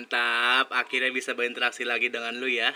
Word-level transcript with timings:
mantap. 0.00 0.72
Akhirnya 0.72 1.12
bisa 1.12 1.36
berinteraksi 1.36 1.84
lagi 1.84 2.08
dengan 2.08 2.32
lu 2.40 2.48
ya. 2.48 2.72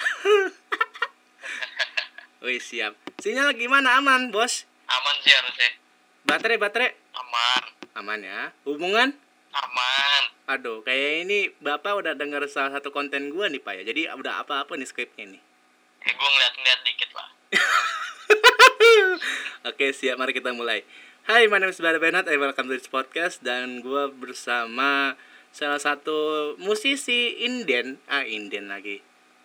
Wis, 2.44 2.68
siap. 2.68 2.92
Sinyal 3.24 3.56
gimana? 3.56 3.96
Aman, 3.96 4.28
Bos? 4.28 4.68
Aman 4.84 5.16
sih 5.24 5.32
harusnya. 5.32 5.70
Baterai, 6.28 6.60
baterai? 6.60 6.92
Aman. 7.16 7.62
Aman 7.96 8.20
ya. 8.20 8.52
Hubungan? 8.68 9.16
Aman. 9.56 10.22
Aduh, 10.44 10.84
kayak 10.84 11.24
ini 11.24 11.48
Bapak 11.64 12.04
udah 12.04 12.12
dengar 12.12 12.44
salah 12.52 12.76
satu 12.76 12.92
konten 12.92 13.32
gua 13.32 13.48
nih, 13.48 13.64
Pak 13.64 13.80
ya. 13.80 13.82
Jadi 13.88 14.12
udah 14.12 14.44
apa-apa 14.44 14.76
nih 14.76 14.84
skripnya 14.84 15.32
nih. 15.32 15.42
Eh, 16.04 16.12
gue 16.12 16.28
ngeliat-ngeliat 16.28 16.80
dikit 16.84 17.10
lah. 17.16 17.28
Oke, 19.72 19.96
siap. 19.96 20.20
Mari 20.20 20.36
kita 20.36 20.52
mulai. 20.52 20.84
Hai, 21.24 21.48
my 21.48 21.56
name 21.56 21.72
is 21.72 21.80
Bara 21.80 21.96
and 21.96 22.28
welcome 22.36 22.68
to 22.68 22.76
this 22.76 22.84
podcast 22.84 23.40
dan 23.40 23.80
gua 23.80 24.12
bersama 24.12 25.16
salah 25.54 25.78
satu 25.78 26.52
musisi 26.58 27.46
inden, 27.46 28.02
ah 28.10 28.26
inden 28.26 28.66
lagi. 28.66 28.98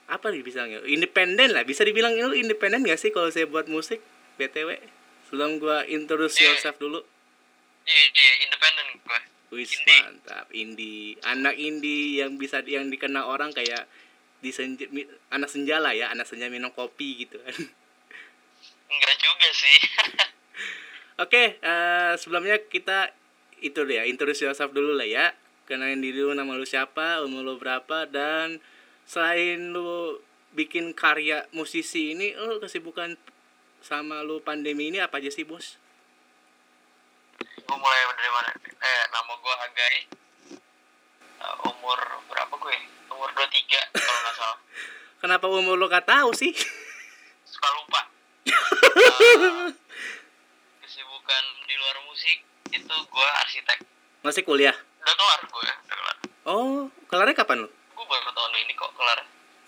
Apa 0.09 0.33
nih 0.33 0.41
bilangnya? 0.41 0.81
Independen 0.89 1.53
lah. 1.53 1.61
Bisa 1.61 1.85
dibilang 1.85 2.17
lu 2.17 2.33
independen 2.33 2.81
gak 2.81 2.97
sih 2.97 3.13
kalau 3.13 3.29
saya 3.29 3.45
buat 3.45 3.69
musik? 3.69 4.01
BTW. 4.41 4.81
Sebelum 5.29 5.61
gua 5.61 5.85
introduce 5.85 6.41
Iya. 6.41 6.57
yourself 6.57 6.81
dulu. 6.81 7.05
Iya, 7.85 8.03
iya, 8.09 8.33
independen 8.49 8.85
gue. 8.97 9.19
Wis 9.53 9.77
mantap, 9.85 10.49
indie. 10.49 11.13
Anak 11.21 11.57
indie 11.57 12.21
yang 12.25 12.41
bisa 12.41 12.65
yang 12.65 12.89
dikenal 12.89 13.29
orang 13.29 13.53
kayak 13.53 13.85
di 14.41 14.49
senja, 14.49 14.89
anak 15.29 15.49
senja 15.49 15.77
lah 15.77 15.93
ya, 15.93 16.09
anak 16.09 16.25
senja 16.25 16.49
minum 16.49 16.73
kopi 16.73 17.25
gitu 17.25 17.37
kan. 17.41 17.53
Enggak 18.89 19.15
juga 19.21 19.49
sih. 19.53 19.77
Oke, 21.25 21.61
eh, 21.61 22.11
sebelumnya 22.17 22.57
kita 22.65 23.13
itu 23.59 23.77
deh 23.85 24.01
ya, 24.01 24.03
introduce 24.09 24.41
yourself 24.45 24.73
dulu 24.73 24.97
lah 24.97 25.05
ya. 25.05 25.33
Kenalin 25.69 26.01
diri 26.01 26.17
lu, 26.17 26.33
nama 26.33 26.57
lu 26.57 26.65
siapa, 26.65 27.21
umur 27.21 27.45
lu 27.45 27.53
berapa, 27.61 28.09
dan 28.09 28.57
selain 29.05 29.69
lu 29.69 30.17
bikin 30.57 30.97
karya 30.97 31.45
musisi 31.53 32.17
ini, 32.17 32.33
lu 32.33 32.57
kesibukan 32.57 33.13
sama 33.85 34.25
lu 34.25 34.41
pandemi 34.41 34.89
ini 34.89 34.97
apa 34.97 35.21
aja 35.21 35.29
sih, 35.29 35.45
Bos? 35.45 35.77
gue 37.69 37.77
mulai 37.77 38.01
dari 38.17 38.31
mana? 38.33 38.49
Eh, 38.81 39.03
nama 39.13 39.31
gue 39.37 39.55
Hagai. 39.61 39.95
Eh, 41.37 41.55
umur 41.69 41.99
berapa 42.25 42.53
gue? 42.57 42.77
Umur 43.13 43.29
23 43.37 43.93
kalau 43.93 44.19
nggak 44.25 44.35
salah. 44.35 44.57
Kenapa 45.21 45.45
umur 45.45 45.77
lu 45.77 45.85
gak 45.85 46.09
tahu 46.09 46.33
sih? 46.33 46.49
Suka 47.53 47.69
lupa. 47.77 48.01
Eh, 48.89 49.69
kesibukan 50.81 51.43
di 51.69 51.75
luar 51.77 51.97
musik 52.09 52.41
itu 52.73 52.95
gue 53.05 53.27
arsitek. 53.45 53.85
Masih 54.25 54.41
kuliah? 54.41 54.73
Udah 54.99 55.15
kelar 55.15 55.41
gue, 55.47 55.63
udah 55.63 55.97
kelar. 55.97 56.15
Oh, 56.49 56.91
kelarnya 57.07 57.35
kapan 57.37 57.65
lu? 57.65 57.69
Gue 57.69 58.05
baru 58.07 58.29
tahun 58.31 58.53
ini 58.63 58.73
kok 58.75 58.91
kelar. 58.95 59.19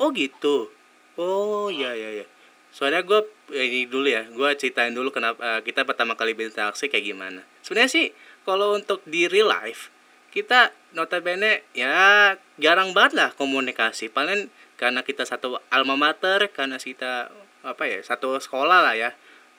Oh 0.02 0.10
gitu. 0.12 0.72
Oh 1.20 1.68
iya 1.68 1.94
iya 1.94 2.24
iya. 2.24 2.26
Soalnya 2.72 3.04
gue 3.04 3.20
ini 3.52 3.84
dulu 3.86 4.08
ya, 4.08 4.24
gue 4.32 4.50
ceritain 4.56 4.96
dulu 4.96 5.12
kenapa 5.12 5.40
eh, 5.44 5.62
kita 5.62 5.84
pertama 5.84 6.16
kali 6.16 6.32
berinteraksi 6.32 6.88
kayak 6.88 7.04
gimana. 7.04 7.44
Sebenarnya 7.62 7.92
sih 7.92 8.08
kalau 8.48 8.80
untuk 8.80 9.04
di 9.04 9.28
real 9.28 9.52
life 9.52 9.92
kita 10.32 10.72
notabene 10.96 11.68
ya 11.76 12.34
jarang 12.56 12.96
banget 12.96 13.20
lah 13.20 13.30
komunikasi. 13.36 14.08
Paling 14.08 14.48
karena 14.80 15.04
kita 15.04 15.28
satu 15.28 15.60
alma 15.70 16.00
mater, 16.00 16.48
karena 16.50 16.80
kita 16.80 17.30
apa 17.62 17.84
ya 17.86 18.00
satu 18.02 18.40
sekolah 18.40 18.80
lah 18.82 18.96
ya. 18.96 19.12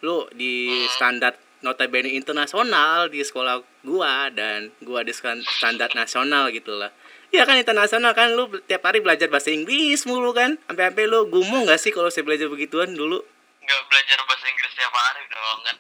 Lu 0.03 0.27
di 0.33 0.83
standar 0.91 1.37
notabene 1.63 2.11
internasional 2.11 3.07
di 3.07 3.19
sekolah 3.21 3.57
gua 3.81 4.29
dan 4.29 4.71
gua 4.81 5.01
di 5.01 5.11
stan- 5.11 5.43
standar 5.49 5.91
nasional 5.93 6.51
gitu 6.51 6.73
lah. 6.73 6.91
Ya 7.31 7.43
kan 7.43 7.57
internasional 7.57 8.13
kan 8.13 8.31
lu 8.31 8.45
tiap 8.63 8.83
hari 8.83 8.99
belajar 8.99 9.27
bahasa 9.27 9.49
Inggris 9.49 10.05
mulu 10.05 10.31
kan. 10.31 10.59
Sampai-sampai 10.63 11.07
lu 11.07 11.25
gumoh 11.27 11.65
gak 11.65 11.79
sih 11.79 11.89
kalau 11.89 12.07
saya 12.07 12.23
belajar 12.23 12.47
begituan 12.47 12.93
dulu? 12.93 13.23
nggak 13.59 13.83
belajar 13.87 14.19
bahasa 14.21 14.45
Inggris 14.45 14.73
tiap 14.73 14.91
hari 14.91 15.23
dong 15.25 15.61
kan 15.63 15.77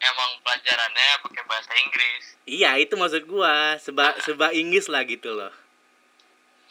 emang 0.00 0.30
pelajarannya 0.40 1.08
pakai 1.20 1.42
bahasa 1.44 1.74
Inggris 1.76 2.24
Iya, 2.46 2.78
itu 2.78 2.94
maksud 2.94 3.26
gua. 3.26 3.74
Seba 3.76 4.14
seba 4.24 4.48
Inggris 4.52 4.86
lah 4.86 5.02
gitu 5.02 5.34
loh. 5.34 5.50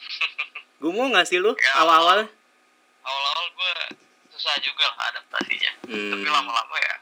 Gumoh 0.78 1.08
gak 1.10 1.24
sih 1.24 1.36
lu 1.36 1.52
Ya. 1.52 1.72
awal-awal? 1.78 2.24
awal-awal 3.02 3.46
gue 3.48 3.74
susah 4.28 4.56
juga 4.58 4.82
lah 4.90 5.08
adaptasinya 5.10 5.70
Hmm. 5.86 6.10
tapi 6.10 6.26
lama-lama 6.26 6.76
ya 6.76 6.96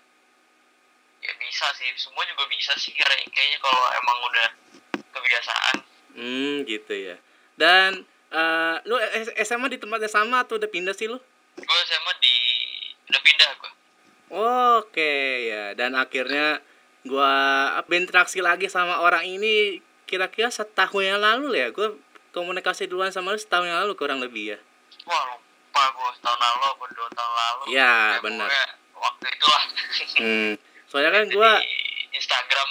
bisa 1.54 1.70
sih 1.72 1.86
semua 1.94 2.26
juga 2.26 2.50
bisa 2.50 2.74
sih 2.74 2.90
kayaknya 2.90 3.30
kayaknya 3.30 3.58
kalau 3.62 3.82
emang 3.94 4.18
udah 4.24 4.48
kebiasaan 5.08 5.76
Hmm, 6.14 6.62
gitu 6.64 6.90
ya. 6.90 7.14
Dan 7.54 8.02
eh, 8.28 8.74
lu 8.84 8.98
SMA 9.36 9.66
di 9.68 9.78
tempat 9.78 9.98
yang 10.00 10.10
sama 10.12 10.42
atau 10.42 10.54
udah 10.54 10.66
pindah 10.66 10.90
sih 10.90 11.06
lu? 11.06 11.14
gue 11.54 11.78
SMA 11.84 12.12
di 12.18 12.36
udah 13.06 13.20
pindah 13.20 13.50
gue 13.54 13.70
Oke 14.76 15.14
ya, 15.46 15.64
dan 15.72 15.94
akhirnya 15.94 16.58
gua 17.04 17.30
berinteraksi 17.82 18.38
lagi 18.40 18.66
sama 18.66 18.98
orang 18.98 19.22
ini 19.24 19.78
kira-kira 20.04 20.50
setahun 20.50 21.02
yang 21.04 21.20
lalu 21.20 21.54
ya. 21.56 21.70
Gua 21.70 21.94
komunikasi 22.30 22.86
duluan 22.86 23.10
sama 23.10 23.30
lu 23.30 23.38
setahun 23.38 23.62
yang 23.64 23.78
lalu 23.78 23.94
kurang 23.94 24.18
lebih 24.18 24.54
ya. 24.54 24.58
wah 25.04 25.22
lupa 25.28 25.82
gue 25.88 26.10
setahun 26.16 26.34
lalu 26.36 26.62
apa 26.64 26.84
dua 26.90 27.08
tahun 27.12 27.32
lalu 27.32 27.62
Ya, 27.70 27.94
benar. 28.18 28.48
pokoknya 28.50 28.66
waktu 28.96 29.26
itulah 29.30 29.62
Hmm. 30.18 30.52
Soalnya 30.94 31.10
kan 31.10 31.26
gua 31.34 31.58
di 31.58 32.06
Instagram 32.14 32.68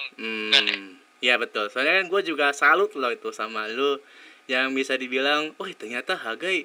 kan 0.55 0.63
ya 0.63 0.71
Hmm, 0.71 0.95
ya 1.19 1.35
betul. 1.35 1.67
Soalnya 1.67 1.99
kan 1.99 2.07
gue 2.07 2.21
juga 2.23 2.55
salut 2.55 2.95
loh 2.95 3.11
itu 3.11 3.35
sama 3.35 3.67
lu 3.67 3.99
yang 4.47 4.71
bisa 4.71 4.95
dibilang, 4.95 5.51
oh 5.59 5.67
ternyata 5.75 6.15
Hagai 6.15 6.63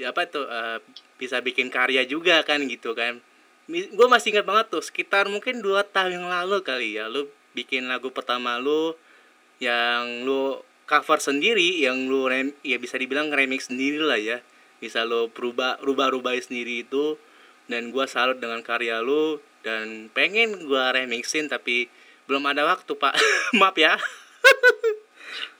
apa 0.00 0.20
itu 0.24 0.40
eh, 0.40 0.80
bisa 1.20 1.44
bikin 1.44 1.68
karya 1.68 2.08
juga 2.08 2.40
kan 2.48 2.64
gitu 2.64 2.96
kan. 2.96 3.20
Gue 3.68 4.08
masih 4.08 4.32
ingat 4.32 4.48
banget 4.48 4.72
tuh 4.72 4.80
sekitar 4.80 5.28
mungkin 5.28 5.60
dua 5.60 5.84
tahun 5.84 6.24
yang 6.24 6.28
lalu 6.32 6.64
kali 6.64 6.96
ya 6.96 7.12
lu 7.12 7.28
bikin 7.52 7.84
lagu 7.84 8.08
pertama 8.08 8.56
lu 8.56 8.96
yang 9.60 10.24
lu 10.24 10.64
cover 10.88 11.20
sendiri 11.20 11.84
yang 11.84 12.08
lu 12.08 12.24
rem, 12.24 12.56
ya 12.64 12.80
bisa 12.80 12.96
dibilang 12.96 13.28
remix 13.28 13.68
sendiri 13.68 14.00
lah 14.00 14.16
ya 14.16 14.40
bisa 14.80 15.04
lu 15.04 15.28
berubah 15.28 15.76
rubah 15.84 16.08
rubah 16.08 16.32
sendiri 16.40 16.88
itu 16.88 17.20
dan 17.68 17.92
gua 17.92 18.08
salut 18.08 18.40
dengan 18.40 18.64
karya 18.64 19.04
lu 19.04 19.36
dan 19.62 20.08
pengen 20.10 20.66
gua 20.66 20.92
remixin 20.92 21.46
tapi 21.46 21.90
belum 22.26 22.44
ada 22.44 22.64
waktu 22.64 22.92
pak. 22.92 23.14
Maaf 23.60 23.74
ya. 23.74 23.96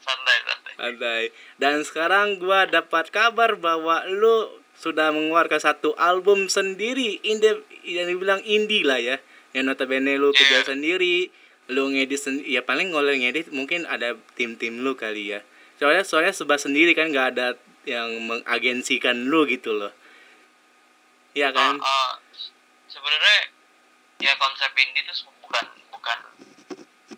Santai 0.04 0.36
santai. 0.78 1.22
Dan 1.58 1.82
sekarang 1.82 2.38
gua 2.38 2.64
dapat 2.64 3.10
kabar 3.10 3.58
bahwa 3.58 4.06
lu 4.08 4.48
sudah 4.78 5.10
mengeluarkan 5.10 5.58
satu 5.58 5.92
album 5.98 6.46
sendiri. 6.46 7.18
Indie 7.26 7.58
yang 7.82 8.06
dibilang 8.06 8.40
indie 8.46 8.86
lah 8.86 9.02
ya. 9.02 9.18
Yang 9.52 9.64
notabene 9.74 10.14
lu 10.16 10.30
kerja 10.30 10.62
Iya. 10.62 10.68
sendiri. 10.70 11.28
Lu 11.68 11.92
ngedit 11.92 12.16
sen- 12.16 12.46
ya 12.46 12.64
paling 12.64 12.94
kalau 12.94 13.10
ngedit 13.10 13.52
mungkin 13.52 13.84
ada 13.84 14.16
tim-tim 14.38 14.80
lu 14.80 14.94
kali 14.96 15.36
ya. 15.36 15.40
Soalnya 15.76 16.06
soalnya 16.06 16.32
sebab 16.32 16.56
sendiri 16.56 16.94
kan 16.96 17.10
nggak 17.12 17.28
ada 17.36 17.46
yang 17.84 18.08
mengagensikan 18.24 19.28
lu 19.28 19.44
gitu 19.44 19.74
loh. 19.74 19.92
Iya 21.36 21.52
kan? 21.52 21.76
Ah, 21.78 21.84
ah, 21.84 22.12
sebenarnya 22.88 23.52
ya 24.18 24.34
konsep 24.38 24.70
indie 24.74 25.02
itu 25.06 25.14
se- 25.14 25.30
bukan 25.42 25.66
bukan 25.94 26.18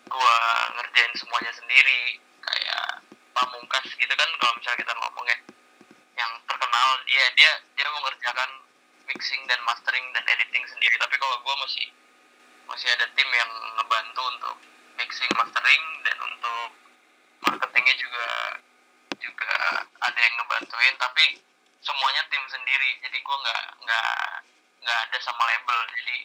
gua 0.05 0.37
ngerjain 0.77 1.13
semuanya 1.17 1.51
sendiri 1.55 2.21
kayak 2.41 3.01
pamungkas 3.33 3.85
gitu 3.97 4.13
kan 4.13 4.29
kalau 4.37 4.53
misalnya 4.57 4.79
kita 4.85 4.93
ngomong 4.97 5.25
ya. 5.25 5.37
Yang 6.19 6.31
terkenal 6.45 6.87
dia 7.09 7.25
dia 7.33 7.51
dia 7.73 7.87
mengerjakan 7.89 8.49
mixing 9.09 9.41
dan 9.49 9.59
mastering 9.65 10.05
dan 10.13 10.23
editing 10.29 10.65
sendiri. 10.69 10.95
Tapi 11.01 11.15
kalau 11.17 11.41
gua 11.41 11.55
masih 11.65 11.89
masih 12.69 12.87
ada 12.93 13.09
tim 13.17 13.29
yang 13.33 13.51
ngebantu 13.81 14.21
untuk 14.37 14.55
mixing 15.01 15.31
mastering 15.33 15.83
dan 16.05 16.17
untuk 16.21 16.69
marketingnya 17.41 17.95
juga 17.97 18.27
juga 19.17 19.53
ada 20.05 20.19
yang 20.21 20.35
ngebantuin. 20.37 20.95
Tapi 21.01 21.25
semuanya 21.81 22.21
tim 22.29 22.45
sendiri 22.45 23.01
jadi 23.01 23.17
gue 23.17 23.37
nggak 23.41 23.63
nggak 23.81 24.13
nggak 24.85 24.99
ada 25.09 25.17
sama 25.19 25.43
label. 25.49 25.79
Jadi 25.97 26.17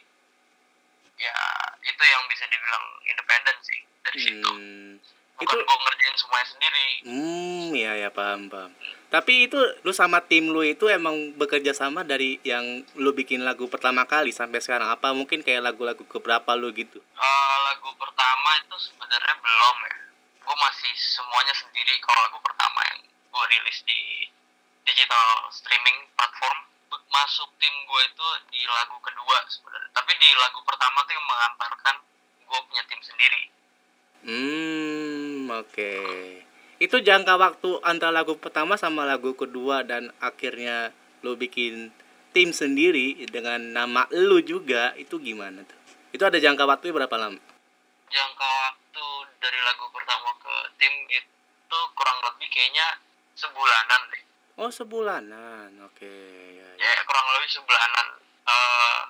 ya 1.17 1.37
itu 1.81 2.03
yang 2.05 2.23
bisa 2.29 2.45
dibilang 2.49 2.85
independen 3.09 3.57
sih 3.65 3.81
dari 4.05 4.19
situ. 4.21 4.51
Hmm, 4.53 4.91
bukan 5.41 5.45
itu 5.45 5.57
gue 5.65 5.79
ngerjain 5.81 6.17
semuanya 6.17 6.47
sendiri. 6.49 6.87
Hmm, 7.09 7.67
ya 7.73 7.93
ya 7.97 8.09
paham 8.13 8.49
paham. 8.53 8.73
Tapi 9.07 9.49
itu 9.49 9.59
lu 9.87 9.93
sama 9.95 10.21
tim 10.25 10.51
lu 10.51 10.61
itu 10.67 10.91
emang 10.91 11.33
bekerja 11.39 11.73
sama 11.73 12.03
dari 12.03 12.43
yang 12.43 12.85
lu 12.99 13.15
bikin 13.15 13.47
lagu 13.47 13.71
pertama 13.71 14.05
kali 14.05 14.35
sampai 14.35 14.61
sekarang? 14.61 14.93
Apa 14.93 15.15
mungkin 15.17 15.41
kayak 15.41 15.73
lagu-lagu 15.73 16.03
keberapa 16.05 16.53
lu 16.59 16.75
gitu? 16.75 17.01
Eh, 17.01 17.57
lagu 17.73 17.91
pertama 17.97 18.51
itu 18.61 18.77
sebenarnya 18.91 19.35
belum 19.41 19.77
ya. 19.89 19.97
Gue 20.47 20.57
masih 20.59 20.93
semuanya 20.95 21.55
sendiri 21.55 21.95
kalau 22.03 22.21
lagu 22.29 22.39
pertama 22.43 22.81
yang 22.95 23.01
gue 23.07 23.45
rilis 23.57 23.79
di 23.87 24.01
digital 24.87 25.51
streaming 25.51 26.07
platform 26.15 26.59
masuk 27.13 27.49
tim 27.63 27.73
gue 27.73 28.03
itu 28.07 28.29
di 28.51 28.63
lagu 28.67 28.97
kedua 29.01 29.39
sebenarnya 29.47 29.91
tapi 29.95 30.13
di 30.19 30.29
lagu 30.37 30.61
pertama 30.67 30.99
tuh 31.07 31.15
yang 31.15 31.27
mengantarkan 31.27 31.97
gue 32.47 32.61
punya 32.71 32.83
tim 32.89 33.01
sendiri 33.03 33.43
Hmm, 34.27 35.47
oke. 35.55 35.95
Itu 36.83 36.99
jangka 36.99 37.39
waktu 37.39 37.79
antara 37.87 38.11
lagu 38.11 38.35
pertama 38.35 38.75
sama 38.75 39.07
lagu 39.07 39.39
kedua 39.39 39.87
dan 39.87 40.11
akhirnya 40.19 40.91
lo 41.23 41.39
bikin 41.39 41.95
tim 42.35 42.51
sendiri 42.51 43.23
dengan 43.31 43.71
nama 43.71 44.11
lu 44.11 44.43
juga 44.43 44.99
itu 44.99 45.23
gimana 45.23 45.63
tuh? 45.63 45.79
Itu 46.11 46.27
ada 46.27 46.43
jangka 46.43 46.67
waktu 46.67 46.91
berapa 46.91 47.15
lama? 47.15 47.39
jangka 48.07 48.47
waktu 48.47 49.07
dari 49.43 49.61
lagu 49.67 49.91
pertama 49.91 50.31
ke 50.39 50.55
tim 50.79 50.95
itu 51.11 51.79
kurang 51.99 52.19
lebih 52.23 52.49
kayaknya 52.51 53.03
sebulanan 53.35 54.03
deh 54.15 54.23
Oh 54.57 54.73
sebulanan, 54.73 55.69
oke. 55.85 56.17
Ya, 56.57 56.69
ya. 56.81 56.91
ya 56.97 57.03
kurang 57.05 57.29
lebih 57.37 57.51
sebulanan. 57.53 58.07
Eh, 58.49 59.01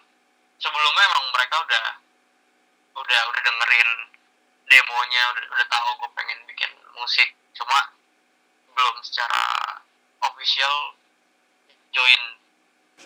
sebelumnya 0.59 1.03
emang 1.07 1.27
mereka 1.31 1.57
udah 1.63 1.87
udah 2.99 3.21
udah 3.31 3.43
dengerin 3.47 3.91
demonya 4.67 5.23
udah 5.39 5.45
udah 5.55 5.67
tahu 5.71 5.89
gue 6.03 6.11
pengen 6.19 6.39
bikin 6.51 6.73
musik. 6.99 7.31
Cuma 7.55 7.95
belum 8.75 8.97
secara 9.07 9.43
official 10.27 10.99
join 11.95 12.23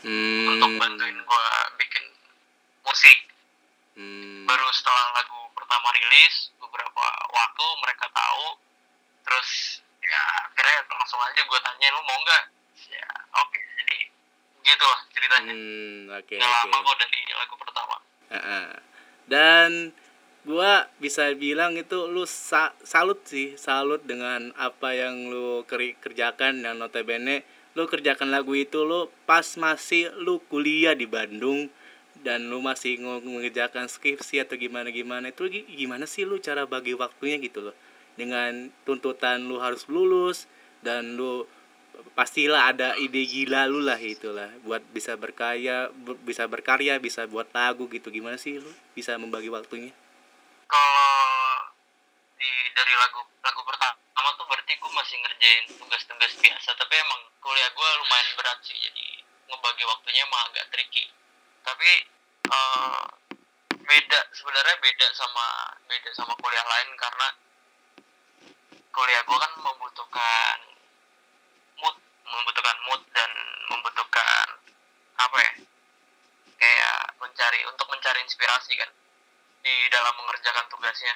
Hmm, 0.00 0.56
untuk 0.56 0.80
bantuin 0.80 1.18
gue 1.18 1.46
bikin 1.76 2.04
musik. 2.86 3.18
Hmm, 3.98 4.48
baru 4.48 4.64
setelah 4.72 5.12
lagu 5.18 5.50
pertama 5.52 5.92
rilis 5.92 6.56
beberapa 6.56 7.04
waktu 7.36 7.66
mereka 7.84 8.06
tahu. 8.08 8.56
Terus 9.28 9.50
akhirnya 10.70 10.96
langsung 10.96 11.20
aja 11.20 11.40
gue 11.42 11.60
tanya 11.60 11.86
lu 11.90 12.00
mau 12.06 12.18
nggak 12.22 12.42
ya 12.90 13.08
oke 13.36 13.60
jadi 13.82 13.98
gitu 14.60 14.84
lah 14.86 15.00
ceritanya 15.10 15.52
hmm, 15.52 16.00
oke 16.14 16.34
nggak 16.38 16.46
oke. 16.46 16.68
lama 16.70 16.76
kok 16.86 16.96
dari 16.98 17.18
lagu 17.34 17.54
pertama 17.58 17.96
Heeh. 18.30 18.66
Dan 19.26 19.70
gua 20.46 20.86
bisa 21.02 21.26
bilang 21.34 21.74
itu 21.74 22.06
lu 22.06 22.22
sa- 22.26 22.74
salut 22.86 23.18
sih, 23.26 23.58
salut 23.58 24.02
dengan 24.06 24.54
apa 24.54 24.94
yang 24.94 25.26
lu 25.26 25.66
kerjakan 25.66 26.62
dan 26.62 26.78
notabene 26.78 27.42
lu 27.74 27.86
kerjakan 27.86 28.30
lagu 28.30 28.54
itu 28.54 28.82
lu 28.82 29.10
pas 29.26 29.46
masih 29.54 30.10
lu 30.18 30.38
kuliah 30.46 30.94
di 30.94 31.06
Bandung 31.06 31.70
dan 32.22 32.46
lu 32.50 32.58
masih 32.62 32.98
nge- 32.98 33.22
mengerjakan 33.26 33.86
skripsi 33.86 34.42
atau 34.42 34.54
gimana 34.54 34.90
gimana 34.90 35.30
itu 35.30 35.46
gi- 35.46 35.66
gimana 35.66 36.06
sih 36.06 36.22
lu 36.22 36.38
cara 36.38 36.66
bagi 36.66 36.94
waktunya 36.94 37.38
gitu 37.38 37.70
loh 37.70 37.74
dengan 38.14 38.70
tuntutan 38.82 39.46
lu 39.46 39.62
harus 39.62 39.86
lulus 39.86 40.50
dan 40.80 41.16
lu 41.16 41.44
pastilah 42.16 42.72
ada 42.72 42.96
ide 42.96 43.22
gila 43.28 43.68
lu 43.68 43.84
lah 43.84 43.98
itulah. 44.00 44.48
Buat 44.64 44.84
bisa 44.92 45.16
berkarya 45.16 45.92
bisa 46.24 46.44
berkarya 46.48 46.96
bisa 46.96 47.28
buat 47.28 47.48
lagu 47.52 47.86
gitu. 47.92 48.08
Gimana 48.08 48.40
sih 48.40 48.58
lu 48.60 48.70
bisa 48.96 49.16
membagi 49.20 49.52
waktunya? 49.52 49.92
Kalau 50.70 51.72
di 52.40 52.50
dari 52.72 52.94
lagu 52.96 53.20
lagu 53.44 53.60
pertama 53.64 54.28
tuh 54.36 54.46
berarti 54.48 54.72
gue 54.76 54.92
masih 54.92 55.16
ngerjain 55.20 55.64
tugas-tugas 55.76 56.32
biasa. 56.40 56.70
Tapi 56.76 56.94
emang 56.96 57.20
kuliah 57.40 57.70
gue 57.72 57.88
lumayan 58.04 58.28
berat 58.36 58.58
sih. 58.64 58.76
Jadi 58.76 59.06
ngebagi 59.50 59.84
waktunya 59.84 60.22
emang 60.24 60.42
agak 60.52 60.66
tricky. 60.72 61.04
Tapi 61.60 61.90
eh, 62.48 63.04
beda 63.80 64.20
sebenarnya 64.32 64.76
beda 64.80 65.06
sama 65.12 65.46
beda 65.84 66.10
sama 66.16 66.32
kuliah 66.40 66.64
lain. 66.64 66.88
Karena 66.96 67.28
kuliah 68.90 69.22
gue 69.22 69.38
kan 69.38 69.52
membutuhkan 69.60 70.69
membutuhkan 72.30 72.78
mood 72.86 73.02
dan 73.12 73.30
membutuhkan 73.68 74.46
apa 75.20 75.38
ya 75.42 75.52
kayak 76.60 77.00
mencari 77.20 77.60
untuk 77.68 77.86
mencari 77.88 78.20
inspirasi 78.24 78.72
kan 78.76 78.90
di 79.60 79.74
dalam 79.92 80.14
mengerjakan 80.16 80.66
tugasnya. 80.72 81.14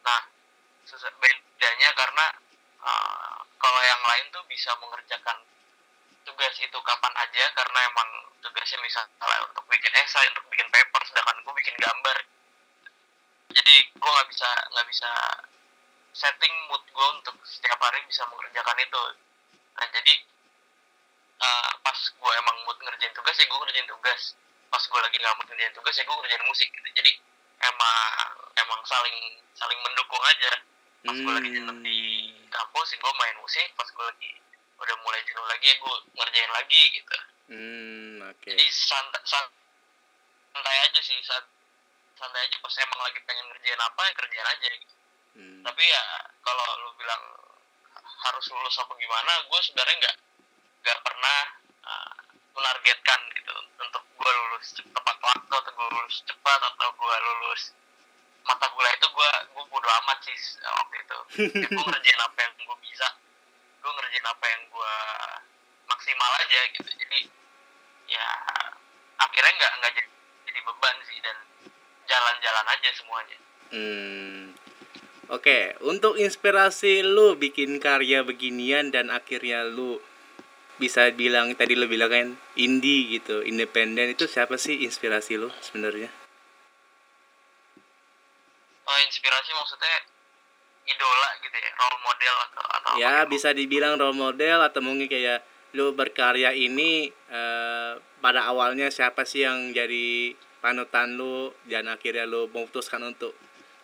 Nah, 0.00 0.20
susah 0.88 1.12
bedanya 1.20 1.88
karena 1.92 2.26
uh, 2.80 3.36
kalau 3.60 3.80
yang 3.84 4.02
lain 4.04 4.24
tuh 4.32 4.44
bisa 4.48 4.72
mengerjakan 4.80 5.36
tugas 6.24 6.54
itu 6.60 6.78
kapan 6.80 7.14
aja 7.16 7.44
karena 7.52 7.78
emang 7.92 8.08
tugasnya 8.40 8.80
misalnya 8.80 9.38
untuk 9.44 9.64
bikin 9.68 9.92
esai, 10.00 10.24
untuk 10.32 10.44
bikin 10.48 10.68
paper, 10.72 11.02
sedangkan 11.08 11.36
gue 11.44 11.54
bikin 11.60 11.76
gambar. 11.80 12.18
Jadi 13.50 13.74
gue 13.92 14.10
nggak 14.10 14.28
bisa 14.30 14.48
nggak 14.72 14.88
bisa 14.88 15.10
setting 16.16 16.54
mood 16.68 16.82
gue 16.88 17.08
untuk 17.20 17.36
setiap 17.44 17.76
hari 17.80 18.00
bisa 18.08 18.24
mengerjakan 18.28 18.78
itu. 18.80 19.04
Nah 19.78 19.86
jadi 19.94 20.14
uh, 21.40 21.70
pas 21.84 21.98
gue 21.98 22.32
emang 22.40 22.56
mood 22.66 22.78
ngerjain 22.82 23.12
tugas 23.14 23.36
ya 23.38 23.46
gue 23.46 23.58
ngerjain 23.58 23.88
tugas. 23.88 24.22
Pas 24.70 24.82
gue 24.82 25.00
lagi 25.00 25.16
nggak 25.18 25.34
mood 25.38 25.48
ngerjain 25.50 25.74
tugas 25.74 25.94
ya 25.98 26.04
gue 26.04 26.16
ngerjain 26.16 26.44
musik 26.46 26.68
gitu. 26.70 26.88
Jadi 26.96 27.12
emang 27.60 28.30
emang 28.58 28.80
saling 28.86 29.18
saling 29.54 29.78
mendukung 29.82 30.22
aja. 30.26 30.52
Pas 31.00 31.16
gue 31.16 31.32
lagi 31.32 31.50
jenuh 31.54 31.78
di 31.80 31.98
kampus 32.50 32.88
ya 32.92 32.96
gue 32.98 33.12
main 33.18 33.36
musik. 33.40 33.68
Pas 33.78 33.88
gue 33.88 34.04
lagi 34.04 34.30
udah 34.80 34.96
mulai 35.04 35.20
jenuh 35.28 35.46
lagi 35.46 35.66
ya 35.68 35.76
gue 35.76 35.94
ngerjain 36.16 36.52
lagi 36.52 36.82
gitu. 36.96 37.14
Hmm 37.50 38.14
oke. 38.30 38.50
Jadi 38.50 38.66
santai 38.70 39.22
santai 39.26 40.76
aja 40.86 41.00
sih 41.02 41.16
saat 41.24 41.46
santai 42.16 42.40
aja. 42.46 42.56
Pas 42.58 42.74
emang 42.82 43.00
lagi 43.04 43.18
pengen 43.24 43.46
ngerjain 43.50 43.80
apa 43.80 44.00
ya 44.08 44.12
kerjain 44.18 44.48
aja 44.50 44.68
gitu. 44.76 44.94
Hmm. 45.30 45.62
tapi 45.62 45.82
ya 45.86 46.02
kalau 46.42 46.66
lu 46.82 46.90
bilang 46.98 47.22
harus 48.20 48.44
lulus 48.52 48.76
apa 48.80 48.92
gimana 49.00 49.32
gue 49.48 49.60
sebenarnya 49.64 49.96
nggak 50.00 50.16
nggak 50.84 50.98
pernah 51.04 51.38
uh, 51.84 52.14
menargetkan 52.56 53.20
gitu 53.36 53.54
untuk 53.80 54.02
gue 54.04 54.32
lulus 54.32 54.66
tepat 54.76 55.16
waktu 55.24 55.52
atau 55.56 55.72
gue 55.72 55.88
lulus 55.96 56.16
cepat 56.28 56.60
atau 56.60 56.88
gue 56.92 57.14
lulus 57.24 57.62
mata 58.44 58.66
kuliah 58.72 58.92
itu 58.96 59.08
gue 59.08 59.30
gue 59.52 59.64
bodo 59.68 59.88
amat 60.04 60.18
sih 60.24 60.38
waktu 60.64 60.96
itu. 60.96 61.18
Ya, 61.60 61.68
gue 61.68 61.84
ngerjain 61.92 62.20
apa 62.20 62.38
yang 62.40 62.52
gue 62.56 62.78
bisa 62.84 63.08
gue 63.80 63.90
ngerjain 63.90 64.26
apa 64.28 64.44
yang 64.48 64.62
gue 64.68 64.94
maksimal 65.88 66.32
aja 66.40 66.60
gitu. 66.76 66.90
Jadi 66.90 67.20
ya 68.10 68.28
akhirnya 69.20 69.52
nggak 69.54 69.72
nggak 69.80 69.92
jadi, 69.96 70.10
jadi 70.50 70.60
beban 70.66 70.96
sih 71.06 71.18
dan 71.20 71.36
jalan-jalan 72.08 72.66
aja 72.68 72.90
semuanya. 72.96 73.38
Hmm. 73.70 74.42
Oke, 75.30 75.78
untuk 75.86 76.18
inspirasi 76.18 77.06
lu 77.06 77.38
bikin 77.38 77.78
karya 77.78 78.26
beginian 78.26 78.90
dan 78.90 79.14
akhirnya 79.14 79.62
lu 79.62 80.02
bisa 80.82 81.06
bilang 81.14 81.54
tadi 81.54 81.78
lu 81.78 81.86
bilang 81.86 82.10
kan 82.10 82.28
indie 82.58 83.06
gitu, 83.14 83.44
independen 83.46 84.10
itu 84.10 84.26
siapa 84.26 84.58
sih 84.58 84.82
inspirasi 84.82 85.38
lu 85.38 85.48
sebenarnya? 85.62 86.10
oh 88.90 88.98
inspirasi 89.06 89.50
maksudnya 89.54 89.96
idola 90.90 91.28
gitu 91.46 91.54
ya 91.54 91.70
role 91.78 92.00
model 92.02 92.34
atau 92.50 92.64
atau 92.66 92.90
Ya, 92.98 93.10
apa 93.22 93.30
gitu? 93.30 93.30
bisa 93.38 93.48
dibilang 93.54 93.94
role 94.02 94.18
model 94.18 94.58
atau 94.66 94.80
mungkin 94.82 95.06
kayak 95.06 95.46
lu 95.78 95.94
berkarya 95.94 96.50
ini 96.50 97.06
eh, 97.30 97.92
pada 98.18 98.50
awalnya 98.50 98.90
siapa 98.90 99.22
sih 99.22 99.46
yang 99.46 99.70
jadi 99.70 100.34
panutan 100.58 101.14
lu 101.14 101.54
dan 101.70 101.86
akhirnya 101.86 102.26
lu 102.26 102.50
memutuskan 102.50 103.06
untuk 103.06 103.30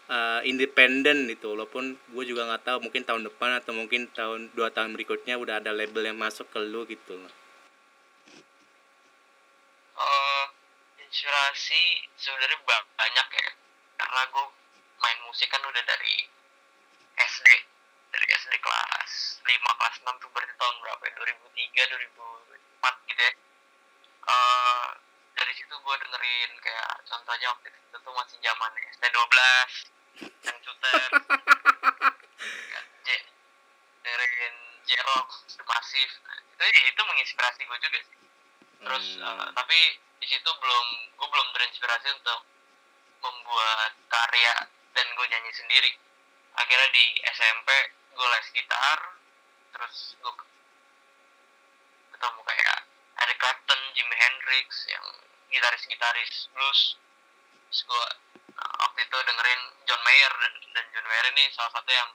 eh, 0.07 0.41
independen 0.51 1.27
gitu. 1.31 1.55
Walaupun 1.55 1.85
gue 2.15 2.25
juga 2.27 2.47
nggak 2.49 2.65
tahu 2.67 2.79
mungkin 2.87 3.03
tahun 3.09 3.23
depan 3.29 3.51
atau 3.63 3.73
mungkin 3.75 4.07
tahun 4.15 4.51
dua 4.55 4.69
tahun 4.71 4.95
berikutnya 4.95 5.35
udah 5.39 5.59
ada 5.63 5.71
label 5.75 6.03
yang 6.07 6.19
masuk 6.19 6.47
ke 6.53 6.59
lu 6.63 6.87
gitu 6.87 7.15
Eh, 9.97 10.45
inspirasi 11.01 11.81
sebenarnya 12.21 12.59
ba- 12.69 12.89
banyak 13.01 13.29
ya. 13.33 13.49
Karena 13.97 14.21
gue 14.29 14.45
main 15.01 15.19
musik 15.25 15.49
kan 15.49 15.63
udah 15.65 15.83
dari 15.83 16.17
SD 17.17 17.49
dari 18.13 18.27
SD 18.29 18.55
kelas 18.61 19.13
5 19.45 19.73
kelas 19.81 19.97
6 20.05 20.15
tuh 20.21 20.29
berarti 20.33 20.55
tahun 20.57 20.77
berapa 20.85 21.03
ya? 21.09 21.13
2003 21.17 21.83
2004 21.89 22.95
gitu 23.09 23.23
ya. 23.25 23.33
Eh, 24.27 24.89
dari 25.37 25.53
situ 25.53 25.75
gue 25.77 25.95
dengerin 26.01 26.51
kayak 26.61 26.93
contohnya 27.09 27.47
waktu 27.53 27.69
itu 27.73 27.97
tuh 27.97 28.13
masih 28.17 28.37
zaman 28.41 28.71
ST12 28.97 29.33
yang 30.23 30.59
J 33.05 33.09
dengerin 34.05 34.57
Massive 35.67 36.15
nah, 36.25 36.39
itu 36.67 36.79
itu 36.89 37.03
menginspirasi 37.05 37.61
gue 37.67 37.79
juga 37.83 37.99
sih 38.01 38.19
terus 38.77 39.07
Hmm. 39.17 39.25
uh, 39.25 39.49
tapi 39.57 39.79
di 40.21 40.27
situ 40.29 40.51
belum 40.51 40.87
gue 41.17 41.29
belum 41.29 41.49
terinspirasi 41.57 42.09
untuk 42.17 42.41
membuat 43.21 43.93
karya 44.09 44.55
dan 44.95 45.07
gue 45.17 45.27
nyanyi 45.27 45.53
sendiri 45.53 45.93
akhirnya 46.57 46.89
di 46.93 47.05
SMP 47.35 47.69
gue 48.17 48.29
les 48.33 48.49
gitar 48.57 49.01
terus 49.77 50.17
gue 50.17 50.35
ketemu 52.17 52.41
kayak 52.49 52.79
Eric 53.17 53.39
Clapton, 53.41 53.81
Jimi 53.97 54.17
Hendrix 54.17 54.69
yang 54.89 55.05
gitaris-gitaris 55.53 56.49
blues 56.57 56.97
terus 57.69 57.81
gue 57.85 58.07
waktu 58.97 59.13
itu 59.13 59.19
dengerin 59.29 59.63
John 59.85 60.01
Mayer 60.09 60.33
dan, 60.41 60.53
dan 60.73 60.85
John 60.89 61.05
Mayer 61.05 61.27
ini 61.37 61.45
salah 61.53 61.69
satu 61.69 61.91
yang 61.93 62.09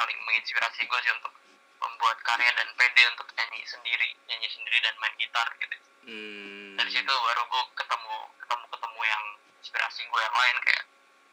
paling 0.00 0.16
menginspirasi 0.24 0.80
gue 0.88 1.00
sih 1.04 1.12
untuk 1.12 1.28
membuat 1.76 2.16
karya 2.24 2.48
dan 2.56 2.72
pede 2.72 3.04
untuk 3.12 3.28
nyanyi 3.36 3.60
sendiri 3.68 4.16
nyanyi 4.32 4.48
sendiri 4.48 4.80
dan 4.80 4.96
main 4.96 5.12
gitar 5.20 5.44
gitu 5.60 5.76
Hmm. 6.02 6.74
dari 6.80 6.88
situ 6.88 7.12
baru 7.12 7.42
gue 7.46 7.62
ketemu 7.78 8.16
ketemu 8.42 8.64
ketemu 8.74 9.00
yang 9.06 9.24
inspirasi 9.60 10.00
gue 10.08 10.20
yang 10.24 10.34
lain 10.40 10.56
kayak 10.64 10.84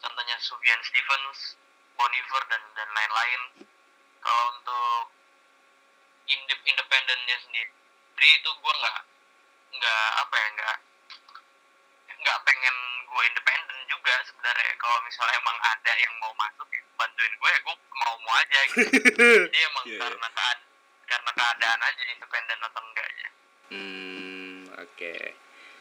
contohnya 0.04 0.36
Sufjan 0.44 0.82
Stevens 0.84 1.56
Bon 1.96 2.12
Iver 2.12 2.44
dan 2.52 2.64
dan 2.76 2.90
lain-lain 2.92 3.42
kalau 4.20 4.46
untuk 4.52 5.16
indep 6.28 6.60
independennya 6.68 7.38
sendiri 7.40 7.72
jadi 8.20 8.30
itu 8.36 8.50
gue 8.52 8.74
nggak 8.84 9.00
nggak 9.80 10.08
apa 10.28 10.36
ya 10.38 10.48
nggak 10.60 10.78
nggak 12.20 12.38
pengen 12.44 12.78
gue 13.10 13.24
independen 13.26 13.80
juga 13.86 14.14
sebenarnya 14.24 14.72
kalau 14.78 14.98
misalnya 15.04 15.36
emang 15.36 15.58
ada 15.60 15.94
yang 15.98 16.14
mau 16.22 16.34
masuk 16.36 16.68
ya 16.70 16.82
bantuin 16.96 17.34
gue 17.34 17.50
ya 17.50 17.60
gue 17.60 17.76
mau 17.98 18.14
mau 18.22 18.34
aja 18.36 18.60
gitu 18.70 18.88
jadi 19.50 19.60
emang 19.70 19.84
Iya, 19.84 19.92
iya. 19.92 20.00
karena 20.00 20.28
kead 20.30 20.58
karena 21.04 21.32
keadaan 21.34 21.80
aja 21.82 22.04
independen 22.08 22.60
atau 22.62 22.82
enggaknya 22.84 23.28
Hmm, 23.70 24.66
oke. 24.82 25.14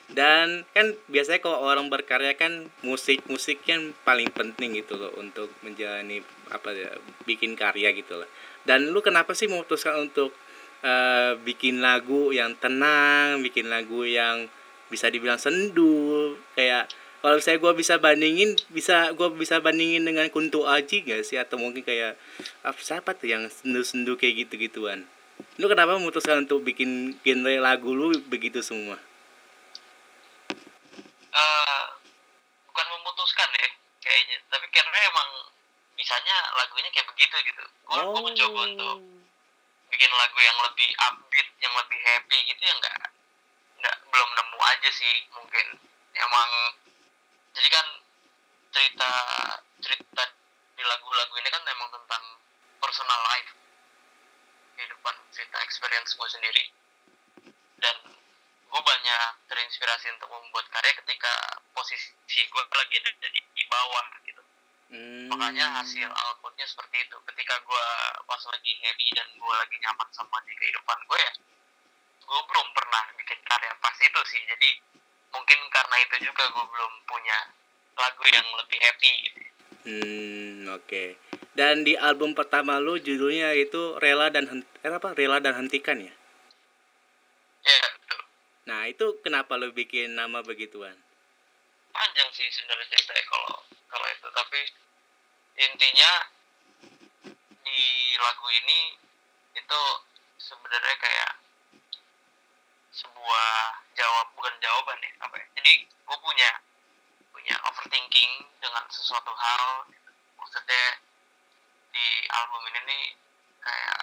Dan 0.08 0.64
kan 0.73 0.92
biasanya 1.04 1.40
kalau 1.40 1.64
orang 1.64 1.88
berkarya 1.88 2.32
kan 2.32 2.68
musik 2.80 3.25
musik 3.28 3.64
kan 3.64 3.97
paling 4.04 4.28
penting 4.28 4.76
gitu 4.76 4.97
loh 4.97 5.12
untuk 5.16 5.49
menjalani 5.61 6.20
apa 6.49 6.73
ya 6.73 6.92
bikin 7.25 7.56
karya 7.56 7.92
gitu 7.92 8.20
loh. 8.20 8.28
Dan 8.61 8.92
lu 8.92 9.00
kenapa 9.00 9.32
sih 9.32 9.49
memutuskan 9.49 10.04
untuk 10.04 10.37
eh, 10.80 11.32
bikin 11.40 11.80
lagu 11.80 12.28
yang 12.28 12.56
tenang, 12.56 13.40
bikin 13.40 13.73
lagu 13.73 14.04
yang 14.04 14.52
bisa 14.88 15.08
dibilang 15.08 15.37
sendu 15.37 16.37
kayak 16.52 16.88
kalau 17.18 17.38
saya 17.42 17.58
gua 17.58 17.75
bisa 17.75 17.98
bandingin 17.98 18.54
bisa 18.70 19.10
gua 19.18 19.28
bisa 19.34 19.58
bandingin 19.58 20.06
dengan 20.06 20.26
Kunto 20.30 20.64
Aji 20.66 21.02
gak 21.02 21.26
sih? 21.26 21.37
Atau 21.38 21.58
mungkin 21.58 21.82
kayak 21.82 22.14
apa 22.62 22.78
siapa 22.78 23.14
tuh 23.18 23.28
yang 23.30 23.46
sendu-sendu 23.50 24.14
kayak 24.14 24.46
gitu-gituan? 24.46 25.06
Lu 25.58 25.66
kenapa 25.66 25.98
memutuskan 25.98 26.46
untuk 26.46 26.62
bikin 26.62 27.18
genre 27.22 27.54
lagu 27.58 27.90
lu 27.94 28.14
begitu 28.26 28.62
semua? 28.62 28.98
Eh 31.34 31.84
bukan 32.70 32.87
memutuskan 32.98 33.48
ya 33.54 33.68
kayaknya. 33.98 34.37
Tapi 34.50 34.66
karena 34.70 34.98
emang 35.10 35.28
bisanya 35.98 36.37
lagunya 36.54 36.90
kayak 36.94 37.08
begitu 37.10 37.37
gitu. 37.42 37.64
Gue 37.88 37.98
Oh. 37.98 38.22
mencoba 38.22 38.60
untuk 38.68 38.98
bikin 39.88 40.10
lagu 40.12 40.38
yang 40.38 40.58
lebih 40.62 40.88
upbeat 41.00 41.48
yang 41.58 41.75
lebih 41.75 41.98
happy 42.04 42.38
gitu 42.46 42.62
ya 42.62 42.75
nggak 42.76 42.96
nggak 43.78 43.96
belum 44.12 44.30
nemu 44.37 44.58
aja 44.62 44.90
sih 44.92 45.14
mungkin. 45.34 45.66
Emang 46.18 46.50
jadi 47.59 47.69
kan 47.75 47.87
cerita 48.71 49.11
cerita 49.83 50.23
di 50.79 50.85
lagu-lagu 50.87 51.35
ini 51.43 51.50
kan 51.50 51.62
emang 51.67 51.91
tentang 51.91 52.23
personal 52.79 53.21
life 53.35 53.50
kehidupan 54.79 55.15
cerita 55.35 55.59
experience 55.67 56.15
gue 56.15 56.29
sendiri. 56.31 56.65
Dan 57.83 57.97
gue 58.69 58.81
banyak 58.83 59.31
terinspirasi 59.50 60.07
untuk 60.15 60.31
membuat 60.31 60.71
karya 60.71 60.95
ketika 61.03 61.59
posisi 61.75 62.41
gue 62.47 62.62
lagi 62.62 62.95
ada 63.03 63.11
di, 63.27 63.41
di 63.43 63.65
bawah 63.67 64.07
gitu. 64.23 64.43
Hmm. 64.88 65.29
makanya 65.29 65.83
hasil 65.83 66.09
outputnya 66.09 66.65
seperti 66.65 67.03
itu. 67.03 67.17
Ketika 67.27 67.59
gue 67.59 67.87
pas 68.23 68.43
lagi 68.55 68.73
happy 68.87 69.07
dan 69.19 69.29
gue 69.35 69.55
lagi 69.59 69.77
nyaman 69.83 70.09
sama 70.15 70.38
di 70.47 70.55
kehidupan 70.55 70.99
gue 71.11 71.21
ya 71.21 71.33
gue 72.29 72.41
belum 72.45 72.69
pernah 72.77 73.05
bikin 73.17 73.41
karya 73.43 73.73
pas 73.83 73.97
itu 73.99 74.21
sih. 74.31 74.43
Jadi 74.47 74.71
mungkin 75.35 75.58
karena 75.70 75.97
itu 76.04 76.16
juga 76.28 76.44
gue 76.49 76.64
belum 76.64 76.92
punya 77.04 77.38
lagu 77.99 78.23
yang 78.30 78.49
lebih 78.64 78.78
happy 78.82 79.12
gitu 79.28 79.42
Hmm, 79.88 80.68
oke. 80.68 81.16
Dan 81.56 81.80
di 81.80 81.97
album 81.97 82.37
pertama 82.37 82.76
lu 82.76 83.00
judulnya 83.00 83.56
itu 83.56 83.97
Rela 83.97 84.28
dan 84.28 84.44
Hent 84.44 84.66
eh, 84.85 84.92
apa? 84.92 85.16
Rela 85.16 85.40
dan 85.40 85.56
Hentikan 85.56 85.97
ya. 85.97 86.12
ya 87.64 87.80
betul. 87.97 88.20
Nah, 88.68 88.85
itu 88.85 89.16
kenapa 89.25 89.56
lu 89.56 89.73
bikin 89.73 90.12
nama 90.12 90.44
begituan? 90.44 90.92
panjang 91.99 92.30
sih 92.30 92.47
sebenarnya 92.54 92.87
ceritanya 92.94 93.25
kalau 93.26 93.54
kalau 93.90 94.06
itu 94.06 94.28
tapi 94.30 94.61
intinya 95.58 96.12
di 97.66 97.82
lagu 98.23 98.47
ini 98.54 98.94
itu 99.58 99.80
sebenarnya 100.38 100.97
kayak 101.02 101.30
sebuah 102.99 103.50
jawab 103.95 104.26
bukan 104.35 104.55
jawaban 104.59 104.99
ya 104.99 105.12
apa 105.23 105.35
ya 105.38 105.47
jadi 105.55 105.73
gue 105.87 106.19
punya 106.19 106.50
punya 107.31 107.55
overthinking 107.71 108.33
dengan 108.59 108.85
sesuatu 108.90 109.31
hal 109.31 109.87
gitu. 109.87 110.11
maksudnya 110.35 110.85
di 111.95 112.07
album 112.35 112.62
ini 112.75 112.81
nih 112.90 113.05
kayak 113.62 114.02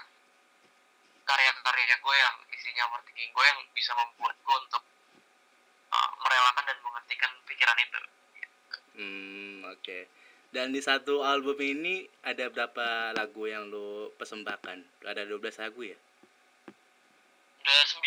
karya-karya 1.28 1.96
gue 2.00 2.16
yang 2.16 2.36
isinya 2.56 2.84
overthinking 2.88 3.32
gue 3.36 3.46
yang 3.46 3.60
bisa 3.76 3.92
membuat 4.00 4.36
gue 4.40 4.58
untuk 4.64 4.84
uh, 5.92 6.12
merelakan 6.24 6.64
dan 6.64 6.78
menghentikan 6.80 7.32
pikiran 7.44 7.80
itu 7.84 8.00
Hmm, 8.96 9.60
oke. 9.76 10.08
Dan 10.56 10.72
di 10.72 10.80
satu 10.80 11.20
album 11.20 11.60
ini 11.60 12.08
ada 12.24 12.48
berapa 12.48 13.12
lagu 13.12 13.44
yang 13.44 13.68
lu 13.68 14.08
persembahkan? 14.16 15.04
Ada 15.04 15.28
12 15.28 15.44
lagu 15.60 15.84
ya? 15.84 16.00
udah 17.66 17.82
sembilan 17.90 18.05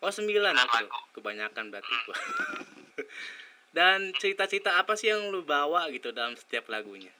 Oh, 0.00 0.08
9 0.08 0.16
Sembilan 0.16 0.56
lagu. 0.56 1.00
Kebanyakan 1.12 1.64
berarti 1.68 1.94
gua. 2.04 2.16
Dan 3.76 4.10
cerita-cerita 4.16 4.80
apa 4.80 4.96
sih 4.96 5.08
yang 5.08 5.30
lu 5.30 5.44
bawa 5.44 5.86
gitu 5.88 6.10
dalam 6.10 6.34
setiap 6.34 6.66
lagunya? 6.68 7.12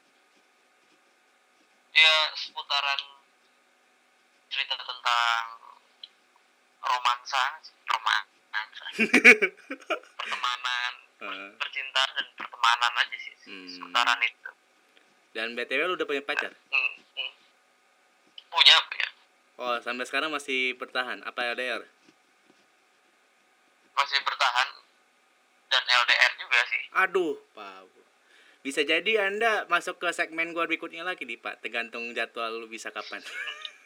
ya 1.91 2.15
seputaran 2.31 3.03
cerita 4.47 4.79
tentang 4.79 5.43
romansa 6.79 7.43
romansa 7.85 8.85
pertemanan 10.15 10.93
Eh, 11.21 11.51
percintaan 11.53 12.09
dan 12.15 12.27
pertemanan 12.33 12.91
aja 12.95 13.17
sih 13.19 13.35
Hmm. 13.43 13.67
seputaran 13.67 14.23
itu 14.23 14.49
Dan 15.35 15.51
BTW 15.51 15.83
lu 15.83 15.99
udah 15.99 16.07
punya 16.07 16.23
pacar? 16.23 16.55
Hmm, 16.71 16.91
hmm. 17.11 17.31
punya 18.47 18.75
punya 18.87 19.07
Oh, 19.59 19.75
sampai 19.77 20.07
sekarang 20.07 20.31
masih 20.31 20.73
bertahan. 20.73 21.21
Apa 21.21 21.53
LDR? 21.53 21.83
Masih 23.97 24.19
bertahan 24.23 24.67
dan 25.71 25.83
LDR 25.87 26.31
juga 26.39 26.59
sih 26.67 26.81
Aduh, 26.91 27.39
Pak. 27.55 27.87
Bisa 28.61 28.85
jadi 28.85 29.25
Anda 29.25 29.65
masuk 29.65 29.97
ke 29.97 30.13
segmen 30.13 30.53
gua 30.53 30.69
berikutnya 30.69 31.01
lagi 31.01 31.25
nih, 31.25 31.41
Pak. 31.41 31.65
Tergantung 31.65 32.13
jadwal 32.13 32.61
lu 32.61 32.67
bisa 32.69 32.93
kapan. 32.93 33.17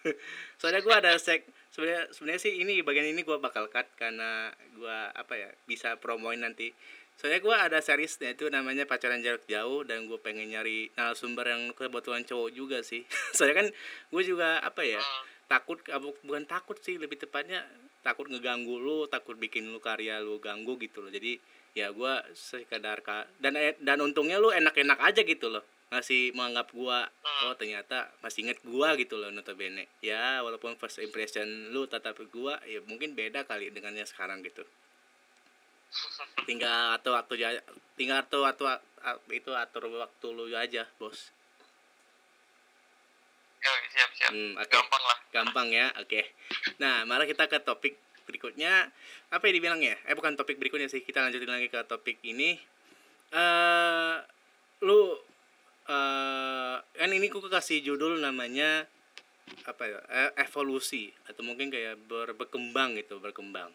Soalnya 0.60 0.84
gua 0.84 1.00
ada 1.00 1.16
seg 1.16 1.48
sebenarnya 1.72 2.12
sebenarnya 2.12 2.42
sih 2.44 2.54
ini 2.60 2.84
bagian 2.84 3.08
ini 3.08 3.24
gua 3.24 3.40
bakal 3.40 3.72
cut 3.72 3.88
karena 3.96 4.52
gua 4.76 5.16
apa 5.16 5.40
ya, 5.40 5.50
bisa 5.64 5.96
promoin 5.96 6.44
nanti. 6.44 6.76
Soalnya 7.16 7.40
gua 7.40 7.56
ada 7.64 7.80
seriesnya 7.80 8.36
itu 8.36 8.52
namanya 8.52 8.84
pacaran 8.84 9.24
jarak 9.24 9.48
jauh 9.48 9.88
dan 9.88 10.04
gue 10.12 10.20
pengen 10.20 10.52
nyari 10.52 10.92
narasumber 11.00 11.48
yang 11.48 11.72
kebetulan 11.72 12.28
cowok 12.28 12.52
juga 12.52 12.84
sih. 12.84 13.08
Soalnya 13.36 13.64
kan 13.64 13.68
gue 14.12 14.24
juga 14.28 14.60
apa 14.60 14.84
ya, 14.84 15.00
Hmm, 15.00 15.24
takut 15.48 15.80
apa, 15.88 16.12
bukan 16.28 16.44
takut 16.44 16.76
sih 16.84 17.00
lebih 17.00 17.16
tepatnya 17.16 17.64
takut 18.06 18.30
ngeganggu 18.30 18.78
lu 18.78 19.10
takut 19.10 19.34
bikin 19.34 19.66
lu 19.74 19.82
karya 19.82 20.22
lu 20.22 20.38
ganggu 20.38 20.78
gitu 20.78 21.02
loh. 21.02 21.10
Jadi 21.10 21.42
ya 21.74 21.90
gua 21.90 22.22
sekedar 22.38 23.02
ka 23.02 23.26
dan 23.42 23.58
e- 23.58 23.82
dan 23.82 23.98
untungnya 24.06 24.38
lu 24.38 24.54
enak-enak 24.54 25.02
aja 25.02 25.26
gitu 25.26 25.50
loh. 25.50 25.66
Masih 25.90 26.30
menganggap 26.38 26.70
gua 26.70 27.10
oh 27.50 27.58
ternyata 27.58 28.14
masih 28.22 28.46
inget 28.46 28.62
gua 28.62 28.94
gitu 29.02 29.18
loh 29.18 29.34
notabene. 29.34 29.90
Ya 30.06 30.46
walaupun 30.46 30.78
first 30.78 31.02
impression 31.02 31.74
lu 31.74 31.90
tetap 31.90 32.16
gua 32.30 32.62
ya 32.70 32.80
mungkin 32.86 33.18
beda 33.18 33.50
kali 33.50 33.74
dengannya 33.74 34.06
sekarang 34.06 34.46
gitu. 34.46 34.62
Tinggal 36.46 37.02
atau 37.02 37.18
waktu 37.18 37.58
tinggal 37.98 38.22
atau 38.22 38.46
atau 38.46 38.70
itu 39.34 39.50
atur 39.54 39.90
waktu 39.90 40.28
lu 40.30 40.46
aja 40.54 40.86
bos 41.02 41.35
siap 43.92 44.10
siap 44.14 44.32
Hmm, 44.32 44.54
oke. 44.58 44.70
gampang 44.70 45.04
lah 45.04 45.20
Gampang 45.34 45.68
ya, 45.68 45.88
oke. 46.00 46.22
Nah, 46.80 47.04
mari 47.04 47.28
kita 47.28 47.52
ke 47.52 47.60
topik 47.60 48.00
berikutnya. 48.24 48.88
Apa 49.30 49.52
yang 49.52 49.56
dibilang 49.60 49.82
ya? 49.84 49.96
Eh, 50.08 50.16
bukan 50.16 50.40
topik 50.40 50.56
berikutnya 50.58 50.88
sih. 50.88 51.04
Kita 51.04 51.22
lanjutin 51.22 51.52
lagi 51.52 51.68
ke 51.68 51.80
topik 51.86 52.24
ini. 52.24 52.56
eh 53.36 54.16
lu 54.86 55.18
eh 55.90 56.76
kan 56.80 57.10
ini 57.12 57.28
ku 57.28 57.44
kasih 57.44 57.82
judul 57.84 58.22
namanya 58.22 58.86
apa 59.68 59.84
ya? 59.86 60.00
eh, 60.10 60.32
evolusi 60.46 61.12
atau 61.28 61.42
mungkin 61.44 61.68
kayak 61.68 62.00
ber, 62.08 62.32
berkembang 62.38 62.96
gitu, 62.96 63.20
berkembang. 63.20 63.70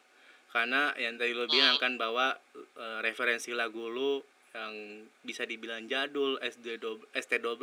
Karena 0.51 0.91
yang 0.99 1.15
tadi 1.21 1.37
lu 1.37 1.45
bilang 1.47 1.77
kan 1.77 1.95
bahwa 2.01 2.35
eh, 2.57 2.99
referensi 3.05 3.53
lagu 3.53 3.87
lu 3.91 4.23
yang 4.51 5.07
bisa 5.23 5.47
dibilang 5.47 5.87
jadul 5.87 6.41
SD 6.43 6.83
ST12, 7.15 7.63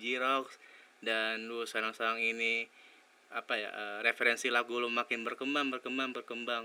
Jirox 0.00 0.46
dan 1.02 1.50
lu 1.50 1.66
sekarang-sekarang 1.66 2.22
ini 2.22 2.64
apa 3.34 3.58
ya 3.58 3.70
eh, 3.74 3.98
referensi 4.06 4.46
lagu 4.48 4.78
lu 4.78 4.86
makin 4.88 5.26
berkembang 5.26 5.74
berkembang 5.74 6.14
berkembang. 6.14 6.64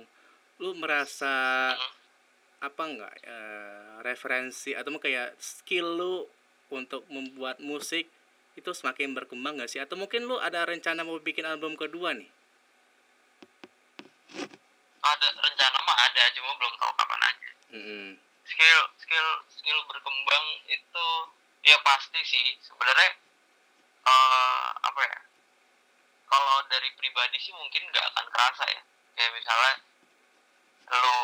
Lu 0.61 0.77
merasa 0.77 1.73
apa 2.61 2.83
enggak 2.85 3.13
eh, 3.25 3.97
referensi 4.05 4.77
atau 4.77 4.93
mungkin 4.93 5.09
kayak 5.09 5.35
skill 5.41 5.97
lu 5.97 6.15
untuk 6.69 7.03
membuat 7.09 7.57
musik 7.63 8.05
itu 8.57 8.71
semakin 8.73 9.13
berkembang 9.13 9.61
gak 9.61 9.69
sih? 9.69 9.77
Atau 9.77 9.95
mungkin 9.97 10.25
lu 10.25 10.41
ada 10.41 10.65
rencana 10.65 11.05
mau 11.05 11.17
bikin 11.21 11.45
album 11.45 11.77
kedua 11.77 12.17
nih? 12.17 12.29
Ada 14.97 15.27
rencana 15.29 15.77
mah 15.85 15.97
ada 16.09 16.23
cuma 16.33 16.51
belum 16.57 16.73
tahu 16.81 16.91
kapan 16.97 17.21
aja. 17.21 17.49
Mm-mm. 17.67 18.07
skill 18.47 18.81
skill 18.95 19.29
skill 19.51 19.79
berkembang 19.91 20.45
itu 20.67 21.07
ya 21.63 21.77
pasti 21.85 22.19
sih. 22.25 22.57
Sebenarnya 22.65 23.26
eh 24.07 24.67
apa 24.87 25.01
ya? 25.03 25.19
Kalau 26.27 26.57
dari 26.71 26.89
pribadi 26.95 27.37
sih 27.39 27.53
mungkin 27.55 27.83
nggak 27.91 28.05
akan 28.15 28.25
kerasa 28.31 28.63
ya. 28.71 28.81
Kayak 29.15 29.31
misalnya 29.35 29.73
lu 30.87 31.19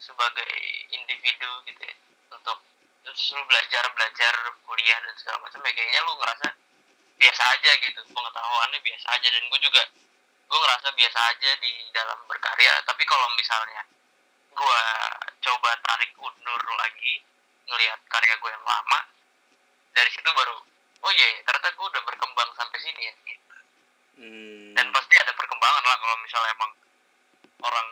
sebagai 0.00 0.52
individu 0.92 1.50
gitu 1.68 1.82
ya 1.84 1.96
untuk 2.32 2.58
terus 3.04 3.22
lu 3.36 3.42
belajar 3.44 3.84
belajar 3.92 4.34
kuliah 4.64 4.98
dan 5.04 5.14
segala 5.20 5.38
macam 5.44 5.60
ya 5.64 5.72
kayaknya 5.72 6.00
lu 6.04 6.12
ngerasa 6.20 6.48
biasa 7.16 7.42
aja 7.56 7.70
gitu. 7.84 8.00
Pengetahuannya 8.12 8.80
biasa 8.80 9.06
aja. 9.16 9.28
Dan 9.28 9.44
gue 9.52 9.60
juga 9.60 9.82
gue 10.46 10.58
ngerasa 10.62 10.88
biasa 10.94 11.18
aja 11.36 11.50
di 11.60 11.72
dalam 11.92 12.18
berkarya. 12.28 12.72
Tapi 12.84 13.02
kalau 13.04 13.28
misalnya 13.36 13.82
gue 14.56 14.82
coba 15.44 15.70
tarik 15.84 16.12
undur 16.16 16.62
lagi 16.80 17.20
ngelihat 17.66 18.00
karya 18.08 18.34
gue 18.40 18.50
yang 18.50 18.64
lama 18.64 19.00
dari 19.92 20.10
situ 20.12 20.30
baru 20.32 20.75
oh 21.06 21.12
iya 21.14 21.28
yeah, 21.30 21.34
ternyata 21.46 21.70
gue 21.70 21.86
udah 21.86 22.02
berkembang 22.02 22.50
sampai 22.58 22.78
sini 22.82 23.02
ya 23.06 23.14
gitu. 23.22 23.54
Hmm. 24.16 24.74
dan 24.74 24.86
pasti 24.90 25.14
ada 25.14 25.32
perkembangan 25.38 25.84
lah 25.86 25.96
kalau 26.02 26.16
misalnya 26.24 26.50
emang 26.58 26.72
orang 27.62 27.88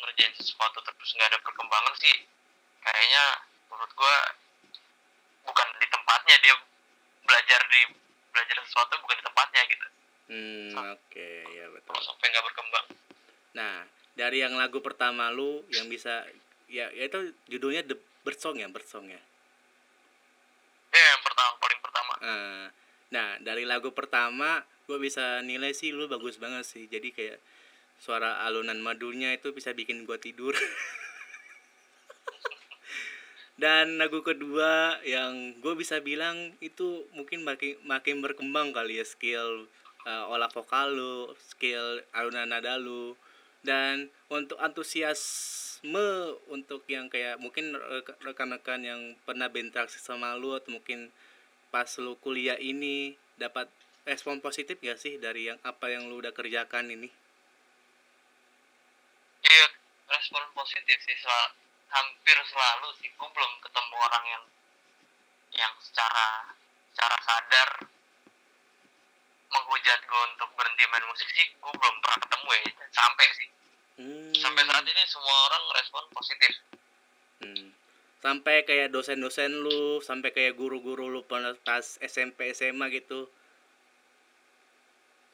ngerjain 0.00 0.32
sesuatu 0.40 0.80
terus 0.80 1.10
nggak 1.20 1.28
ada 1.28 1.40
perkembangan 1.44 1.94
sih 2.00 2.24
kayaknya 2.80 3.24
menurut 3.68 3.92
gue 3.92 4.16
bukan 5.44 5.68
di 5.76 5.86
tempatnya 5.92 6.36
dia 6.40 6.54
belajar 7.24 7.60
di 7.68 7.80
belajar 8.32 8.56
sesuatu 8.64 8.92
bukan 9.04 9.16
di 9.20 9.24
tempatnya 9.24 9.62
gitu 9.68 9.88
Hmm, 10.24 10.72
oke, 10.72 11.30
ya 11.52 11.68
betul. 11.68 12.00
sampai 12.00 12.32
nggak 12.32 12.44
berkembang 12.48 12.86
Nah, 13.54 13.84
dari 14.16 14.42
yang 14.42 14.56
lagu 14.56 14.80
pertama 14.80 15.30
lu 15.30 15.62
yang 15.70 15.86
bisa 15.86 16.24
ya, 16.66 16.90
ya 16.90 17.06
itu 17.06 17.30
judulnya 17.46 17.84
The 17.86 17.96
Bird 18.24 18.38
Song 18.40 18.56
ya, 18.58 18.66
Bird 18.66 18.88
Song 18.88 19.06
ya. 19.06 19.20
ya 20.94 21.04
yang 21.14 21.22
pertama 21.22 21.53
Eh, 22.24 22.66
nah, 23.12 23.36
dari 23.44 23.68
lagu 23.68 23.92
pertama 23.92 24.64
gue 24.88 24.98
bisa 25.00 25.40
nilai 25.44 25.72
sih 25.76 25.92
lu 25.92 26.08
bagus 26.08 26.40
banget 26.40 26.64
sih. 26.64 26.88
Jadi 26.88 27.12
kayak 27.12 27.38
suara 28.00 28.42
alunan 28.48 28.80
madunya 28.80 29.32
itu 29.36 29.52
bisa 29.52 29.76
bikin 29.76 30.08
gua 30.08 30.16
tidur. 30.16 30.56
Dan 33.54 34.02
lagu 34.02 34.18
kedua 34.26 34.98
yang 35.06 35.54
gue 35.62 35.74
bisa 35.78 36.02
bilang 36.02 36.58
itu 36.58 37.06
mungkin 37.14 37.46
makin 37.46 37.78
makin 37.86 38.18
berkembang 38.18 38.74
kali 38.74 38.98
ya 38.98 39.06
skill 39.06 39.70
eh, 40.08 40.24
olah 40.32 40.50
vokal 40.50 40.90
lu, 40.90 41.30
skill 41.38 42.02
alunan 42.16 42.50
nada 42.50 42.80
lu. 42.80 43.14
Dan 43.64 44.12
untuk 44.28 44.58
antusiasme 44.60 46.34
untuk 46.52 46.84
yang 46.90 47.08
kayak 47.08 47.40
mungkin 47.40 47.72
rek- 47.78 48.18
rekan-rekan 48.20 48.80
yang 48.84 49.00
pernah 49.24 49.48
berinteraksi 49.48 49.96
sama 50.02 50.36
lu 50.36 50.52
atau 50.52 50.74
mungkin 50.76 51.08
pas 51.74 51.90
lu 51.98 52.14
kuliah 52.22 52.54
ini 52.54 53.18
dapat 53.34 53.66
respon 54.06 54.38
positif 54.38 54.78
gak 54.78 54.94
sih 54.94 55.18
dari 55.18 55.50
yang 55.50 55.58
apa 55.66 55.90
yang 55.90 56.06
lu 56.06 56.22
udah 56.22 56.30
kerjakan 56.30 56.86
ini? 56.86 57.10
iya 59.42 59.66
respon 60.06 60.46
positif 60.54 60.98
sih 61.02 61.18
sel- 61.18 61.54
hampir 61.90 62.38
selalu 62.46 62.88
sih 63.02 63.10
gue 63.10 63.28
belum 63.28 63.52
ketemu 63.58 63.94
orang 63.98 64.24
yang 64.30 64.44
yang 65.52 65.74
secara 65.82 66.54
secara 66.94 67.18
sadar 67.26 67.70
menghujat 69.50 70.00
gue 70.00 70.22
untuk 70.30 70.50
berhenti 70.54 70.84
main 70.88 71.04
musik 71.10 71.26
sih 71.28 71.46
gue 71.50 71.72
belum 71.74 71.96
pernah 71.98 72.18
ketemu 72.22 72.48
ya 72.54 72.62
sampai 72.94 73.26
sih 73.34 73.48
Hmm. 73.94 74.34
sampai 74.34 74.66
saat 74.66 74.82
ini 74.82 75.02
semua 75.06 75.36
orang 75.50 75.64
respon 75.74 76.04
positif 76.14 76.52
Hmm. 77.42 77.66
Sampai 78.24 78.64
kayak 78.64 78.88
dosen-dosen 78.88 79.52
lu, 79.52 80.00
sampai 80.00 80.32
kayak 80.32 80.56
guru-guru 80.56 81.12
lu 81.12 81.20
pas 81.28 81.84
SMP 82.00 82.56
SMA 82.56 82.88
gitu. 82.96 83.28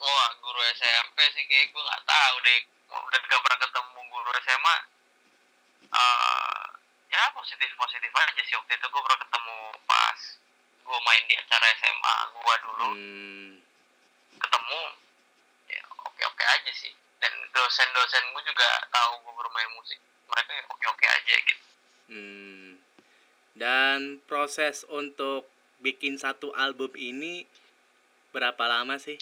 wah 0.00 0.30
guru 0.42 0.60
SMP 0.74 1.16
sih 1.38 1.44
kayak 1.46 1.70
gue 1.70 1.78
nggak 1.86 2.02
tahu 2.02 2.34
deh. 2.42 2.60
Udah 2.90 3.20
gak 3.30 3.42
pernah 3.46 3.58
ketemu 3.62 4.00
guru 4.10 4.30
SMA 4.42 4.76
Eh, 5.90 6.66
ya 7.14 7.22
positif 7.30 7.70
positif 7.78 8.10
aja 8.10 8.42
sih 8.42 8.54
waktu 8.58 8.74
itu. 8.74 8.86
Gue 8.90 9.02
pernah 9.06 9.20
ketemu 9.22 9.56
pas 9.86 10.18
gue 10.82 10.98
main 11.06 11.22
di 11.30 11.34
acara 11.38 11.66
SMA 11.78 12.14
gue 12.26 12.54
dulu. 12.66 12.88
Hmm. 12.90 13.50
ketemu 14.34 14.80
ya 15.70 15.82
oke 16.10 16.22
oke 16.26 16.42
aja 16.42 16.72
sih. 16.74 16.90
Dan 17.22 17.32
dosen-dosen 17.54 18.34
gue 18.34 18.42
juga 18.50 18.68
tahu 18.90 19.14
gue 19.22 19.34
bermain 19.38 19.70
musik. 19.78 20.02
Mereka 20.26 20.50
ya 20.58 20.64
oke 20.74 20.84
oke 20.90 21.06
aja 21.06 21.36
gitu 21.46 21.70
Hmm. 22.10 22.76
Dan 23.54 24.18
proses 24.26 24.82
untuk 24.90 25.46
bikin 25.78 26.18
satu 26.18 26.50
album 26.58 26.90
ini 26.98 27.46
berapa 28.34 28.66
lama 28.66 28.98
sih? 28.98 29.18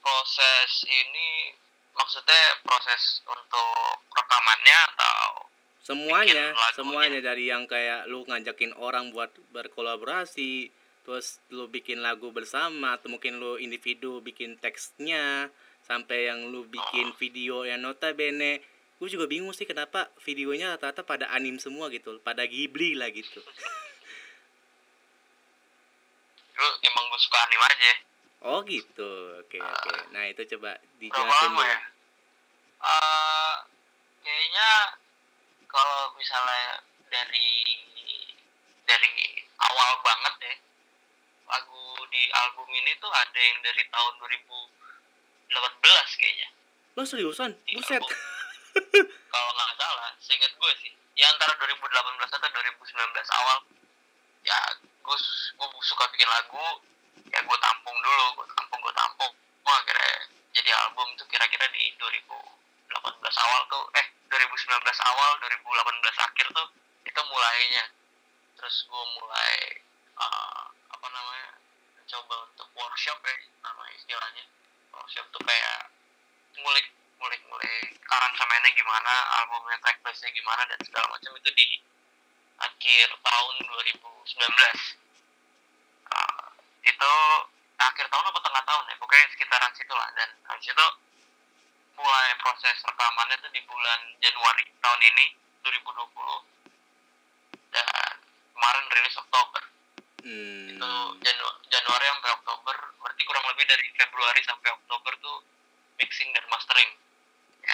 proses 0.00 0.88
ini 0.88 1.52
maksudnya 1.92 2.42
proses 2.64 3.20
untuk 3.28 4.00
rekamannya 4.16 4.78
atau 4.96 5.48
Semuanya, 5.80 6.52
semuanya 6.76 7.24
dari 7.24 7.48
yang 7.48 7.64
kayak 7.64 8.04
lu 8.06 8.22
ngajakin 8.28 8.76
orang 8.78 9.10
buat 9.16 9.32
berkolaborasi, 9.50 10.68
terus 11.02 11.40
lu 11.50 11.66
bikin 11.66 12.04
lagu 12.04 12.30
bersama 12.30 12.94
atau 12.94 13.08
mungkin 13.10 13.40
lu 13.40 13.56
individu 13.56 14.20
bikin 14.20 14.60
teksnya 14.60 15.48
sampai 15.82 16.30
yang 16.30 16.52
lu 16.52 16.68
bikin 16.68 17.10
video 17.16 17.64
yang 17.64 17.80
notabene 17.80 18.60
gue 19.00 19.08
juga 19.08 19.24
bingung 19.24 19.56
sih 19.56 19.64
kenapa 19.64 20.12
videonya 20.28 20.76
rata-rata 20.76 21.00
pada 21.00 21.32
anim 21.32 21.56
semua 21.56 21.88
gitu 21.88 22.20
pada 22.20 22.44
Ghibli 22.44 22.92
lah 23.00 23.08
gitu. 23.08 23.40
Lu 26.60 26.68
emang 26.84 27.04
gue 27.08 27.20
suka 27.24 27.38
anim 27.48 27.60
aja 27.64 27.92
oh 28.44 28.60
gitu. 28.68 29.40
Oke 29.40 29.56
oke. 29.56 29.90
Nah 30.12 30.28
itu 30.28 30.44
coba 30.56 30.76
dijelasin 31.00 31.52
ya? 31.56 31.78
Eh, 32.80 33.54
kayaknya 34.20 34.68
kalau 35.64 36.12
misalnya 36.20 36.84
dari 37.08 37.80
dari 38.84 39.12
awal 39.64 39.90
banget 40.04 40.34
ya 40.44 40.54
lagu 41.50 41.84
di 42.12 42.22
album 42.36 42.68
ini 42.68 42.92
tuh 43.00 43.10
ada 43.10 43.40
yang 43.40 43.58
dari 43.64 43.82
tahun 43.88 44.12
2018 45.48 46.20
kayaknya. 46.20 46.48
Lo 47.00 47.02
seriusan? 47.08 47.56
Di 47.64 47.80
buset. 47.80 47.96
album. 48.04 48.39
Kalau 49.32 49.50
nggak 49.54 49.72
salah 49.78 50.10
seingat 50.22 50.52
gue 50.54 50.72
sih 50.82 50.92
ya 51.18 51.26
antara 51.32 51.52
2018 51.58 52.36
atau 52.36 52.48
2019 52.48 53.38
awal 53.40 53.58
ya 54.46 54.58
gue 54.80 55.16
gue 55.58 55.68
suka 55.84 56.04
bikin 56.14 56.28
lagu 56.28 56.64
ya 57.30 57.40
gue 57.42 57.58
tampung 57.62 57.96
dulu 58.00 58.26
gue 58.40 58.46
tampung 58.56 58.80
gue 58.82 58.94
tampung. 58.94 59.32
Wah, 59.66 59.76
akhirnya 59.84 60.26
jadi 60.50 60.70
album 60.86 61.06
tuh 61.14 61.26
kira-kira 61.30 61.66
di 61.70 61.94
2018 62.00 63.44
awal 63.44 63.60
tuh 63.70 63.84
eh 63.94 64.06
2019 64.26 64.82
awal 64.82 65.30
2018 65.42 66.26
akhir 66.26 66.46
tuh 66.50 66.68
itu 67.06 67.20
mulainya. 67.30 67.84
Terus 68.58 68.76
gue 68.86 69.04
mulai 69.20 69.54
eh, 70.18 70.64
apa 70.90 71.06
namanya 71.06 71.50
coba 72.10 72.34
untuk 72.50 72.68
workshop 72.74 73.18
ya 73.22 73.36
nama 73.62 73.84
istilahnya. 73.94 74.44
Workshop 74.90 75.26
tuh 75.30 75.42
kayak 75.46 75.92
ngulik 76.58 76.86
ngulik 77.20 77.42
aransemennya 78.08 78.70
gimana 78.72 79.12
albumnya 79.38 79.76
track 79.84 80.00
listnya 80.08 80.32
gimana 80.32 80.64
dan 80.64 80.80
segala 80.80 81.06
macam 81.12 81.32
itu 81.36 81.50
di 81.52 81.68
akhir 82.58 83.08
tahun 83.20 83.54
2019 83.60 84.96
Ah, 86.10 86.50
itu 86.82 87.12
akhir 87.78 88.06
tahun 88.10 88.26
apa 88.26 88.40
tengah 88.42 88.64
tahun 88.66 88.84
ya 88.90 88.96
pokoknya 88.98 89.30
sekitaran 89.30 89.70
situ 89.78 89.94
lah. 89.94 90.10
Dan 90.18 90.26
habis 90.50 90.66
itu 90.66 90.86
mulai 91.94 92.34
proses 92.42 92.74
rekamannya 92.82 93.38
tuh 93.38 93.54
di 93.54 93.62
bulan 93.62 94.00
Januari 94.18 94.66
tahun 94.82 95.00
ini 95.14 95.26
2020 95.62 96.50
dan 97.70 98.12
kemarin 98.56 98.84
rilis 98.90 99.16
Oktober. 99.16 99.62
Hmm. 100.20 100.68
itu 100.68 100.90
Janu- 101.24 101.58
Januari 101.70 102.04
sampai 102.10 102.30
Oktober 102.36 102.76
berarti 103.00 103.22
kurang 103.24 103.46
lebih 103.54 103.64
dari 103.64 103.86
Februari 103.96 104.40
sampai 104.44 104.68
Oktober 104.74 105.12
tuh 105.22 105.38
mixing 105.96 106.28
dan 106.34 106.44
mastering 106.50 106.90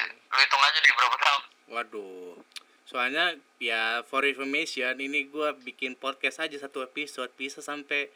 lu 0.05 0.37
hitung 0.37 0.63
aja 0.63 0.79
deh 0.79 0.93
berapa 0.93 1.17
tahun 1.19 1.43
Waduh. 1.67 2.39
Soalnya 2.87 3.35
ya 3.59 4.07
for 4.07 4.23
information 4.23 4.95
ini 4.97 5.27
gua 5.27 5.53
bikin 5.59 5.99
podcast 5.99 6.39
aja 6.39 6.55
satu 6.55 6.81
episode 6.81 7.29
bisa 7.35 7.59
sampai 7.59 8.07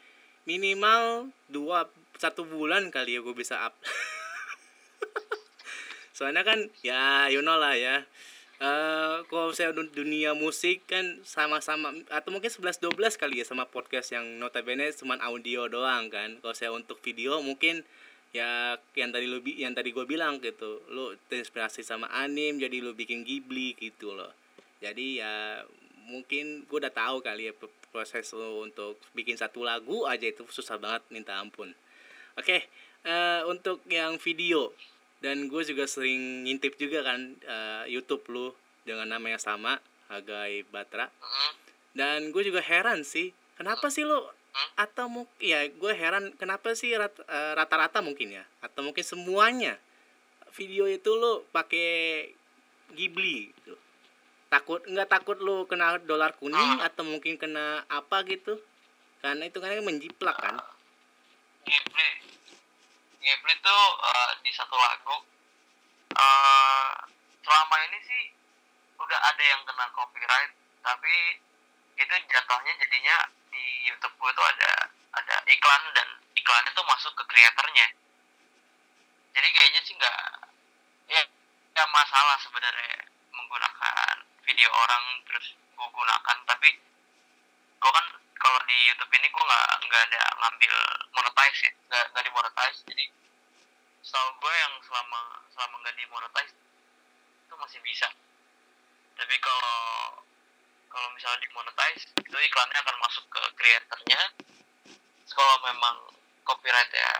minimal 0.47 1.27
dua 1.51 1.91
satu 2.15 2.47
bulan 2.47 2.87
kali 2.87 3.17
ya 3.17 3.19
gue 3.19 3.35
bisa 3.35 3.59
up. 3.59 3.75
Soalnya 6.17 6.45
kan 6.45 6.69
ya 6.85 7.27
you 7.27 7.41
know 7.41 7.57
lah 7.57 7.75
ya. 7.75 8.05
eh 8.61 9.25
kalau 9.25 9.49
saya 9.57 9.73
dun- 9.73 9.89
dunia 9.89 10.37
musik 10.37 10.85
kan 10.85 11.17
sama-sama 11.25 11.97
atau 12.13 12.29
mungkin 12.29 12.45
11 12.45 12.77
12 12.77 13.17
kali 13.17 13.41
ya 13.41 13.45
sama 13.49 13.65
podcast 13.65 14.13
yang 14.13 14.37
notabene 14.37 14.85
cuma 14.93 15.17
audio 15.17 15.65
doang 15.65 16.13
kan. 16.13 16.37
Kalau 16.45 16.53
saya 16.53 16.69
untuk 16.69 17.01
video 17.01 17.41
mungkin 17.41 17.81
ya 18.31 18.79
yang 18.95 19.11
tadi 19.11 19.27
lu 19.27 19.43
bi- 19.43 19.59
yang 19.59 19.75
tadi 19.75 19.91
gue 19.91 20.07
bilang 20.07 20.39
gitu 20.39 20.79
lu 20.87 21.15
terinspirasi 21.27 21.83
sama 21.83 22.07
anim 22.11 22.55
jadi 22.55 22.79
lu 22.79 22.95
bikin 22.95 23.27
Ghibli 23.27 23.75
gitu 23.75 24.15
loh. 24.15 24.31
Jadi 24.79 25.19
ya 25.19 25.61
mungkin 26.07 26.65
gue 26.65 26.77
udah 26.81 26.91
tahu 26.91 27.19
kali 27.23 27.51
ya 27.51 27.53
proses 27.91 28.31
lu 28.31 28.63
untuk 28.63 28.95
bikin 29.11 29.35
satu 29.35 29.67
lagu 29.67 30.07
aja 30.07 30.27
itu 30.27 30.47
susah 30.47 30.79
banget 30.79 31.03
minta 31.11 31.35
ampun. 31.37 31.75
Oke 32.39 32.65
eh, 33.03 33.41
untuk 33.47 33.83
yang 33.91 34.15
video 34.17 34.71
dan 35.21 35.45
gue 35.51 35.61
juga 35.61 35.85
sering 35.85 36.47
ngintip 36.47 36.79
juga 36.79 37.05
kan 37.05 37.35
eh, 37.45 37.83
YouTube 37.93 38.25
lu 38.31 38.55
dengan 38.87 39.05
nama 39.05 39.37
yang 39.37 39.41
sama 39.41 39.77
Hagai 40.09 40.65
Batra. 40.73 41.07
Mm-mm. 41.07 41.53
dan 41.91 42.31
gue 42.33 42.43
juga 42.43 42.63
heran 42.63 43.03
sih 43.05 43.35
kenapa 43.59 43.91
sih 43.93 44.01
lu 44.51 44.65
atau 44.75 45.05
mungkin 45.07 45.37
ya 45.39 45.63
gue 45.71 45.93
heran 45.95 46.35
kenapa 46.35 46.75
sih 46.75 46.91
eh, 46.91 47.51
rata-rata 47.55 48.03
mungkin 48.03 48.35
ya? 48.35 48.43
Atau 48.59 48.83
mungkin 48.83 49.03
semuanya 49.03 49.79
video 50.51 50.87
itu 50.87 51.11
lo 51.15 51.47
pakai 51.55 52.31
Ghibli 52.91 53.55
gitu. 53.55 53.79
takut 54.51 54.83
nggak 54.83 55.07
takut 55.07 55.39
lo 55.39 55.63
kena 55.63 55.95
dolar 56.03 56.35
kuning 56.35 56.83
atau 56.83 57.07
mungkin 57.07 57.39
kena 57.39 57.87
apa 57.87 58.27
gitu? 58.27 58.59
Karena 59.23 59.47
itu 59.47 59.63
kan 59.63 59.79
menjiplak 59.79 60.35
kan. 60.35 60.59
Ghibli. 61.63 62.09
Ghibli 63.23 63.53
tuh 63.63 63.85
eh, 64.11 64.31
di 64.43 64.51
satu 64.51 64.75
lagu 64.75 65.17
eh 66.11 66.91
selama 67.41 67.75
ini 67.87 67.99
sih 68.03 68.23
udah 68.99 69.19
ada 69.31 69.43
yang 69.43 69.61
kena 69.63 69.87
copyright 69.95 70.51
tapi 70.83 71.15
itu 71.95 72.13
jatuhnya 72.27 72.73
jadinya 72.83 73.17
di 73.61 73.93
YouTube 73.93 74.17
gue 74.17 74.31
tuh 74.33 74.45
ada 74.49 74.89
ada 75.21 75.35
iklan 75.45 75.83
dan 75.93 76.07
iklannya 76.33 76.71
tuh 76.73 76.85
masuk 76.89 77.13
ke 77.13 77.23
kreatornya 77.29 77.85
jadi 79.31 79.47
kayaknya 79.47 79.81
sih 79.87 79.93
nggak 79.95 80.19
ya 81.07 81.21
nggak 81.71 81.89
masalah 81.95 82.37
sebenarnya 82.43 83.07
menggunakan 83.31 84.15
video 84.43 84.69
orang 84.71 85.03
terus 85.27 85.55
gue 85.55 85.87
gunakan. 85.87 86.37
Tapi 86.43 86.69
gue 87.81 87.91
kan 87.91 88.05
kalau 88.35 88.59
di 88.67 88.77
YouTube 88.91 89.11
ini 89.15 89.27
gue 89.31 89.43
nggak 89.43 89.67
nggak 89.87 90.01
ada 90.11 90.23
ngambil 90.43 90.73
monetize 91.15 91.59
ya 91.63 91.71
nggak 91.87 92.05
nggak 92.11 92.23
dimonetize. 92.27 92.79
Jadi 92.91 93.05
setahu 94.03 94.29
gue 94.43 94.53
yang 94.59 94.73
selama 94.83 95.21
selama 95.55 95.75
nggak 95.79 95.95
dimonetize 95.95 96.53
itu 97.47 97.55
masih 97.55 97.79
bisa. 97.87 98.07
Tapi 99.15 99.35
kalau 99.39 99.79
kalau 100.91 101.07
misalnya 101.15 101.39
dimonetize 101.47 102.03
itu 102.19 102.37
iklannya 102.37 102.79
akan 102.83 102.97
masuk 102.99 103.25
ke 103.31 103.41
kreatornya 103.55 104.21
Terus 105.31 105.47
kalau 105.47 105.55
memang 105.63 105.95
copyright 106.43 106.91
ya 106.91 107.11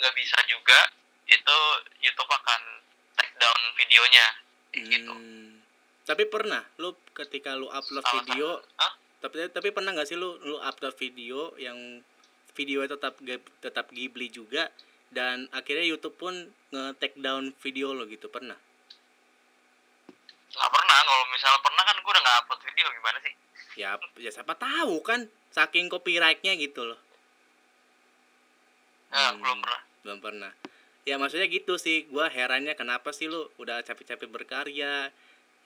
nggak 0.00 0.14
bisa 0.16 0.40
juga 0.48 0.88
itu 1.28 1.56
YouTube 2.00 2.32
akan 2.32 2.60
take 3.20 3.36
down 3.36 3.60
videonya. 3.76 4.26
Kayak 4.72 4.84
gitu. 4.88 5.12
Hmm, 5.12 5.60
tapi 6.08 6.24
pernah 6.32 6.64
lu 6.80 6.96
ketika 7.12 7.52
lu 7.52 7.68
upload 7.68 8.00
Salah 8.00 8.24
video 8.24 8.48
Hah? 8.80 8.92
tapi 9.20 9.52
tapi 9.52 9.68
pernah 9.68 9.92
nggak 9.92 10.08
sih 10.08 10.16
lu 10.16 10.40
lu 10.40 10.56
upload 10.64 10.96
video 10.96 11.52
yang 11.60 12.00
video 12.56 12.88
tetap 12.88 13.20
tetap 13.60 13.92
Ghibli 13.92 14.32
juga 14.32 14.72
dan 15.12 15.44
akhirnya 15.52 15.84
YouTube 15.84 16.16
pun 16.16 16.48
nge-take 16.72 17.20
down 17.20 17.52
video 17.60 17.92
lo 17.92 18.08
gitu? 18.08 18.32
Pernah 18.32 18.56
pernah 20.88 21.04
kalau 21.04 21.24
misalnya 21.28 21.60
pernah 21.60 21.84
kan 21.84 21.96
gue 22.00 22.12
udah 22.16 22.22
nggak 22.24 22.38
upload 22.40 22.60
video 22.64 22.86
gimana 22.96 23.18
sih? 23.20 23.32
Ya 23.76 23.90
ya 24.16 24.30
siapa 24.32 24.56
tahu 24.56 25.04
kan 25.04 25.28
saking 25.52 25.92
copyrightnya 25.92 26.56
gitu 26.56 26.88
loh. 26.88 26.96
Ya, 29.12 29.36
Hmm. 29.36 29.44
belum 29.44 29.58
pernah. 29.60 29.80
belum 30.00 30.18
pernah. 30.24 30.52
Ya 31.04 31.20
maksudnya 31.20 31.44
gitu 31.52 31.76
sih 31.76 32.08
gua 32.08 32.32
herannya 32.32 32.72
kenapa 32.72 33.12
sih 33.12 33.28
lu 33.28 33.44
udah 33.60 33.84
capek-capek 33.84 34.28
berkarya? 34.32 35.12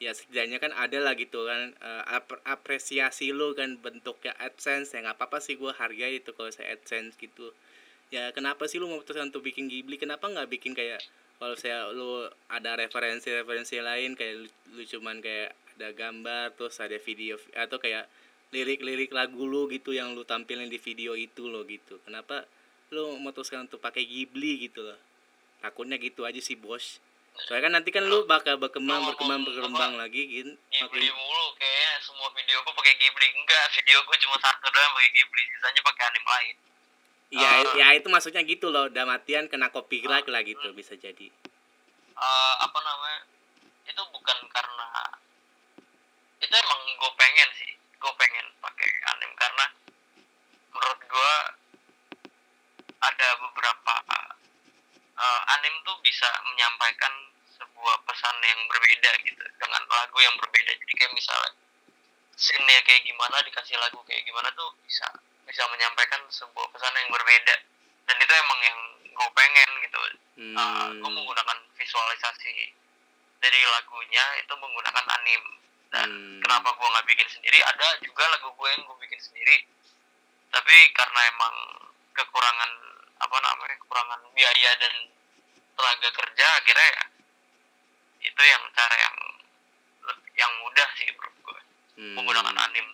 Ya 0.02 0.10
setidaknya 0.10 0.58
kan 0.58 0.74
ada 0.74 0.98
lah 0.98 1.14
gitu 1.14 1.46
kan 1.46 1.70
eh, 1.78 2.02
ap- 2.10 2.42
apresiasi 2.42 3.30
lu 3.30 3.54
kan 3.54 3.78
bentuknya 3.78 4.34
adsense 4.42 4.90
ya 4.90 5.06
nggak 5.06 5.22
apa-apa 5.22 5.38
sih 5.38 5.54
gua 5.54 5.70
hargai 5.78 6.18
itu 6.18 6.34
kalau 6.34 6.50
saya 6.50 6.74
adsense 6.74 7.14
gitu. 7.22 7.54
Ya 8.10 8.34
kenapa 8.34 8.66
sih 8.66 8.82
lu 8.82 8.90
memutuskan 8.90 9.30
untuk 9.30 9.46
bikin 9.46 9.70
Ghibli? 9.70 10.02
Kenapa 10.02 10.26
nggak 10.26 10.50
bikin 10.50 10.74
kayak 10.74 10.98
kalau 11.42 11.58
saya 11.58 11.90
lu 11.90 12.22
ada 12.46 12.78
referensi-referensi 12.78 13.82
lain 13.82 14.14
kayak 14.14 14.46
lu, 14.46 14.48
lu 14.78 14.82
cuman 14.86 15.18
kayak 15.18 15.50
ada 15.74 15.90
gambar 15.90 16.54
terus 16.54 16.78
ada 16.78 16.94
video 17.02 17.34
atau 17.58 17.82
kayak 17.82 18.06
lirik-lirik 18.54 19.10
lagu 19.10 19.42
lu 19.42 19.66
gitu 19.66 19.90
yang 19.90 20.14
lu 20.14 20.22
tampilin 20.22 20.70
di 20.70 20.78
video 20.78 21.18
itu 21.18 21.50
lo 21.50 21.66
gitu. 21.66 21.98
Kenapa 22.06 22.46
lu 22.94 23.18
memutuskan 23.18 23.66
untuk 23.66 23.82
pakai 23.82 24.06
Ghibli 24.06 24.70
gitu 24.70 24.86
loh? 24.86 24.94
Takutnya 25.58 25.98
gitu 25.98 26.22
aja 26.22 26.38
sih 26.38 26.54
bos. 26.54 27.02
Soalnya 27.34 27.66
kan 27.66 27.72
nanti 27.74 27.90
kan 27.90 28.06
lu 28.06 28.22
bakal 28.22 28.62
berkembang 28.62 29.02
berkembang 29.02 29.42
berkembang 29.42 29.98
lagi 29.98 30.22
gitu. 30.30 30.54
Ghibli 30.54 31.10
mulu 31.10 31.46
kayaknya 31.58 31.90
semua 32.06 32.30
video 32.38 32.62
gue 32.62 32.74
pakai 32.78 32.94
Ghibli. 33.02 33.26
Enggak 33.34 33.66
video 33.74 33.98
gue 34.06 34.16
cuma 34.22 34.38
satu 34.38 34.66
doang 34.70 34.92
pakai 34.94 35.10
Ghibli 35.10 35.42
sisanya 35.58 35.80
pakai 35.82 36.02
anime 36.06 36.28
lain 36.30 36.56
ya 37.32 37.48
Ah. 37.48 37.64
ya 37.80 37.86
itu 37.96 38.06
maksudnya 38.12 38.44
gitu 38.44 38.68
loh. 38.68 38.92
Damatian 38.92 39.48
kena 39.48 39.72
copyright 39.72 40.28
lah 40.28 40.44
gitu 40.44 40.70
bisa 40.76 40.92
jadi. 41.00 41.26
Eh, 42.12 42.54
apa 42.60 42.78
namanya? 42.78 43.20
Itu 43.88 44.02
bukan 44.12 44.38
karena 44.52 44.88
itu 46.38 46.52
emang 46.54 46.80
gue 46.92 47.12
pengen 47.16 47.48
sih. 47.56 47.72
Gue 47.96 48.12
pengen 48.20 48.46
pakai 48.60 48.88
anime 49.16 49.34
karena 49.40 49.66
menurut 50.76 51.00
gue 51.08 51.34
ada 53.02 53.28
beberapa 53.40 53.94
eh, 55.16 55.40
anime 55.56 55.78
tuh 55.88 55.96
bisa 56.04 56.28
menyampaikan 56.52 57.12
sebuah 57.56 57.96
pesan 58.04 58.36
yang 58.44 58.60
berbeda 58.68 59.10
gitu 59.24 59.44
dengan 59.56 59.82
lagu 59.88 60.18
yang 60.20 60.36
berbeda. 60.36 60.72
Jadi 60.76 60.92
kayak 61.00 61.14
misalnya 61.16 61.52
scene-nya 62.36 62.80
kayak 62.84 63.02
gimana 63.06 63.38
dikasih 63.46 63.76
lagu 63.78 64.02
kayak 64.04 64.24
gimana 64.26 64.50
tuh 64.58 64.72
bisa 64.84 65.06
bisa 65.52 65.68
menyampaikan 65.68 66.24
sebuah 66.32 66.64
pesan 66.72 66.96
yang 66.96 67.12
berbeda. 67.12 67.56
Dan 68.08 68.16
itu 68.16 68.32
emang 68.32 68.60
yang 68.64 68.78
gue 69.12 69.28
pengen 69.36 69.70
gitu. 69.84 70.00
Hmm, 70.40 70.56
uh, 70.56 70.88
gue 70.96 71.10
menggunakan 71.12 71.58
visualisasi 71.76 72.72
dari 73.36 73.60
lagunya 73.68 74.24
itu 74.40 74.52
menggunakan 74.56 75.04
anim. 75.20 75.42
Dan 75.92 76.08
Hmm. 76.08 76.40
kenapa 76.40 76.72
gue 76.72 76.88
nggak 76.88 77.04
bikin 77.04 77.28
sendiri? 77.28 77.60
Ada 77.60 78.00
juga 78.00 78.24
lagu 78.32 78.48
gue 78.56 78.68
yang 78.72 78.82
gue 78.88 78.96
bikin 79.04 79.20
sendiri. 79.20 79.68
Tapi 80.48 80.76
karena 80.96 81.20
emang 81.36 81.54
kekurangan 82.16 82.70
apa 83.20 83.36
namanya 83.38 83.76
kekurangan 83.76 84.20
biaya 84.32 84.70
dan 84.80 84.94
tenaga 85.76 86.08
kerja 86.10 86.46
akhirnya 86.58 86.88
ya 86.90 87.04
itu 88.22 88.42
yang 88.42 88.62
cara 88.76 88.96
yang 88.98 89.16
yang 90.36 90.52
mudah 90.60 90.88
sih 90.98 91.06
menurut 91.08 91.36
gue 91.40 91.60
hmm. 92.02 92.14
menggunakan 92.18 92.56
anim 92.68 92.86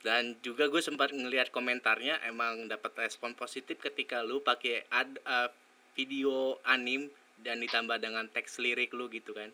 dan 0.00 0.36
juga 0.40 0.68
gue 0.72 0.80
sempat 0.80 1.12
ngelihat 1.12 1.52
komentarnya 1.52 2.24
emang 2.24 2.68
dapat 2.68 2.96
respon 3.08 3.36
positif 3.36 3.76
ketika 3.80 4.24
lu 4.24 4.40
pakai 4.40 4.88
ad 4.88 5.20
uh, 5.28 5.48
video 5.92 6.56
anim 6.64 7.12
dan 7.40 7.60
ditambah 7.60 8.00
dengan 8.00 8.24
teks 8.32 8.60
lirik 8.60 8.96
lu 8.96 9.12
gitu 9.12 9.36
kan 9.36 9.52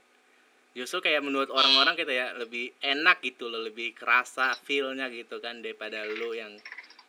justru 0.77 1.01
kayak 1.03 1.25
menurut 1.25 1.49
orang-orang 1.51 1.97
kita 1.97 2.13
ya 2.13 2.27
lebih 2.37 2.71
enak 2.85 3.25
gitu 3.25 3.49
loh 3.49 3.65
lebih 3.65 3.97
kerasa 3.97 4.55
feelnya 4.63 5.09
gitu 5.11 5.41
kan 5.41 5.65
daripada 5.65 6.05
lu 6.07 6.37
yang 6.37 6.53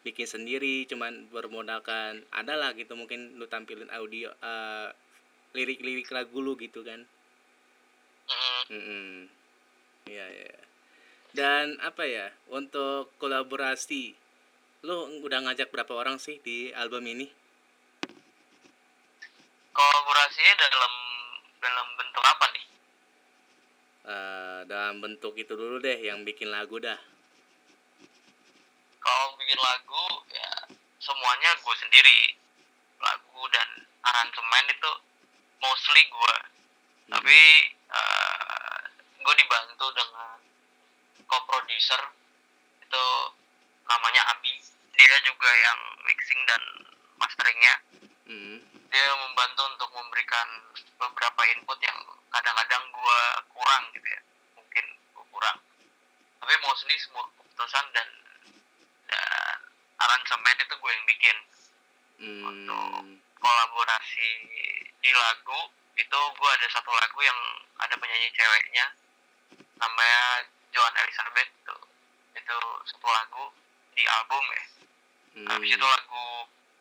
bikin 0.02 0.24
sendiri 0.24 0.88
cuman 0.88 1.28
bermodalkan 1.30 2.24
adalah 2.32 2.72
gitu 2.74 2.96
mungkin 2.96 3.36
lu 3.36 3.46
tampilin 3.46 3.92
audio 3.92 4.32
uh, 4.40 4.90
lirik-lirik 5.52 6.08
lagu 6.10 6.40
lu 6.40 6.56
gitu 6.58 6.82
kan 6.82 7.04
Mm, 8.28 8.64
Mm-mm. 8.76 9.08
Iya, 10.08 10.26
iya. 10.28 10.67
Dan 11.32 11.78
apa 11.84 12.04
ya, 12.08 12.32
untuk 12.50 13.12
kolaborasi, 13.20 14.16
lo 14.88 15.08
udah 15.22 15.44
ngajak 15.48 15.70
berapa 15.70 15.94
orang 15.94 16.18
sih 16.18 16.40
di 16.42 16.72
album 16.74 17.06
ini? 17.08 17.28
kolaborasinya 19.78 20.58
dalam 20.58 20.94
dalam 21.62 21.88
bentuk 21.94 22.26
apa 22.26 22.46
nih 22.50 22.66
Eh, 24.08 24.60
dalam 24.66 25.04
bentuk 25.04 25.36
itu 25.36 25.52
dulu 25.52 25.78
deh, 25.78 26.00
yang 26.00 26.24
bikin 26.24 26.48
lagu 26.48 26.80
dah. 26.80 26.96
kalau 28.98 29.36
bikin 29.36 29.60
lagu 29.60 30.06
ya 30.32 30.52
semuanya 30.98 31.52
gue 31.60 31.76
sendiri 31.76 32.36
lagu 33.00 33.42
dan 33.52 33.70
aransemen 34.02 34.66
itu 34.68 34.92
mostly 35.60 36.04
gue 36.08 36.36
tapi 37.08 37.40
gue 39.24 39.34
dibantu 39.38 39.88
dengan 39.96 40.40
co-producer 41.26 42.02
itu 42.84 43.06
namanya 43.88 44.22
Abi. 44.36 44.54
Dia 44.98 45.18
juga 45.26 45.50
yang 45.50 45.80
mixing 46.06 46.42
dan 46.46 46.62
masteringnya. 47.18 47.76
Mm. 48.28 48.60
dia 48.88 49.08
membantu 49.20 49.64
untuk 49.72 49.92
memberikan 49.96 50.48
beberapa 51.00 51.42
input 51.56 51.80
yang 51.80 51.96
kadang-kadang 52.28 52.84
gue 52.92 53.20
kurang 53.56 53.84
gitu 53.96 54.08
ya. 54.08 54.22
Mungkin 54.56 54.86
gue 55.16 55.26
kurang. 55.32 55.58
Tapi 56.44 56.54
mostly 56.64 56.96
semua 57.00 57.24
keputusan 57.36 57.86
dan 57.96 58.08
dan 59.08 59.60
aransemen 59.98 60.58
itu 60.60 60.76
gue 60.76 60.92
yang 60.92 61.08
bikin. 61.08 61.38
Hmm. 62.18 63.22
kolaborasi 63.38 64.30
di 64.98 65.12
lagu 65.14 65.70
itu 65.94 66.20
gue 66.34 66.50
ada 66.50 66.68
satu 66.74 66.90
lagu 66.90 67.20
yang 67.22 67.40
ada 67.78 67.94
penyanyi 67.96 68.30
ceweknya. 68.34 68.86
Namanya 69.78 70.50
Joan 70.78 70.94
Elizabeth 71.02 71.50
itu 71.50 71.78
itu 72.38 72.58
satu 72.86 73.10
lagu 73.10 73.50
di 73.98 74.06
album 74.06 74.46
ya 74.54 74.64
Hmm. 75.38 75.46
habis 75.54 75.70
itu 75.70 75.86
lagu 75.86 76.26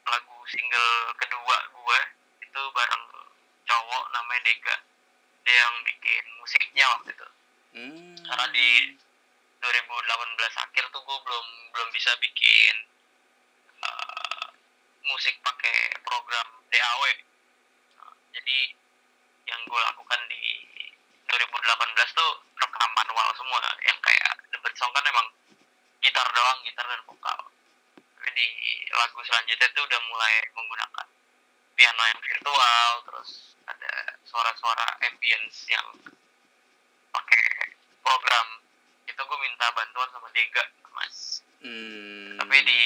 lagu 0.09 0.37
single 0.49 0.93
kedua 1.21 1.57
gue 1.73 2.01
itu 2.41 2.61
bareng 2.73 3.05
cowok 3.69 4.05
namanya 4.17 4.41
Dega 4.49 4.77
dia 5.45 5.57
yang 5.61 5.77
bikin 5.85 6.25
musiknya 6.41 6.85
waktu 6.93 7.13
itu 7.13 7.29
Hmm. 7.77 8.17
karena 8.21 8.47
di 8.53 8.97
2018 9.61 10.57
akhir 10.57 10.85
tuh 10.89 11.03
gue 11.05 11.19
belum 11.21 11.47
belum 11.69 11.89
bisa 11.93 12.13
bikin 12.21 12.75
uh, 13.81 14.47
musik 15.05 15.37
pakai 15.41 15.97
program 16.05 16.49
DAW 16.73 17.03
Nah, 17.97 18.13
jadi 18.33 18.59
yang 19.53 19.61
gue 19.69 19.81
lakukan 19.93 20.21
di 20.33 20.56
2018 21.37 22.17
tuh 22.17 22.31
rekam 22.57 22.91
manual 22.97 23.29
semua 23.37 23.61
yang 23.85 23.99
kayak 24.01 24.33
The 24.49 24.59
Bird 24.65 24.77
Song 24.81 24.93
kan 24.97 25.05
emang 25.05 25.29
gitar 26.01 26.25
doang 26.33 26.59
gitar 26.65 26.87
dan 26.89 27.03
vokal 27.05 27.39
tapi 28.17 28.31
di 28.33 28.49
lagu 28.97 29.21
selanjutnya 29.21 29.69
tuh 29.77 29.85
udah 29.85 30.01
mulai 30.09 30.35
menggunakan 30.57 31.07
piano 31.77 32.03
yang 32.09 32.21
virtual 32.25 32.91
terus 33.05 33.31
ada 33.69 33.93
suara-suara 34.25 34.87
ambience 35.13 35.69
yang 35.69 35.87
pakai 37.13 37.77
program 38.01 38.65
itu 39.05 39.21
gue 39.21 39.39
minta 39.45 39.69
bantuan 39.77 40.09
sama 40.09 40.29
Dega 40.33 40.65
mas 40.97 41.45
Hmm. 41.57 42.37
tapi 42.37 42.63
di 42.69 42.83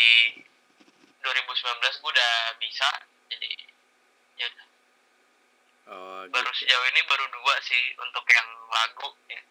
2019 1.20 2.00
gue 2.00 2.10
udah 2.14 2.34
bisa 2.62 2.88
jadi 3.28 3.50
ya 4.38 4.46
udah. 4.46 4.66
Oh, 5.88 6.22
baru 6.28 6.50
gitu. 6.52 6.66
sejauh 6.66 6.86
ini 6.92 7.00
baru 7.08 7.24
dua 7.32 7.54
sih 7.64 7.82
untuk 7.98 8.24
yang 8.28 8.48
lagu 8.68 9.08
ya 9.30 9.42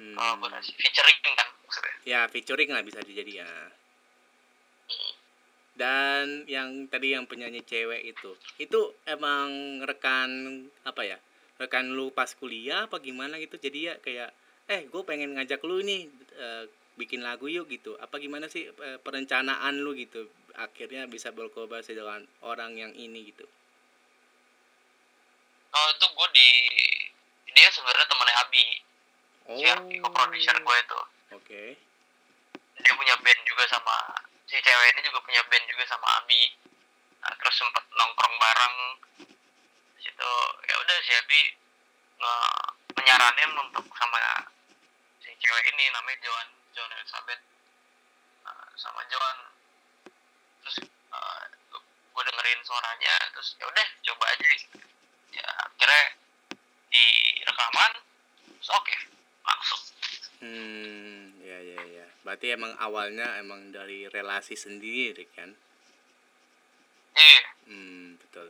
Hmm. 0.00 0.16
kolaborasi 0.16 0.72
featuring 0.80 1.18
kan 1.36 1.48
maksudnya 1.60 1.94
Ya, 2.08 2.20
featuring 2.32 2.72
lah 2.72 2.80
bisa 2.80 3.04
dijadi 3.04 3.36
ya. 3.44 3.50
Dan 5.76 6.44
yang 6.48 6.88
tadi 6.88 7.12
yang 7.12 7.24
penyanyi 7.28 7.60
cewek 7.64 8.04
itu, 8.04 8.32
itu 8.56 8.80
emang 9.04 9.80
rekan 9.84 10.28
apa 10.88 11.04
ya? 11.04 11.18
Rekan 11.60 11.92
lu 11.92 12.08
pas 12.16 12.32
kuliah 12.32 12.88
apa 12.88 12.96
gimana 13.00 13.36
gitu? 13.36 13.60
Jadi 13.60 13.92
ya 13.92 13.94
kayak 14.00 14.32
eh 14.72 14.88
gue 14.88 15.02
pengen 15.04 15.36
ngajak 15.36 15.60
lu 15.68 15.84
nih 15.84 16.08
eh, 16.36 16.64
bikin 16.96 17.20
lagu 17.20 17.48
yuk 17.48 17.68
gitu. 17.68 17.96
Apa 18.00 18.16
gimana 18.16 18.48
sih 18.48 18.68
eh, 18.72 18.98
perencanaan 19.00 19.84
lu 19.84 19.92
gitu? 19.96 20.28
Akhirnya 20.56 21.04
bisa 21.08 21.28
berkolaborasi 21.32 21.92
dengan 21.92 22.24
orang 22.40 22.76
yang 22.76 22.92
ini 22.96 23.32
gitu. 23.32 23.44
Oh 25.70 25.86
itu 25.88 26.06
gue 26.08 26.28
di 26.32 26.48
dia 27.50 27.68
sebenarnya 27.70 28.06
temennya 28.06 28.36
Abi 28.40 28.66
Oh. 29.42 29.58
si 29.58 29.66
Abi 29.66 29.98
co-producer 29.98 30.54
gue 30.54 30.76
itu 30.78 31.00
Oke. 31.32 31.62
dia 32.76 32.92
punya 32.94 33.14
band 33.18 33.40
juga 33.44 33.64
sama 33.66 33.96
si 34.44 34.54
cewek 34.56 34.86
ini 34.92 35.00
juga 35.02 35.18
punya 35.20 35.42
band 35.44 35.64
juga 35.66 35.84
sama 35.84 36.06
Abi 36.18 36.54
nah, 37.18 37.34
terus 37.34 37.54
sempet 37.54 37.82
nongkrong 37.90 38.34
bareng 38.36 38.76
situ 39.98 40.32
ya 40.64 40.74
udah 40.76 40.96
si 41.00 41.12
Abi 41.12 41.40
nge- 42.16 42.66
menyaranin 42.94 43.50
untuk 43.58 43.84
sama 43.90 44.18
si 45.18 45.34
cewek 45.34 45.64
ini 45.68 45.84
namanya 45.90 46.18
Joan 46.20 46.48
Joan 46.70 46.90
Elizabeth 46.94 47.42
Nah, 48.40 48.66
sama 48.74 49.02
Joan 49.06 49.36
terus 50.62 50.76
gue 51.90 52.22
dengerin 52.24 52.60
suaranya 52.62 53.14
terus 53.30 53.56
ya 53.56 53.66
udah 53.66 53.86
coba 54.04 54.24
aja 54.28 54.46
gitu. 54.46 54.78
Ya 55.34 55.48
akhirnya 55.66 56.04
di 56.90 57.04
rekaman 57.46 57.92
oke 58.70 58.96
langsung 59.46 59.82
Hmm, 60.40 61.36
ya 61.44 61.60
ya 61.60 61.84
ya. 61.84 62.06
Berarti 62.24 62.56
emang 62.56 62.72
awalnya 62.80 63.36
emang 63.36 63.76
dari 63.76 64.08
relasi 64.08 64.56
sendiri 64.56 65.28
kan? 65.36 65.52
iya 67.12 67.44
Hmm, 67.68 68.16
betul. 68.16 68.48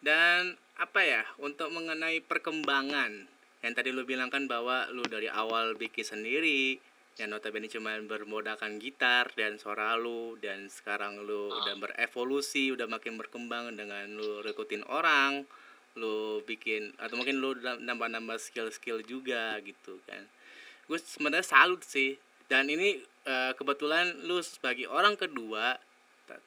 Dan 0.00 0.56
apa 0.80 1.00
ya 1.04 1.22
untuk 1.36 1.68
mengenai 1.68 2.24
perkembangan 2.24 3.28
yang 3.60 3.72
tadi 3.76 3.92
lu 3.92 4.08
bilang 4.08 4.32
kan 4.32 4.48
bahwa 4.48 4.88
lu 4.88 5.04
dari 5.04 5.28
awal 5.28 5.76
bikin 5.76 6.06
sendiri 6.06 6.80
yang 7.18 7.34
notabene 7.34 7.66
cuma 7.66 7.98
bermodalkan 7.98 8.78
gitar 8.78 9.28
dan 9.34 9.58
suara 9.58 9.98
lu 9.98 10.38
dan 10.38 10.70
sekarang 10.70 11.26
lu 11.26 11.50
udah 11.50 11.74
berevolusi 11.76 12.70
udah 12.70 12.86
makin 12.86 13.18
berkembang 13.18 13.74
dengan 13.74 14.06
lu 14.14 14.38
rekrutin 14.46 14.86
orang 14.86 15.42
lu 15.98 16.40
bikin 16.46 16.94
atau 16.96 17.18
mungkin 17.18 17.42
lu 17.42 17.58
nambah-nambah 17.58 18.38
skill-skill 18.38 19.02
juga 19.02 19.58
gitu 19.66 19.98
kan. 20.06 20.22
Gue 20.86 20.98
sebenarnya 21.02 21.46
salut 21.46 21.82
sih. 21.82 22.16
Dan 22.48 22.70
ini 22.70 23.02
eh, 23.28 23.52
kebetulan 23.58 24.24
lu 24.24 24.40
sebagai 24.40 24.88
orang 24.88 25.18
kedua 25.18 25.76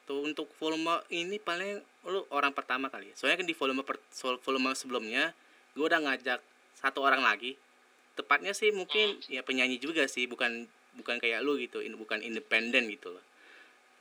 tuh 0.06 0.26
untuk 0.26 0.46
volume 0.62 1.02
ini 1.10 1.42
paling 1.42 1.82
lu 2.06 2.26
orang 2.34 2.54
pertama 2.54 2.90
kali. 2.90 3.10
Ya. 3.12 3.16
soalnya 3.18 3.42
kan 3.42 3.48
di 3.50 3.56
volume 3.58 3.82
per, 3.82 3.98
volume 4.46 4.74
sebelumnya 4.78 5.34
gue 5.74 5.86
udah 5.86 6.02
ngajak 6.02 6.40
satu 6.78 7.02
orang 7.06 7.22
lagi. 7.22 7.58
Tepatnya 8.18 8.54
sih 8.54 8.74
mungkin 8.74 9.18
ya 9.30 9.42
penyanyi 9.42 9.78
juga 9.82 10.06
sih 10.06 10.26
bukan 10.26 10.70
bukan 10.98 11.18
kayak 11.18 11.42
lu 11.42 11.56
gitu 11.58 11.80
in- 11.82 11.98
bukan 11.98 12.22
independen 12.22 12.90
gitu 12.90 13.14
loh. 13.14 13.26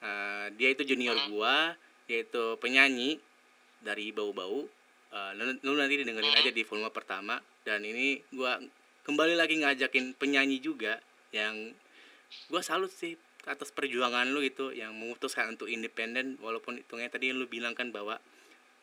Eh, 0.00 0.46
dia 0.56 0.72
itu 0.72 0.82
junior 0.88 1.16
gua 1.28 1.76
dia 2.08 2.24
itu 2.24 2.56
penyanyi 2.58 3.20
dari 3.84 4.10
bau-bau 4.10 4.64
Eh, 5.10 5.30
lu, 5.34 5.74
nanti 5.74 5.98
dengerin 6.06 6.38
aja 6.38 6.50
di 6.54 6.62
volume 6.62 6.90
pertama. 6.94 7.42
Dan 7.66 7.82
ini 7.82 8.22
gua 8.30 8.62
kembali 9.02 9.34
lagi 9.34 9.58
ngajakin 9.58 10.14
penyanyi 10.14 10.62
juga 10.62 11.02
yang 11.34 11.74
gua 12.46 12.62
salut 12.62 12.94
sih 12.94 13.18
atas 13.48 13.72
perjuangan 13.74 14.28
lu 14.30 14.44
itu 14.44 14.70
yang 14.70 14.94
memutuskan 14.94 15.50
untuk 15.58 15.66
independen. 15.66 16.38
Walaupun 16.38 16.78
hitungnya 16.78 17.10
tadi 17.10 17.34
yang 17.34 17.42
lu 17.42 17.50
bilang 17.50 17.74
kan 17.74 17.90
bahwa 17.90 18.22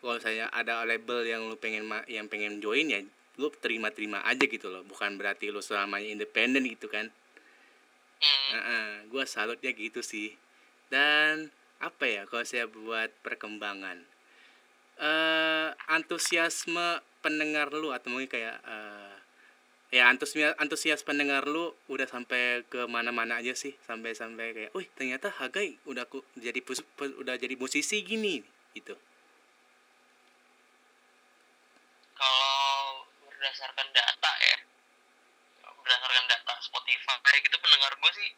kalau 0.04 0.20
saya 0.20 0.52
ada 0.52 0.84
label 0.84 1.24
yang 1.24 1.48
lu 1.48 1.56
pengen 1.56 1.88
ma- 1.88 2.06
yang 2.12 2.28
pengen 2.28 2.60
join 2.60 2.92
ya 2.92 3.02
lu 3.40 3.48
terima-terima 3.64 4.20
aja 4.28 4.44
gitu 4.44 4.68
loh. 4.68 4.84
Bukan 4.84 5.16
berarti 5.16 5.48
lu 5.48 5.64
selamanya 5.64 6.12
independen 6.12 6.68
gitu 6.68 6.92
kan. 6.92 7.08
Hmm. 8.18 9.06
gue 9.14 9.24
salutnya 9.30 9.72
gitu 9.72 10.04
sih. 10.04 10.36
Dan 10.90 11.54
apa 11.78 12.04
ya 12.10 12.26
kalau 12.26 12.44
saya 12.44 12.66
buat 12.66 13.14
perkembangan 13.22 14.17
eh 14.98 15.70
antusiasme 15.94 16.88
pendengar 17.22 17.70
lu 17.74 17.94
atau 17.94 18.10
mungkin 18.10 18.30
kayak 18.30 18.58
eh 18.66 19.14
ya 19.88 20.12
antusias 20.12 20.52
antusias 20.60 21.00
pendengar 21.08 21.48
lu 21.48 21.72
udah 21.88 22.04
sampai 22.10 22.66
ke 22.68 22.84
mana-mana 22.92 23.40
aja 23.40 23.56
sih 23.56 23.72
sampai 23.88 24.12
sampai 24.12 24.52
kayak, 24.52 24.72
wih 24.76 24.88
ternyata 25.00 25.32
Hagai 25.32 25.80
udah 25.88 26.04
ku, 26.12 26.20
jadi 26.36 26.60
pus- 26.60 26.84
pu- 26.98 27.16
udah 27.24 27.40
jadi 27.40 27.56
musisi 27.56 28.04
gini 28.04 28.44
gitu. 28.76 28.94
kalau 32.18 33.06
berdasarkan 33.30 33.88
data 33.94 34.32
ya 34.42 34.58
berdasarkan 35.64 36.26
data 36.28 36.54
Spotify 36.60 37.16
kayak 37.24 37.42
gitu 37.48 37.58
pendengar 37.62 37.94
gue 37.96 38.12
sih 38.18 38.30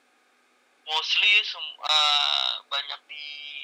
mostly 0.85 1.33
sem- 1.47 1.79
eh, 1.81 2.53
banyak 2.69 2.99
di 3.09 3.23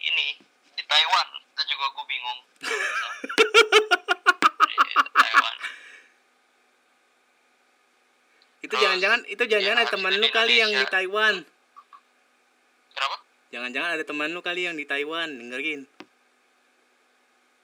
ini 0.10 0.27
di 0.75 0.83
Taiwan 0.83 1.27
itu 1.35 1.61
juga 1.65 1.85
gue 1.89 2.05
bingung 2.05 2.39
Taiwan 5.15 5.55
Itu 8.61 8.73
jangan-jangan 8.75 9.19
itu 9.29 9.43
jangan-jangan 9.45 9.77
ya, 9.77 9.83
ada 9.83 9.91
teman 9.93 10.11
lu 10.15 10.27
kali 10.27 10.53
yang 10.57 10.71
di. 10.73 10.83
Taiwan. 10.88 11.35
kenapa 12.91 13.15
Jangan-jangan 13.53 13.89
ada 13.93 14.03
teman 14.03 14.29
lu 14.33 14.39
kali 14.41 14.61
yang 14.63 14.73
di 14.73 14.83
Taiwan 14.83 15.27
dengerin. 15.31 15.81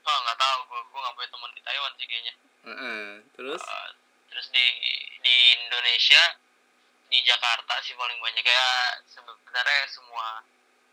oh 0.01 0.17
nggak 0.19 0.35
tahu 0.35 0.57
gue 0.63 0.79
gue 0.83 0.99
nggak 0.99 1.13
punya 1.15 1.29
teman 1.29 1.49
di 1.51 1.61
Taiwan 1.61 1.91
sih 1.93 2.05
kayaknya 2.05 2.33
Heeh. 2.61 3.01
Terus 3.33 3.59
Eh, 3.59 3.89
terus 4.29 4.45
di 4.49 4.65
di 5.19 5.33
Indonesia 5.57 6.21
di 7.05 7.17
Jakarta 7.21 7.73
sih 7.81 7.93
paling 7.93 8.17
banyak 8.17 8.39
kayak 8.39 9.03
sebenarnya 9.05 9.81
semua 9.89 10.41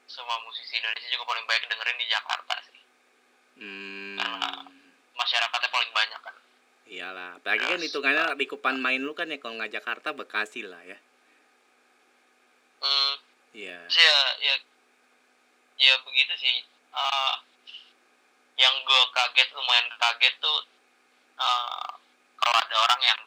semua 0.09 0.41
musisi 0.43 0.81
Indonesia 0.81 1.09
juga 1.13 1.25
paling 1.29 1.45
banyak 1.45 1.69
dengerin 1.69 1.99
di 2.01 2.07
Jakarta 2.09 2.55
sih. 2.65 2.79
Hmm, 3.61 4.17
karena 4.17 4.51
masyarakatnya 5.15 5.71
paling 5.71 5.93
banyak 5.93 6.21
kan. 6.25 6.35
Iyalah, 6.89 7.31
apalagi 7.37 7.65
kan 7.69 7.77
Terus, 7.77 7.87
hitungannya 7.93 8.25
likupan 8.41 8.81
main 8.81 9.05
lu 9.05 9.13
kan 9.13 9.29
ya 9.29 9.37
kalau 9.37 9.61
nggak 9.61 9.77
Jakarta 9.77 10.17
Bekasi 10.17 10.65
lah 10.65 10.81
ya. 10.89 10.97
hmm, 12.81 13.15
Iya. 13.53 13.81
sih 13.91 14.01
ya 14.01 14.21
ya 14.45 14.55
ya 15.79 15.95
begitu 16.05 16.33
sih. 16.41 16.57
Eh, 16.89 17.35
yang 18.59 18.75
gue 18.83 19.03
kaget 19.13 19.49
lumayan 19.53 19.87
kaget 20.01 20.35
tuh 20.41 20.59
eh, 21.39 21.89
kalau 22.41 22.57
ada 22.57 22.77
orang 22.89 23.01
yang 23.05 23.21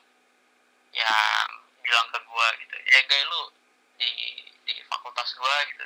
yang 0.92 1.48
bilang 1.86 2.08
ke 2.12 2.20
gue 2.20 2.48
gitu 2.66 2.76
ya 2.90 3.00
gay 3.08 3.24
lu 3.30 3.42
di 4.02 4.10
di 4.68 4.74
fakultas 4.90 5.30
gue 5.38 5.56
gitu 5.72 5.84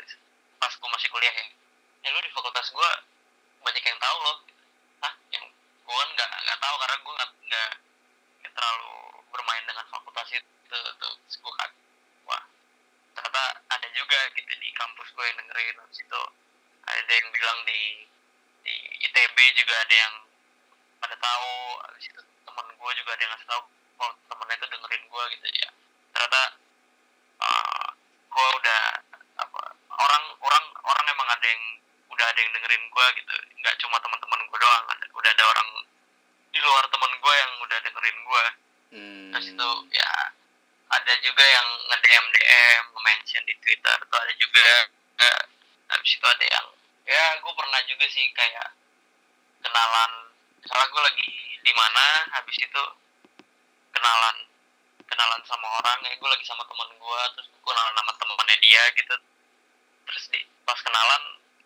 pas 0.66 0.74
gue 0.74 0.90
masih 0.90 1.10
kuliah 1.14 1.30
ya. 1.30 1.46
Ya 2.02 2.10
lu 2.10 2.20
di 2.26 2.34
fakultas 2.34 2.74
gue 2.74 2.90
banyak 3.62 3.84
yang 3.86 4.00
tahu 4.02 4.18
loh. 4.26 4.38
Ah 5.06 5.14
yang 5.30 5.46
gue 5.86 5.94
kan 5.94 6.10
nggak 6.18 6.32
nggak 6.42 6.58
tahu 6.58 6.76
karena 6.82 6.96
gue 6.98 7.14
nggak 7.14 7.70
terlalu 8.56 8.94
bermain 9.30 9.64
dengan 9.68 9.86
fakultas 9.92 10.32
itu 10.32 10.80
tuh 10.98 11.14
gue 11.20 11.54
kaget 11.60 11.84
wah 12.24 12.44
ternyata 13.12 13.44
ada 13.68 13.88
juga 13.92 14.20
gitu 14.32 14.54
di 14.56 14.70
kampus 14.72 15.12
gue 15.12 15.26
yang 15.28 15.38
dengerin 15.44 15.76
habis 15.84 16.00
itu 16.00 16.22
ada 16.88 17.12
yang 17.12 17.28
bilang 17.36 17.60
di 17.68 17.82
di 18.64 18.76
ITB 19.06 19.38
juga 19.60 19.76
ada 19.84 19.96
yang 19.96 20.16
pada 21.04 21.16
tahu 21.20 21.54
habis 21.84 22.08
itu 22.08 22.22
teman 22.48 22.66
gue 22.72 22.92
juga 22.96 23.12
ada 23.14 23.22
yang 23.22 23.32
ngasih 23.36 23.50
tahu 23.52 23.62
kalau 24.00 24.14
temennya 24.32 24.56
itu 24.56 24.68
dengerin 24.72 25.04
gue 25.06 25.24
gitu 25.38 25.48
ya. 25.60 25.70
Ternyata 26.16 26.44
uh, 27.44 27.88
gue 28.32 28.48
udah 28.64 28.84
orang 30.00 30.24
orang 30.44 30.66
orang 30.84 31.06
emang 31.12 31.28
ada 31.30 31.46
yang 31.48 31.64
udah 32.12 32.26
ada 32.32 32.40
yang 32.40 32.52
dengerin 32.56 32.84
gue 32.88 33.06
gitu. 33.20 33.34
Nggak 33.64 33.76
cuma 33.84 33.98
teman-teman 34.00 34.40
gue 34.48 34.60
doang 34.60 34.86
ada, 34.90 35.06
udah 35.12 35.32
ada 35.32 35.44
orang 35.46 35.68
di 36.56 36.60
luar 36.64 36.84
teman 36.88 37.12
gue 37.20 37.34
yang 37.36 37.52
udah 37.68 37.78
dengerin 37.84 38.18
gue 38.24 38.44
hmm. 38.96 39.28
terus 39.36 39.48
itu 39.52 39.70
ya 39.92 40.12
ada 40.88 41.14
juga 41.20 41.44
yang 41.44 41.68
nge 41.92 41.98
DM 42.00 42.26
DM 42.32 42.84
mention 43.04 43.44
di 43.44 43.54
Twitter 43.60 43.98
tuh 44.08 44.20
ada 44.20 44.34
juga. 44.40 44.68
Eh, 45.16 45.44
habis 45.92 46.12
itu 46.18 46.26
ada 46.26 46.46
yang 46.46 46.68
ya 47.06 47.26
gue 47.38 47.54
pernah 47.54 47.80
juga 47.86 48.06
sih 48.10 48.26
kayak 48.34 48.74
kenalan 49.62 50.12
misalnya 50.62 50.88
gue 50.90 51.02
lagi 51.06 51.30
di 51.62 51.74
mana 51.78 52.06
habis 52.34 52.58
itu 52.58 52.84
kenalan 53.94 54.38
kenalan 55.06 55.42
sama 55.46 55.68
orang 55.82 55.98
ya 56.02 56.18
gue 56.18 56.30
lagi 56.30 56.46
sama 56.46 56.66
teman 56.66 56.90
gue 56.98 57.22
terus 57.38 57.48
gue 57.54 57.62
kenalan 57.62 57.94
sama 57.94 58.12
temannya 58.18 58.58
dia 58.58 58.84
gitu 58.98 59.16
terus 60.06 60.24
di 60.32 60.40
pas 60.66 60.80
kenalan 60.82 61.24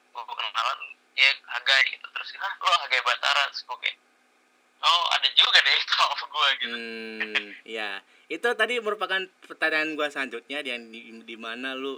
gue 0.10 0.23
kenalan 0.23 0.80
ya 1.15 1.32
Hagai 1.52 1.82
gitu. 1.95 2.08
Terus 2.12 2.30
ah 2.39 2.54
lo 2.60 2.75
Hagai 2.88 3.02
Batara. 3.04 3.43
Terus 3.52 3.63
gue 3.67 3.78
kayak 3.84 3.97
oh 4.80 5.06
ada 5.15 5.28
juga 5.36 5.60
deh 5.60 5.80
kalau 5.93 6.15
gue 6.15 6.49
gitu. 6.63 6.75
Hmm, 6.75 7.47
ya. 7.67 7.89
Itu 8.30 8.47
tadi 8.54 8.78
merupakan 8.78 9.25
pertanyaan 9.49 9.97
gua 9.97 10.13
selanjutnya 10.13 10.62
yang 10.62 10.93
di, 10.93 11.25
di 11.25 11.36
mana 11.36 11.73
lu 11.73 11.97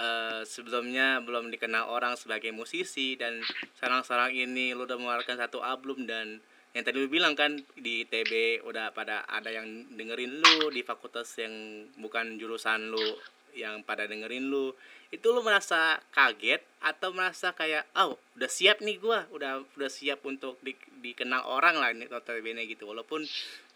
eh, 0.00 0.40
sebelumnya 0.48 1.20
belum 1.20 1.52
dikenal 1.52 1.92
orang 1.92 2.16
sebagai 2.16 2.48
musisi 2.48 3.12
dan 3.20 3.44
sekarang-sekarang 3.76 4.32
ini 4.32 4.72
lu 4.72 4.88
udah 4.88 4.96
mengeluarkan 4.96 5.36
satu 5.36 5.60
album 5.60 6.08
dan 6.08 6.40
yang 6.72 6.84
tadi 6.84 6.96
lu 7.00 7.08
bilang 7.08 7.32
kan 7.32 7.56
di 7.76 8.04
TB 8.04 8.60
udah 8.64 8.92
pada 8.92 9.24
ada 9.28 9.48
yang 9.48 9.88
dengerin 9.96 10.44
lu 10.44 10.68
di 10.68 10.84
fakultas 10.84 11.32
yang 11.40 11.52
bukan 11.96 12.36
jurusan 12.36 12.92
lu 12.92 13.16
yang 13.56 13.80
pada 13.80 14.04
dengerin 14.04 14.52
lu 14.52 14.76
itu 15.14 15.26
lu 15.30 15.38
merasa 15.40 16.02
kaget 16.10 16.58
atau 16.82 17.14
merasa 17.14 17.54
kayak 17.54 17.86
oh 17.94 18.18
udah 18.34 18.50
siap 18.50 18.82
nih 18.82 18.98
gua 18.98 19.26
udah 19.30 19.62
udah 19.78 19.90
siap 19.90 20.26
untuk 20.26 20.58
di, 20.66 20.74
dikenal 21.02 21.46
orang 21.46 21.78
lah 21.78 21.94
ini 21.94 22.10
notabene 22.10 22.66
gitu. 22.66 22.90
Walaupun 22.90 23.22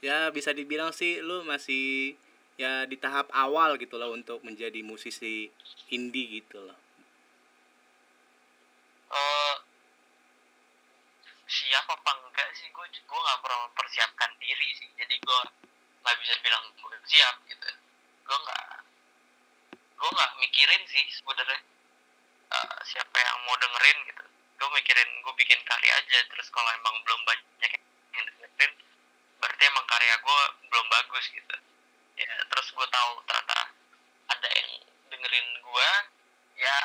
ya 0.02 0.34
bisa 0.34 0.50
dibilang 0.50 0.90
sih 0.90 1.22
lu 1.22 1.46
masih 1.46 2.14
ya 2.58 2.84
di 2.84 2.98
tahap 2.98 3.30
awal 3.30 3.78
gitu 3.78 3.96
loh 3.96 4.12
untuk 4.12 4.42
menjadi 4.42 4.82
musisi 4.82 5.48
indie 5.94 6.42
gitu 6.42 6.58
loh. 6.60 6.78
Eh 9.14 9.56
siap 11.50 11.86
apa 11.86 12.10
enggak 12.26 12.50
sih? 12.58 12.66
Gue 12.74 12.86
gue 12.90 13.20
nggak 13.22 13.38
pernah 13.42 13.58
mempersiapkan 13.70 14.30
diri 14.42 14.68
sih. 14.74 14.90
Jadi 14.98 15.14
gue 15.18 15.40
nggak 16.02 16.16
bisa 16.18 16.34
bilang 16.42 16.64
gue 16.74 16.96
siap 17.06 17.36
gitu. 17.46 17.70
Gue 18.26 18.38
nggak 18.38 18.89
gue 20.00 20.10
nggak 20.16 20.32
mikirin 20.40 20.82
sih 20.88 21.04
sebenarnya 21.12 21.60
eh, 22.56 22.78
siapa 22.88 23.16
yang 23.20 23.38
mau 23.44 23.56
dengerin 23.60 23.98
gitu. 24.08 24.24
Gue 24.56 24.68
mikirin 24.80 25.10
gue 25.20 25.34
bikin 25.36 25.60
karya 25.68 25.92
aja. 26.00 26.18
Terus 26.32 26.48
kalau 26.48 26.70
emang 26.72 26.96
belum 27.04 27.20
banyak 27.28 27.72
yang 28.16 28.24
dengerin 28.24 28.72
berarti 29.40 29.62
emang 29.68 29.86
karya 29.88 30.14
gue 30.16 30.40
belum 30.72 30.86
bagus 30.88 31.24
gitu. 31.28 31.56
Ya 32.16 32.32
terus 32.48 32.68
gue 32.72 32.86
tahu 32.88 33.10
ternyata 33.28 33.60
ada 34.32 34.48
yang 34.56 34.70
dengerin 35.12 35.48
gue 35.60 35.90
ya 36.60 36.76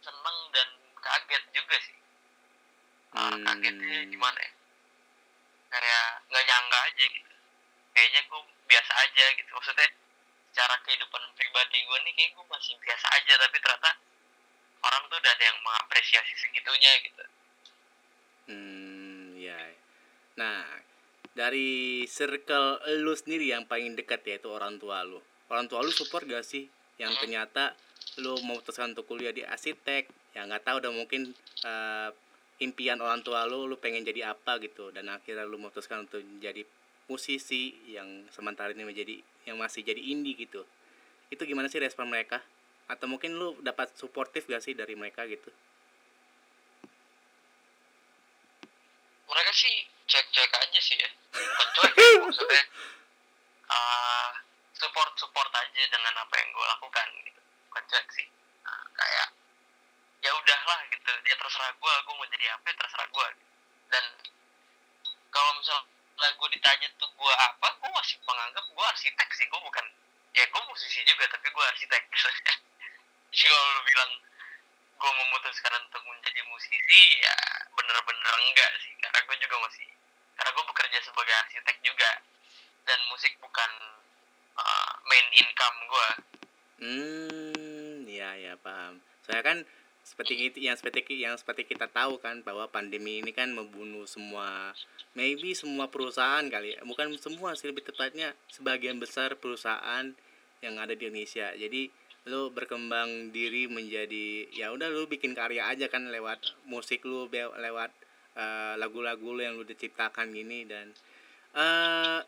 seneng 0.00 0.38
dan 0.56 0.68
kaget 1.04 1.44
juga 1.52 1.76
sih. 1.84 1.96
Hmm. 3.08 3.40
kagetnya 3.40 4.04
gimana 4.08 4.36
ya? 4.40 4.52
Kayak 5.68 6.08
nggak 6.28 6.44
nyangka 6.48 6.78
aja 6.92 7.04
gitu. 7.08 7.34
Kayaknya 7.92 8.20
gue 8.28 8.40
biasa 8.68 8.92
aja 9.04 9.24
gitu. 9.36 9.50
Maksudnya 9.52 9.88
secara 10.50 10.76
kehidupan 10.84 11.22
pribadi 11.36 11.78
gue 11.84 11.98
nih 12.04 12.12
kayak 12.16 12.30
gue 12.34 12.46
masih 12.48 12.74
biasa 12.80 13.06
aja 13.14 13.32
tapi 13.38 13.56
ternyata 13.60 13.90
orang 14.78 15.02
tuh 15.10 15.18
udah 15.18 15.32
ada 15.34 15.44
yang 15.44 15.58
mengapresiasi 15.62 16.32
segitunya 16.38 16.92
gitu 17.04 17.24
Hmm, 18.48 19.36
ya. 19.36 19.60
Nah, 20.40 20.64
dari 21.36 22.02
circle 22.08 22.80
lu 23.04 23.12
sendiri 23.12 23.52
yang 23.52 23.68
paling 23.68 23.92
dekat 23.92 24.24
yaitu 24.24 24.48
orang 24.48 24.80
tua 24.80 25.04
lu. 25.04 25.20
Orang 25.52 25.68
tua 25.68 25.84
lu 25.84 25.92
support 25.92 26.24
gak 26.24 26.48
sih? 26.48 26.64
Yang 26.96 27.20
ternyata 27.20 27.76
lu 28.24 28.40
memutuskan 28.40 28.96
untuk 28.96 29.04
kuliah 29.04 29.30
di 29.36 29.44
arsitek, 29.44 30.08
ya 30.34 30.42
nggak 30.48 30.64
tahu 30.66 30.82
udah 30.82 30.90
mungkin 30.90 31.30
eh, 31.62 32.10
impian 32.58 32.98
orang 32.98 33.22
tua 33.22 33.46
lu, 33.46 33.70
lu 33.70 33.78
pengen 33.78 34.02
jadi 34.02 34.34
apa 34.34 34.58
gitu, 34.58 34.90
dan 34.90 35.06
akhirnya 35.12 35.46
lu 35.46 35.60
memutuskan 35.60 36.08
untuk 36.08 36.18
jadi 36.42 36.66
musisi 37.06 37.78
yang 37.86 38.26
sementara 38.34 38.74
ini 38.74 38.82
menjadi 38.82 39.22
yang 39.48 39.56
masih 39.56 39.80
jadi 39.80 39.98
indie 39.98 40.36
gitu. 40.36 40.62
Itu 41.32 41.48
gimana 41.48 41.72
sih 41.72 41.80
respon 41.80 42.08
mereka? 42.12 42.44
Atau 42.88 43.08
mungkin 43.08 43.36
lu 43.36 43.56
dapat 43.64 43.92
suportif 43.96 44.44
gak 44.48 44.60
sih 44.64 44.76
dari 44.76 44.92
mereka 44.96 45.24
gitu? 45.24 45.48
mereka 49.28 49.52
sih 49.52 49.76
cek-cek 50.08 50.50
aja 50.56 50.80
sih 50.80 50.96
ya 50.96 51.10
cuek 51.76 51.94
ya, 51.94 52.08
maksudnya 52.24 52.62
uh, 53.68 54.30
support 54.72 55.12
support 55.20 55.52
aja 55.52 55.82
dengan 55.92 56.14
apa 56.16 56.34
yang 56.40 56.48
gue 56.48 56.66
lakukan 56.76 57.06
gitu 57.28 57.40
bukan 57.68 57.84
cuek 57.92 58.08
sih 58.16 58.28
Nah, 58.68 58.84
kayak 58.92 59.28
ya 60.20 60.30
udahlah 60.36 60.80
gitu 60.92 61.12
dia 61.24 61.36
terserah 61.40 61.72
gue 61.72 61.94
gue 62.04 62.14
mau 62.20 62.28
jadi 62.28 62.46
apa 62.52 62.64
ya 62.68 62.74
terserah 62.76 63.08
gue 63.08 63.28
dan 63.88 64.04
kalau 65.32 65.50
misalnya 65.56 65.88
gue 66.18 66.48
ditanya 66.58 66.88
tuh 66.98 67.10
gue 67.14 67.32
apa 67.38 67.68
gue 67.78 67.90
masih 67.94 68.16
menganggap 68.26 68.64
gue 68.66 68.86
arsitek 68.90 69.28
sih. 69.38 69.46
Gue 69.46 69.60
bukan 69.62 69.86
ya 70.34 70.44
gue 70.50 70.62
musisi 70.66 71.00
juga 71.06 71.24
tapi 71.30 71.46
gue 71.46 71.64
arsitek. 71.74 72.02
Jadi 73.34 73.46
kalau 73.46 73.68
lu 73.78 73.82
bilang 73.86 74.12
gue 74.98 75.12
memutuskan 75.14 75.72
untuk 75.78 76.02
menjadi 76.02 76.42
musisi 76.50 77.00
ya 77.22 77.36
bener-bener 77.74 78.34
enggak 78.50 78.70
sih. 78.82 78.92
Karena 78.98 79.20
gue 79.22 79.36
juga 79.38 79.56
masih 79.62 79.88
karena 80.38 80.50
gue 80.54 80.64
bekerja 80.74 80.98
sebagai 81.06 81.34
arsitek 81.46 81.76
juga. 81.86 82.10
Dan 82.88 82.98
musik 83.12 83.36
bukan 83.38 83.70
uh, 84.56 84.92
main 85.04 85.26
income 85.36 85.78
gue 85.86 86.08
Hmm, 86.78 88.06
ya 88.06 88.38
ya 88.38 88.54
paham. 88.62 89.02
Saya 89.26 89.42
kan 89.42 89.66
seperti 90.08 90.34
itu 90.48 90.64
yang 90.64 90.72
seperti 90.72 91.04
yang 91.20 91.36
seperti 91.36 91.68
kita 91.68 91.84
tahu 91.84 92.16
kan 92.16 92.40
bahwa 92.40 92.64
pandemi 92.72 93.20
ini 93.20 93.28
kan 93.36 93.52
membunuh 93.52 94.08
semua 94.08 94.72
maybe 95.12 95.52
semua 95.52 95.92
perusahaan 95.92 96.48
kali 96.48 96.72
ya. 96.72 96.80
Bukan 96.88 97.12
semua 97.20 97.52
sih 97.52 97.68
lebih 97.68 97.84
tepatnya 97.84 98.32
sebagian 98.48 98.96
besar 98.96 99.36
perusahaan 99.36 100.16
yang 100.64 100.74
ada 100.80 100.96
di 100.96 101.04
Indonesia. 101.12 101.52
Jadi 101.52 101.92
lu 102.24 102.48
berkembang 102.52 103.32
diri 103.36 103.68
menjadi 103.68 104.48
ya 104.52 104.72
udah 104.72 104.88
lu 104.88 105.04
bikin 105.08 105.36
karya 105.36 105.68
aja 105.68 105.92
kan 105.92 106.08
lewat 106.08 106.40
musik 106.64 107.04
be- 107.04 107.56
lewat 107.60 107.92
eh, 108.36 108.74
lagu-lagu 108.80 109.28
lu 109.28 109.40
yang 109.44 109.60
lu 109.60 109.64
diciptakan 109.64 110.32
gini 110.32 110.64
dan 110.64 110.88
eh 111.56 112.20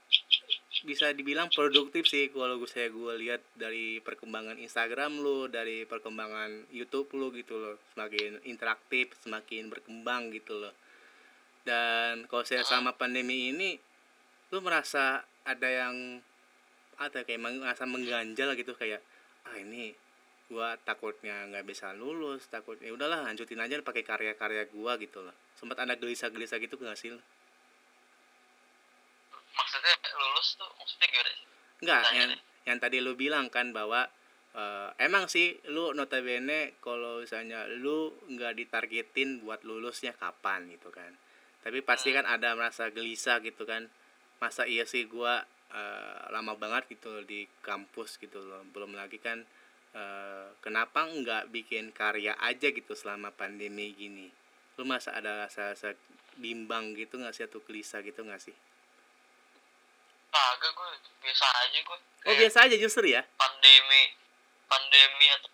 bisa 0.84 1.12
dibilang 1.12 1.52
produktif 1.52 2.08
sih 2.08 2.32
kalau 2.32 2.56
gue 2.56 2.70
saya 2.70 2.88
gue 2.88 3.12
lihat 3.20 3.42
dari 3.56 4.00
perkembangan 4.00 4.56
Instagram 4.56 5.20
lu 5.20 5.46
dari 5.46 5.84
perkembangan 5.84 6.72
YouTube 6.72 7.12
lu 7.16 7.28
gitu 7.36 7.56
loh. 7.56 7.76
Semakin 7.92 8.40
interaktif 8.48 9.12
semakin 9.20 9.68
berkembang 9.68 10.32
gitu 10.32 10.56
loh. 10.56 10.74
Dan 11.64 12.24
kalau 12.26 12.44
saya 12.44 12.64
sama 12.64 12.96
pandemi 12.96 13.52
ini 13.52 13.76
lu 14.50 14.58
merasa 14.64 15.22
ada 15.46 15.68
yang 15.68 16.18
ada 17.00 17.24
kayak 17.24 17.40
meng- 17.40 17.62
merasa 17.64 17.88
mengganjal 17.88 18.52
gitu 18.56 18.76
kayak 18.76 19.00
ah 19.48 19.56
ini 19.56 19.96
gua 20.50 20.74
takutnya 20.82 21.46
nggak 21.48 21.64
bisa 21.64 21.94
lulus 21.94 22.44
takutnya 22.50 22.90
udahlah 22.90 23.22
lanjutin 23.22 23.62
aja 23.62 23.78
pakai 23.80 24.02
karya-karya 24.02 24.66
gua 24.74 24.98
gitu 25.00 25.22
loh. 25.22 25.36
Sempat 25.56 25.84
ada 25.84 25.94
gelisah-gelisah 25.96 26.58
gitu 26.60 26.76
nggak 26.76 26.98
sih 26.98 27.14
lu? 27.14 27.20
Maksudnya 29.70 29.94
lulus 30.18 30.48
tuh 30.58 30.66
maksudnya 30.74 31.06
gimana 31.14 31.30
sih 31.30 31.46
Enggak, 31.80 32.02
Tanya 32.02 32.16
yang 32.18 32.28
deh. 32.34 32.40
yang 32.68 32.78
tadi 32.82 32.98
lu 33.00 33.12
bilang 33.16 33.46
kan 33.48 33.70
bahwa 33.70 34.04
eh, 34.52 34.88
emang 34.98 35.30
sih 35.30 35.56
lu 35.70 35.94
notabene 35.94 36.74
kalau 36.82 37.22
misalnya 37.22 37.64
lu 37.70 38.10
nggak 38.28 38.52
ditargetin 38.58 39.40
buat 39.40 39.62
lulusnya 39.62 40.12
kapan 40.12 40.68
gitu 40.68 40.90
kan. 40.90 41.14
Tapi 41.62 41.80
pasti 41.80 42.12
kan 42.12 42.26
ada 42.28 42.52
merasa 42.52 42.90
gelisah 42.92 43.38
gitu 43.40 43.64
kan. 43.64 43.86
Masa 44.42 44.68
iya 44.68 44.84
sih 44.84 45.08
gua 45.08 45.40
eh, 45.72 46.22
lama 46.34 46.52
banget 46.58 46.90
gitu 46.98 47.08
loh 47.08 47.24
di 47.24 47.46
kampus 47.64 48.18
gitu 48.20 48.42
loh. 48.44 48.60
Belum 48.74 48.92
lagi 48.92 49.16
kan 49.16 49.40
eh, 49.96 50.46
kenapa 50.60 51.08
nggak 51.08 51.48
bikin 51.48 51.96
karya 51.96 52.36
aja 52.44 52.68
gitu 52.68 52.92
selama 52.92 53.32
pandemi 53.32 53.96
gini. 53.96 54.28
Lu 54.76 54.84
masa 54.84 55.16
ada 55.16 55.48
rasa-rasa 55.48 55.96
bimbang 56.36 56.92
gitu 56.92 57.16
nggak 57.16 57.32
sih 57.32 57.48
atau 57.48 57.64
gelisah 57.64 58.04
gitu 58.04 58.20
nggak 58.20 58.42
sih? 58.52 58.56
Kagak 60.30 60.70
gue 60.72 60.88
biasa 61.22 61.46
aja 61.66 61.78
gue 61.82 61.98
Oh 62.28 62.36
biasa 62.36 62.68
aja 62.68 62.76
justru 62.76 63.08
ya. 63.08 63.24
pandemi 63.40 64.12
pandemi 64.68 65.26
atau 65.40 65.50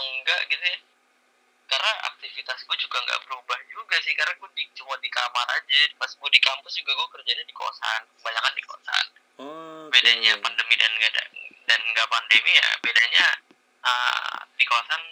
enggak 0.00 0.40
gitu 0.48 0.64
ya. 0.64 0.78
Karena 1.70 1.92
aktivitas 2.08 2.66
gue 2.66 2.76
juga 2.80 2.98
nggak 3.04 3.20
berubah 3.28 3.58
juga 3.68 3.96
sih 4.02 4.16
karena 4.16 4.32
gue 4.40 4.50
di, 4.56 4.64
cuma 4.74 4.96
di 4.98 5.12
kamar 5.12 5.46
aja. 5.54 5.80
Pas 6.00 6.08
gue 6.08 6.30
di 6.32 6.40
kampus 6.40 6.72
juga 6.80 6.96
gue 6.96 7.08
kerjanya 7.20 7.44
di 7.44 7.54
kosan 7.54 8.00
kebanyakan 8.16 8.52
di 8.56 8.64
kosan. 8.64 9.06
Oh 9.40 9.70
oke. 9.90 9.98
bedanya 9.98 10.32
pandemi 10.40 10.74
dan 10.76 10.90
nggak 10.94 11.10
ada 11.16 11.24
dan 11.66 11.80
nggak 11.80 12.08
pandemi 12.12 12.52
ya 12.52 12.68
bedanya 12.84 13.26
uh, 13.82 14.38
di 14.54 14.64
kosan 14.68 15.02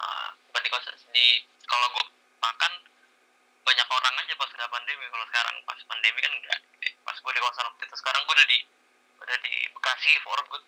uh, 0.00 0.28
bukan 0.48 0.62
di 0.64 0.70
kosan 0.74 0.94
di 1.14 1.26
kalau 1.68 1.86
gue 1.94 2.04
makan 2.42 2.72
banyak 3.64 3.88
orang 3.88 4.14
aja 4.20 4.32
pas 4.36 4.50
nggak 4.52 4.70
pandemi. 4.72 5.04
Kalau 5.08 5.26
sekarang 5.30 5.56
pas 5.64 5.80
pandemi 5.88 6.18
kan 6.20 6.32
enggak 6.36 6.58
pas 7.08 7.16
gue 7.16 7.32
di 7.32 7.40
kosan 7.40 7.64
waktu 7.64 7.82
itu. 7.88 7.96
Sekarang 7.96 8.20
gue 8.28 8.34
udah 8.36 8.48
di 8.52 8.58
udah 9.24 9.36
di 9.40 9.54
Bekasi 9.72 10.12
for 10.20 10.40
good. 10.52 10.64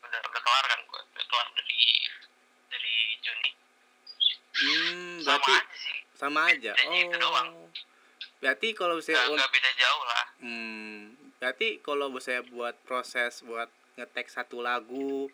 Udah 0.00 0.20
udah 0.24 0.40
kelar 0.40 0.64
kan 0.64 0.80
gue 0.80 1.00
udah 1.12 1.24
kelar 1.28 1.46
dari 1.52 1.80
dari 2.72 2.96
Juni. 3.20 3.50
Hmm 4.56 5.12
sama 5.20 5.36
berarti 5.44 5.52
aja 5.52 5.76
sih. 5.76 5.98
sama 6.16 6.40
aja. 6.48 6.72
bedanya 6.72 6.98
itu 7.04 7.16
doang. 7.20 7.48
oh. 7.52 7.68
Berarti 8.40 8.68
kalau 8.72 8.96
nggak 8.96 9.12
saya 9.12 9.28
nggak 9.28 9.52
beda 9.52 9.70
jauh 9.76 10.04
lah. 10.08 10.24
Hmm, 10.40 10.96
berarti 11.36 11.68
kalau 11.84 12.08
saya 12.16 12.40
buat 12.48 12.74
proses 12.88 13.44
buat 13.44 13.68
ngetek 14.00 14.32
satu 14.32 14.64
lagu 14.64 15.28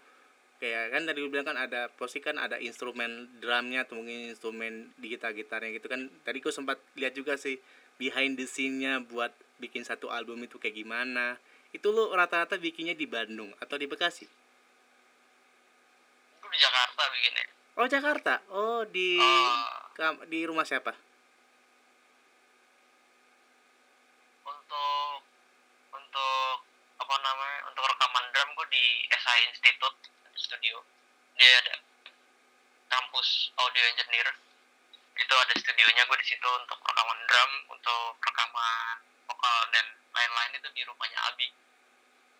kayak 0.59 0.97
kan 0.97 1.03
tadi 1.05 1.21
lu 1.21 1.29
bilang 1.29 1.45
kan 1.45 1.59
ada 1.61 1.93
pasti 1.93 2.25
kan 2.25 2.41
ada 2.41 2.57
instrumen 2.57 3.29
drumnya 3.37 3.85
atau 3.85 4.01
mungkin 4.01 4.33
instrumen 4.33 4.97
di 4.97 5.15
gitar 5.15 5.31
gitarnya 5.31 5.79
gitu 5.79 5.87
kan. 5.87 6.11
Tadi 6.27 6.43
gue 6.43 6.53
sempat 6.53 6.83
lihat 6.99 7.15
juga 7.15 7.39
sih 7.39 7.61
behind 8.01 8.41
the 8.41 8.49
scene-nya 8.49 9.05
buat 9.05 9.31
bikin 9.59 9.87
satu 9.87 10.11
album 10.11 10.43
itu 10.43 10.59
kayak 10.59 10.75
gimana. 10.75 11.39
Itu 11.75 11.91
lu 11.91 12.15
rata-rata 12.15 12.55
bikinnya 12.59 12.95
di 12.95 13.07
Bandung 13.07 13.51
atau 13.59 13.75
di 13.75 13.87
Bekasi? 13.91 14.27
Gue 16.39 16.51
di 16.55 16.61
Jakarta 16.63 17.03
bikinnya. 17.11 17.47
Oh 17.75 17.87
Jakarta? 17.91 18.35
Oh 18.55 18.83
di 18.87 19.19
kam- 19.99 20.23
di 20.31 20.47
rumah 20.47 20.63
siapa? 20.63 20.95
Untuk 24.47 25.19
untuk 25.91 26.57
apa 26.95 27.15
namanya 27.19 27.59
untuk 27.67 27.83
rekaman 27.83 28.25
drum 28.31 28.49
gue 28.55 28.69
di 28.71 28.85
SI 29.11 29.39
Institute 29.51 29.99
studio. 30.39 30.79
Dia 31.35 31.51
ada 31.67 31.75
kampus 32.87 33.51
audio 33.59 33.83
engineer. 33.91 34.31
Itu 35.19 35.35
ada 35.35 35.55
studionya 35.59 36.07
gue 36.07 36.19
di 36.23 36.27
situ 36.31 36.49
untuk 36.63 36.79
rekaman 36.79 37.19
drum 37.27 37.53
untuk 37.75 38.15
rekaman 38.23 39.14
vokal 39.27 39.59
dan 39.73 39.87
lain-lain 40.15 40.53
itu 40.57 40.69
di 40.73 40.83
rumahnya 40.87 41.21
Abi. 41.33 41.49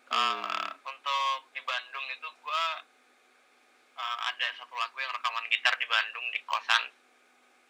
Eh, 0.05 0.69
untuk 0.85 1.39
di 1.51 1.61
Bandung 1.65 2.05
itu 2.13 2.27
gue 2.29 2.63
eh, 3.95 4.17
ada 4.29 4.47
satu 4.59 4.73
lagu 4.77 4.97
yang 5.01 5.11
rekaman 5.13 5.45
gitar 5.49 5.73
di 5.79 5.87
Bandung 5.89 6.25
di 6.29 6.39
kosan. 6.45 6.83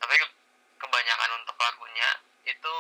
Tapi 0.01 0.13
ke- 0.19 0.37
kebanyakan 0.83 1.31
untuk 1.39 1.55
lagunya 1.55 2.09
itu 2.45 2.75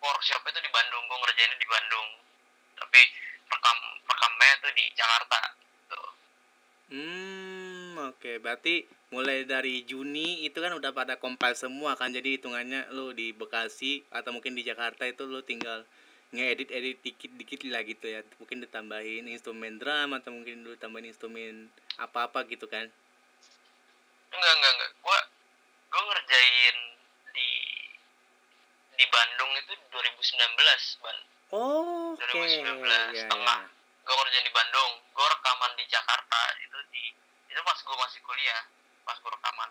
workshop 0.00 0.42
itu 0.50 0.58
di 0.60 0.70
Bandung 0.72 1.02
gue 1.06 1.18
ngerjainnya 1.20 1.58
di 1.58 1.68
Bandung. 1.70 2.08
Tapi 2.80 3.00
rekam 3.50 3.78
rekamnya 4.06 4.52
itu 4.62 4.68
di 4.78 4.84
Jakarta 4.94 5.40
tuh 5.90 6.08
Hmm, 6.90 7.29
oke. 8.10 8.32
Berarti 8.38 8.74
mulai 9.10 9.42
dari 9.44 9.82
Juni 9.82 10.42
itu 10.42 10.56
kan 10.56 10.70
udah 10.70 10.90
pada 10.90 11.14
compile 11.16 11.54
semua 11.54 11.94
kan. 11.94 12.08
Jadi 12.08 12.36
hitungannya 12.36 12.90
lu 12.90 13.10
di 13.10 13.30
Bekasi 13.30 14.02
atau 14.10 14.30
mungkin 14.30 14.52
di 14.52 14.62
Jakarta 14.62 15.02
itu 15.04 15.24
lu 15.24 15.40
tinggal 15.40 15.82
ngedit-edit 16.30 17.00
dikit-dikit 17.00 17.60
lah 17.66 17.82
gitu 17.82 18.06
ya. 18.06 18.20
Mungkin 18.36 18.60
ditambahin 18.60 19.26
instrumen 19.26 19.76
drum 19.76 20.12
atau 20.12 20.30
mungkin 20.30 20.62
lu 20.62 20.74
tambahin 20.74 21.08
instrumen 21.08 21.66
apa-apa 21.96 22.46
gitu 22.46 22.66
kan. 22.66 22.86
enggak 24.30 24.52
enggak 24.54 24.72
enggak 24.72 24.90
gue 24.96 25.18
gue 25.90 26.02
ngerjain 26.04 26.76
di 27.30 27.50
di 28.94 29.04
Bandung 29.08 29.50
itu 29.56 29.72
2019 29.90 31.02
ban 31.02 31.18
Oh, 31.50 32.14
oke. 32.14 32.22
2019 32.30 32.62
Ya, 33.10 33.26
setengah. 33.26 33.58
ya. 33.58 33.66
gue 34.00 34.14
ngerjain 34.14 34.46
di 34.46 34.54
Bandung 34.54 34.90
gue 35.10 35.26
rekaman 35.26 35.72
di 35.74 35.84
Jakarta 35.84 36.40
itu 36.62 36.78
di 36.88 37.04
itu 37.50 37.60
pas 37.60 37.78
gue 37.78 37.96
masih 37.98 38.20
kuliah 38.22 38.62
pas 39.02 39.16
gue 39.18 39.30
rekaman 39.30 39.70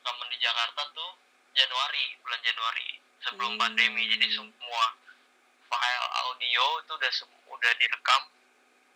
rekaman 0.00 0.26
di 0.30 0.38
Jakarta 0.38 0.82
tuh 0.94 1.10
Januari 1.52 2.04
bulan 2.22 2.40
Januari 2.40 2.88
sebelum 3.20 3.52
Hmm. 3.54 3.60
pandemi 3.60 4.06
jadi 4.08 4.26
semua 4.30 4.84
file 5.66 6.08
audio 6.24 6.64
itu 6.80 6.92
udah 6.94 7.12
udah 7.50 7.72
direkam 7.76 8.22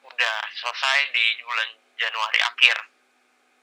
udah 0.04 0.36
selesai 0.54 0.98
di 1.10 1.24
bulan 1.42 1.68
Januari 1.96 2.40
akhir 2.42 2.76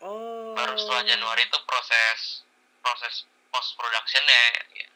Oh. 0.02 0.58
baru 0.58 0.74
setelah 0.76 1.06
Januari 1.06 1.46
itu 1.46 1.60
proses 1.64 2.42
proses 2.82 3.30
post 3.54 3.78
productionnya 3.78 4.42
ya, 4.74 4.88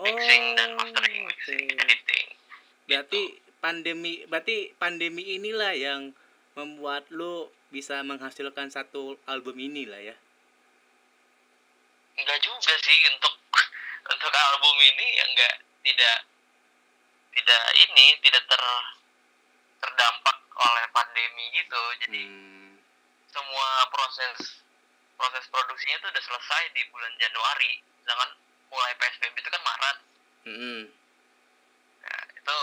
mixing 0.00 0.44
dan 0.56 0.72
mastering 0.80 1.22
Oh, 1.22 1.28
mixing 1.28 1.64
oke. 1.68 1.82
editing 1.84 2.26
Berarti 2.88 3.22
pandemi 3.60 4.24
berarti 4.26 4.72
pandemi 4.80 5.36
inilah 5.36 5.76
yang 5.76 6.10
membuat 6.56 7.06
lu 7.12 7.46
bisa 7.70 8.02
menghasilkan 8.02 8.66
satu 8.68 9.14
album 9.26 9.54
inilah 9.58 10.02
ya. 10.02 10.16
enggak 12.18 12.38
juga 12.42 12.74
sih 12.82 12.98
untuk 13.16 13.34
untuk 14.12 14.32
album 14.34 14.76
ini 14.76 15.06
ya 15.16 15.24
enggak 15.24 15.54
tidak 15.80 16.18
tidak 17.32 17.62
ini 17.78 18.06
tidak 18.20 18.42
ter 18.44 18.62
terdampak 19.80 20.36
oleh 20.60 20.84
pandemi 20.92 21.46
gitu 21.56 21.80
jadi 22.04 22.22
Hmm. 22.26 22.76
semua 23.30 23.68
proses 23.88 24.60
proses 25.16 25.44
produksinya 25.48 25.96
itu 25.96 26.06
udah 26.10 26.24
selesai 26.26 26.62
di 26.76 26.82
bulan 26.92 27.12
Januari 27.16 27.80
sedangkan 28.02 28.30
mulai 28.68 28.92
PSBB 28.98 29.36
itu 29.38 29.48
kan 29.48 29.62
Maret 29.62 29.96
Mm-mm. 30.50 30.80
nah, 32.02 32.22
itu 32.34 32.56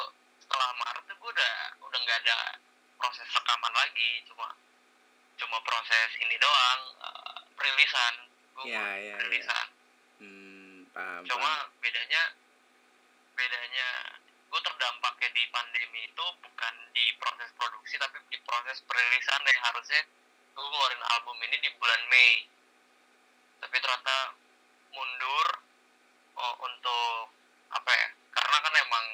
setelah 0.43 0.69
Maret 0.75 1.03
tuh 1.07 1.15
gue 1.17 1.31
udah 1.31 1.55
udah 1.81 1.99
nggak 2.03 2.19
ada 2.27 2.37
proses 2.99 3.25
rekaman 3.31 3.73
lagi 3.73 4.09
cuma 4.29 4.53
cuma 5.37 5.57
proses 5.61 6.09
ini 6.17 6.35
doang 6.37 6.81
eh, 6.99 7.37
perilisan 7.53 8.13
gue 8.57 8.65
Ya, 8.67 8.81
ya, 8.97 9.13
ya. 9.13 9.15
perilisan 9.17 9.65
Hmm, 10.17 10.81
paham, 10.89 11.21
cuma 11.29 11.45
paham. 11.45 11.77
bedanya 11.77 12.23
bedanya 13.33 13.87
gue 14.47 14.61
terdampaknya 14.63 15.29
di 15.29 15.43
pandemi 15.51 16.01
itu 16.03 16.25
bukan 16.41 16.73
di 16.91 17.05
proses 17.21 17.49
produksi 17.53 17.95
tapi 17.97 18.17
di 18.27 18.37
proses 18.41 18.81
perilisan 18.81 19.41
yang 19.43 19.61
harusnya 19.63 20.01
gue 20.51 20.63
ngeluarin 20.63 21.03
album 21.13 21.37
ini 21.45 21.57
di 21.61 21.69
bulan 21.77 22.01
Mei 22.09 22.49
tapi 23.59 23.77
ternyata 23.77 24.17
mundur 24.89 25.47
oh, 26.33 26.53
untuk 26.65 27.29
apa 27.69 27.91
ya 27.93 28.07
karena 28.33 28.57
kan 28.57 28.73
emang 28.79 29.05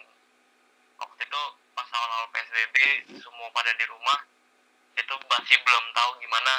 waktu 0.98 1.20
itu 1.20 1.42
pas 1.74 1.88
awal-awal 1.90 2.28
PSBB 2.32 2.76
semua 3.20 3.52
pada 3.52 3.76
di 3.76 3.86
rumah 3.90 4.20
itu 4.94 5.14
masih 5.30 5.58
belum 5.66 5.86
tahu 5.94 6.12
gimana 6.22 6.54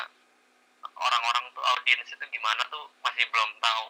orang-orang 0.94 1.44
tuh 1.54 1.64
audiens 1.64 2.08
itu 2.10 2.24
gimana 2.30 2.62
tuh 2.70 2.84
masih 3.02 3.24
belum 3.30 3.50
tahu. 3.58 3.86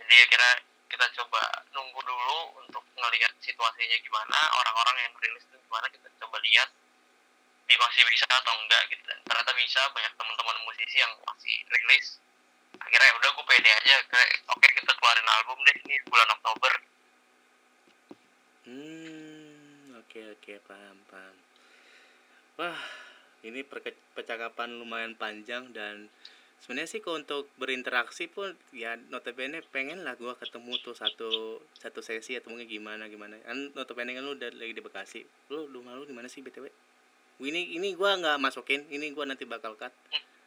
Jadi 0.00 0.14
akhirnya 0.28 0.52
kita 0.92 1.06
coba 1.22 1.42
nunggu 1.72 2.00
dulu 2.04 2.38
untuk 2.60 2.84
ngelihat 2.96 3.32
situasinya 3.40 3.96
gimana 4.04 4.38
orang-orang 4.60 4.96
yang 5.08 5.12
rilis 5.20 5.44
itu 5.48 5.56
gimana 5.56 5.86
kita 5.88 6.08
coba 6.20 6.36
lihat 6.44 6.68
masih 7.72 8.04
bisa 8.08 8.28
atau 8.28 8.54
enggak 8.60 8.82
gitu. 8.92 9.02
Dan 9.04 9.18
ternyata 9.24 9.52
bisa 9.56 9.80
banyak 9.96 10.12
teman-teman 10.16 10.56
musisi 10.68 10.96
yang 11.00 11.12
masih 11.24 11.56
rilis. 11.72 12.20
Akhirnya 12.80 13.08
ya 13.08 13.14
udah 13.20 13.30
gue 13.36 13.44
pede 13.48 13.70
aja. 13.72 13.96
Oke 14.52 14.66
kita 14.76 14.92
keluarin 14.96 15.28
album 15.28 15.58
deh 15.64 15.76
ini 15.88 15.96
bulan 16.08 16.28
Oktober. 16.36 16.72
Hmm, 18.62 19.98
oke 19.98 20.20
oke 20.38 20.52
paham 20.68 20.96
paham. 21.10 21.36
Wah, 22.60 22.80
ini 23.42 23.66
percakapan 24.14 24.78
lumayan 24.78 25.18
panjang 25.18 25.70
dan 25.74 26.06
sebenarnya 26.62 26.90
sih 26.94 27.00
kalau 27.02 27.18
untuk 27.18 27.50
berinteraksi 27.58 28.30
pun 28.30 28.54
ya 28.70 28.94
notabene 29.10 29.62
pengen 29.74 30.06
lah 30.06 30.14
gua 30.14 30.38
ketemu 30.38 30.78
tuh 30.78 30.94
satu 30.94 31.58
satu 31.74 32.00
sesi 32.02 32.38
atau 32.38 32.54
mungkin 32.54 32.70
gimana 32.70 33.10
gimana. 33.10 33.38
Kan 33.42 33.74
notabene 33.74 34.14
kan 34.14 34.22
lu 34.22 34.38
udah 34.38 34.50
lagi 34.54 34.72
di 34.74 34.82
Bekasi. 34.82 35.26
Lu 35.50 35.66
rumah 35.70 35.98
lu 35.98 36.06
di 36.06 36.14
mana 36.14 36.30
sih 36.30 36.40
btw 36.40 36.70
ini 37.42 37.74
ini 37.74 37.98
gua 37.98 38.14
nggak 38.14 38.38
masukin 38.38 38.86
ini 38.94 39.10
gua 39.10 39.26
nanti 39.26 39.42
bakal 39.42 39.74
cut. 39.74 39.90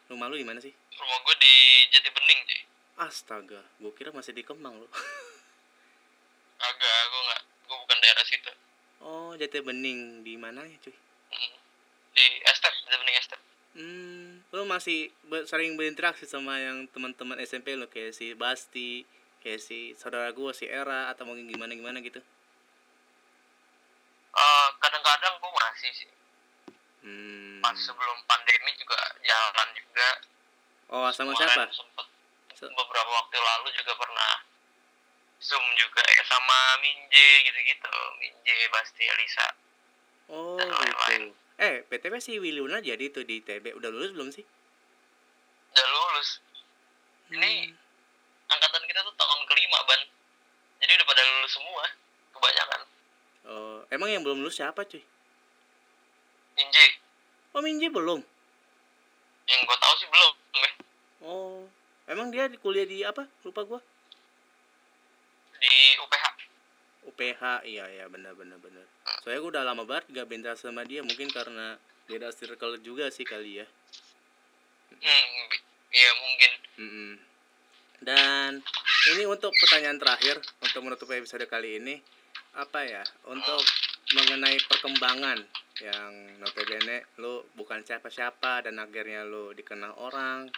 Rumah 0.08 0.26
lu 0.32 0.40
di 0.40 0.46
mana 0.46 0.62
sih? 0.62 0.70
Rumah 0.70 1.18
gue 1.18 1.34
di 1.42 1.54
Jati 1.90 2.10
Bening 2.14 2.40
sih 2.46 2.60
astaga 2.96 3.60
gua 3.76 3.92
kira 3.92 4.08
masih 4.08 4.32
di 4.32 4.40
Kemang 4.40 4.72
lu. 4.72 4.88
Agak 6.56 7.00
gue 7.12 7.20
nggak 7.20 7.40
gue 7.68 7.76
bukan 7.76 7.98
daerah 8.00 8.24
situ. 8.24 8.52
Oh 9.04 9.36
jati 9.36 9.60
bening. 9.60 10.24
Di 10.24 10.40
mana 10.40 10.64
ya 10.64 10.80
cuy. 10.80 10.96
Di 12.16 12.26
Estep 12.42 12.72
Jati 12.82 12.96
Bening 12.96 13.18
Estep 13.18 13.40
Hmm, 13.76 14.40
lu 14.50 14.64
masih 14.64 15.12
sering 15.44 15.76
berinteraksi 15.76 16.24
sama 16.24 16.56
yang 16.56 16.88
teman-teman 16.88 17.36
SMP 17.38 17.76
lo 17.76 17.84
kayak 17.86 18.10
si 18.10 18.32
Basti, 18.32 19.04
kayak 19.38 19.60
si 19.60 19.92
saudara 19.94 20.32
gua 20.32 20.50
si 20.50 20.64
Era 20.64 21.12
atau 21.12 21.28
mungkin 21.28 21.44
gimana 21.44 21.70
gimana 21.70 22.00
gitu. 22.00 22.24
Eh, 24.32 24.68
kadang-kadang 24.78 25.34
gue 25.36 25.52
masih 25.54 25.92
sih 25.94 26.10
Hmm. 26.98 27.60
pas 27.60 27.76
sebelum 27.76 28.16
pandemi 28.24 28.72
juga 28.74 28.96
jalan 29.20 29.68
juga 29.72 30.08
Oh, 30.88 31.06
sama 31.10 31.30
Kemarin 31.30 31.44
siapa? 31.46 31.64
sempet 31.70 32.06
So- 32.56 32.72
beberapa 32.72 33.10
waktu 33.12 33.36
lalu 33.36 33.68
juga 33.74 33.92
pernah 33.94 34.32
zoom 35.38 35.62
juga 35.76 36.00
ya 36.00 36.22
sama 36.24 36.80
Minje 36.80 37.28
gitu-gitu 37.44 37.92
Minje 38.16 38.56
Basti 38.70 39.04
Elisa 39.04 39.46
Oh 40.26 40.56
Dan 40.56 40.66
lain-lain. 40.66 41.22
gitu. 41.28 41.44
Eh, 41.56 41.80
PTP 41.82 42.14
si 42.18 42.36
Willy 42.36 42.52
Luna 42.54 42.78
jadi 42.78 43.08
tuh 43.08 43.24
di 43.24 43.40
TB. 43.40 43.72
Udah 43.72 43.88
lulus 43.88 44.12
belum 44.12 44.28
sih? 44.30 44.44
udah 45.68 45.88
lulus 45.92 46.40
Ini- 47.28 47.68
Hmm. 47.68 47.76
angkatan 48.48 48.80
kita 48.86 48.96
tuh 48.98 49.12
tahun 49.12 49.40
kelima 49.44 49.78
ban 49.84 50.00
jadi 50.78 50.96
udah 50.96 51.04
pada 51.04 51.22
lulus 51.26 51.52
semua 51.52 51.84
kebanyakan 52.32 52.80
Oh, 53.44 53.78
emang 53.90 54.08
yang 54.08 54.24
belum 54.24 54.40
lulus 54.40 54.56
siapa 54.56 54.82
cuy? 54.82 55.04
Minje 56.56 56.86
Oh, 57.52 57.60
Minji 57.60 57.88
belum. 57.88 58.24
yang 59.46 59.60
gue 59.62 59.76
tahu 59.76 59.94
sih 59.96 60.08
belum 60.08 60.32
ya 60.54 60.70
Oh, 61.22 61.68
emang 62.06 62.32
dia 62.32 62.48
di 62.48 62.56
kuliah 62.56 62.84
di 62.84 63.04
apa? 63.04 63.28
Lupa 63.42 63.60
gua. 63.62 63.80
di 65.56 65.72
UPH 65.98 66.24
UPH, 67.06 67.62
iya 67.64 67.86
ya 67.86 68.04
benar 68.10 68.34
benar 68.34 68.58
benar. 68.58 68.82
Soalnya 69.22 69.40
gua 69.42 69.50
udah 69.54 69.64
lama 69.64 69.82
banget 69.86 70.04
gak 70.10 70.28
bentar 70.28 70.54
sama 70.58 70.82
dia, 70.82 71.00
mungkin 71.06 71.30
karena 71.30 71.78
beda 72.06 72.30
circle 72.34 72.78
juga 72.82 73.10
sih 73.10 73.26
kali 73.26 73.62
ya. 73.62 73.66
hmm 74.96 75.46
iya 75.92 76.10
mungkin 76.22 76.52
Mm-mm. 76.76 77.10
Dan 78.00 78.50
ini 79.16 79.24
untuk 79.28 79.52
pertanyaan 79.56 79.98
terakhir 79.98 80.36
untuk 80.60 80.80
menutup 80.84 81.08
episode 81.10 81.46
kali 81.48 81.78
ini 81.80 81.94
apa 82.56 82.80
ya 82.88 83.04
untuk 83.28 83.60
mengenai 84.16 84.56
perkembangan 84.64 85.38
yang 85.84 86.40
notabene 86.40 87.04
lu 87.20 87.44
bukan 87.52 87.84
siapa-siapa 87.84 88.64
dan 88.64 88.80
akhirnya 88.80 89.28
lu 89.28 89.52
dikenal 89.52 89.92
orang 90.00 90.48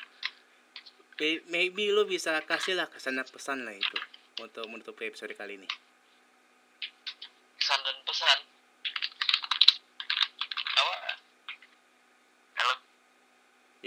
May- 1.19 1.43
maybe 1.51 1.91
lu 1.91 2.07
bisa 2.07 2.39
kasih 2.47 2.79
lah 2.79 2.87
kesan 2.87 3.19
pesan 3.19 3.67
lah 3.67 3.75
itu 3.75 3.99
untuk 4.39 4.63
menutup 4.71 4.95
episode 5.03 5.35
kali 5.35 5.59
ini 5.59 5.67
pesan 7.59 7.79
dan 7.83 7.97
pesan 8.07 8.39
apa 10.79 10.95
halo 12.63 12.75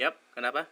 yap 0.02 0.18
kenapa? 0.34 0.66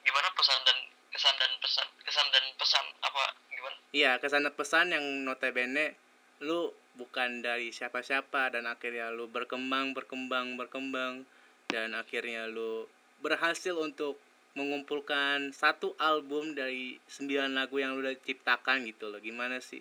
Gimana 0.00 0.28
pesan 0.32 0.58
dan 0.64 0.78
kesan 1.12 1.34
dan 1.36 1.52
pesan 1.60 1.86
kesan 2.00 2.26
dan 2.32 2.44
pesan 2.56 2.84
apa 3.04 3.24
gimana? 3.52 3.76
Iya 3.92 4.12
kesan 4.16 4.48
dan 4.48 4.54
pesan 4.56 4.86
yang 4.96 5.04
notabene 5.28 6.00
lu 6.40 6.72
bukan 6.96 7.44
dari 7.44 7.68
siapa-siapa 7.68 8.56
dan 8.56 8.64
akhirnya 8.64 9.12
lu 9.12 9.28
berkembang 9.28 9.92
berkembang 9.92 10.56
berkembang 10.56 11.28
dan 11.68 11.92
akhirnya 11.92 12.48
lu 12.48 12.88
berhasil 13.20 13.76
untuk 13.76 14.16
mengumpulkan 14.56 15.52
satu 15.52 15.92
album 16.00 16.56
dari 16.56 16.96
sembilan 17.06 17.52
lagu 17.52 17.78
yang 17.78 17.94
lu 17.94 18.02
udah 18.02 18.16
ciptakan 18.18 18.88
gitu 18.88 19.12
loh. 19.12 19.20
Gimana 19.20 19.60
sih? 19.60 19.78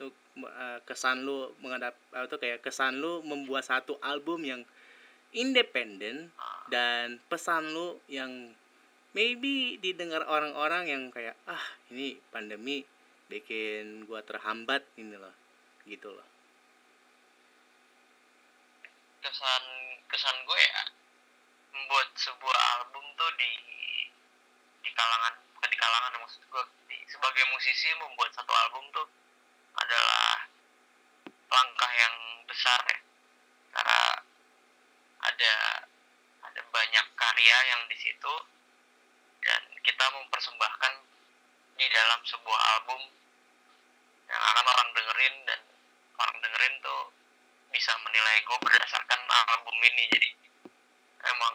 Lu 0.00 0.08
eh, 0.40 0.78
kesan 0.88 1.22
lu 1.22 1.52
menghadap 1.60 1.94
atau 2.10 2.40
kayak 2.40 2.64
kesan 2.64 2.98
lu 2.98 3.20
membuat 3.22 3.68
satu 3.68 4.00
album 4.00 4.42
yang 4.42 4.62
independen 5.34 6.30
dan 6.70 7.18
pesan 7.26 7.70
lu 7.74 7.98
yang 8.10 8.54
maybe 9.16 9.80
didengar 9.80 10.22
orang-orang 10.28 10.84
yang 10.86 11.02
kayak 11.08 11.34
ah 11.48 11.64
ini 11.88 12.20
pandemi 12.28 12.84
bikin 13.26 14.06
gua 14.06 14.22
terhambat 14.22 14.84
ini 15.00 15.16
loh 15.16 15.34
gitu 15.86 16.10
loh. 16.10 16.26
Kesan 19.22 19.64
kesan 20.06 20.36
gue 20.46 20.60
ya 20.60 20.84
membuat 21.74 22.08
sebuah 22.14 22.58
album 22.78 23.04
tuh 23.18 23.30
di 23.36 23.52
di 24.86 24.90
kalangan 24.94 25.34
bukan 25.58 25.70
di 25.70 25.78
kalangan 25.78 26.12
maksud 26.22 26.42
gue 26.46 26.64
di, 26.86 26.96
sebagai 27.10 27.44
musisi 27.50 27.90
membuat 27.98 28.30
satu 28.32 28.52
album 28.54 28.84
tuh 28.94 29.06
adalah 29.76 30.46
langkah 31.50 31.92
yang 31.94 32.16
besar 32.46 32.80
ya. 32.86 32.98
Karena 33.76 34.00
ada 35.26 35.54
ada 36.46 36.60
banyak 36.70 37.06
karya 37.18 37.56
yang 37.74 37.82
di 37.90 37.96
situ. 37.98 38.34
Dan 39.46 39.62
kita 39.82 40.04
mempersembahkan 40.10 40.92
di 41.78 41.86
dalam 41.86 42.20
sebuah 42.26 42.60
album 42.78 43.02
yang 44.26 44.42
akan 44.42 44.66
orang 44.66 44.88
dengerin 44.90 45.36
dan 45.46 45.60
orang 46.18 46.36
dengerin 46.42 46.74
tuh 46.82 47.02
bisa 47.70 47.92
menilai 48.02 48.36
gue 48.42 48.58
berdasarkan 48.58 49.20
album 49.30 49.76
ini. 49.86 50.04
Jadi 50.10 50.30
emang 51.30 51.54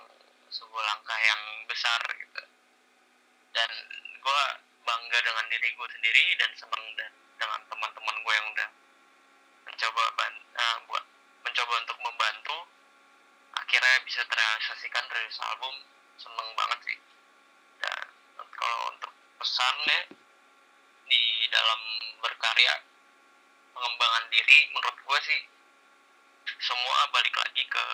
sebuah 0.51 0.83
langkah 0.83 1.19
yang 1.19 1.41
besar 1.67 1.99
gitu. 2.15 2.43
Dan 3.51 3.71
gue 4.21 4.41
bangga 4.81 5.19
dengan 5.23 5.45
diri 5.51 5.69
gue 5.75 5.87
sendiri 5.99 6.25
dan 6.39 6.51
seneng 6.55 6.85
dan 6.95 7.11
dengan 7.37 7.61
teman-teman 7.67 8.15
gue 8.21 8.33
yang 8.33 8.47
udah 8.53 8.69
mencoba 9.67 10.03
ban 10.17 10.33
eh, 10.35 10.77
buat 10.89 11.05
mencoba 11.41 11.73
untuk 11.81 11.97
membantu 12.01 12.57
akhirnya 13.71 14.03
bisa 14.03 14.19
terrealisasikan 14.27 15.07
rilis 15.15 15.39
album 15.47 15.71
seneng 16.19 16.49
banget 16.59 16.91
sih. 16.91 16.99
Dan 17.79 18.03
kalau 18.51 18.91
untuk 18.91 19.15
pesannya 19.39 20.11
di 21.07 21.23
dalam 21.47 21.79
berkarya 22.19 22.83
pengembangan 23.71 24.27
diri 24.27 24.67
menurut 24.75 24.91
gue 24.99 25.19
sih 25.23 25.39
semua 26.59 27.07
balik 27.15 27.31
lagi 27.31 27.63
ke 27.63 27.85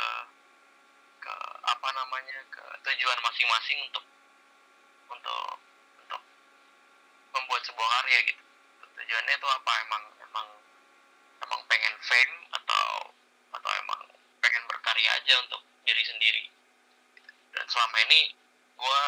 ke 1.22 1.34
apa 1.62 1.90
namanya 1.94 2.42
ke 2.50 2.66
tujuan 2.82 3.20
masing-masing 3.22 3.78
untuk 3.86 4.06
untuk 5.14 5.62
untuk 6.02 6.22
membuat 7.38 7.62
sebuah 7.70 7.90
karya 8.02 8.34
gitu. 8.34 8.44
Tujuannya 8.98 9.34
itu 9.38 9.46
apa? 9.46 9.72
Emang 9.86 10.04
emang 10.26 10.48
emang 11.46 11.62
pengen 11.70 11.94
fame 12.02 12.34
atau 12.50 13.14
atau 13.54 13.72
emang 13.86 14.02
pengen 14.42 14.66
berkarya 14.66 15.22
aja 15.22 15.38
untuk 15.46 15.67
diri 15.88 16.04
sendiri. 16.04 16.44
Dan 17.56 17.66
selama 17.72 17.98
ini 18.12 18.36
gue 18.76 19.04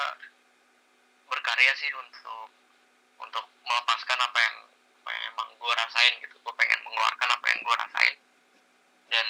berkarya 1.27 1.75
sih 1.75 1.91
untuk 1.91 2.47
untuk 3.19 3.45
melepaskan 3.67 4.15
apa 4.15 4.39
yang 4.39 4.57
apa 5.03 5.09
yang 5.11 5.23
emang 5.35 5.49
gue 5.59 5.73
rasain 5.75 6.13
gitu. 6.23 6.35
Gue 6.39 6.53
pengen 6.55 6.79
mengeluarkan 6.87 7.29
apa 7.35 7.45
yang 7.51 7.59
gue 7.59 7.75
rasain. 7.75 8.15
Dan 9.11 9.27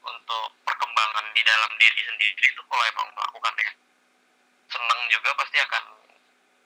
untuk 0.00 0.46
perkembangan 0.62 1.26
di 1.34 1.42
dalam 1.42 1.72
diri 1.76 2.00
sendiri 2.06 2.46
itu 2.46 2.62
kalau 2.64 2.84
emang 2.86 3.08
melakukannya 3.12 3.72
seneng 4.70 5.00
juga 5.10 5.30
pasti 5.34 5.58
akan 5.58 5.84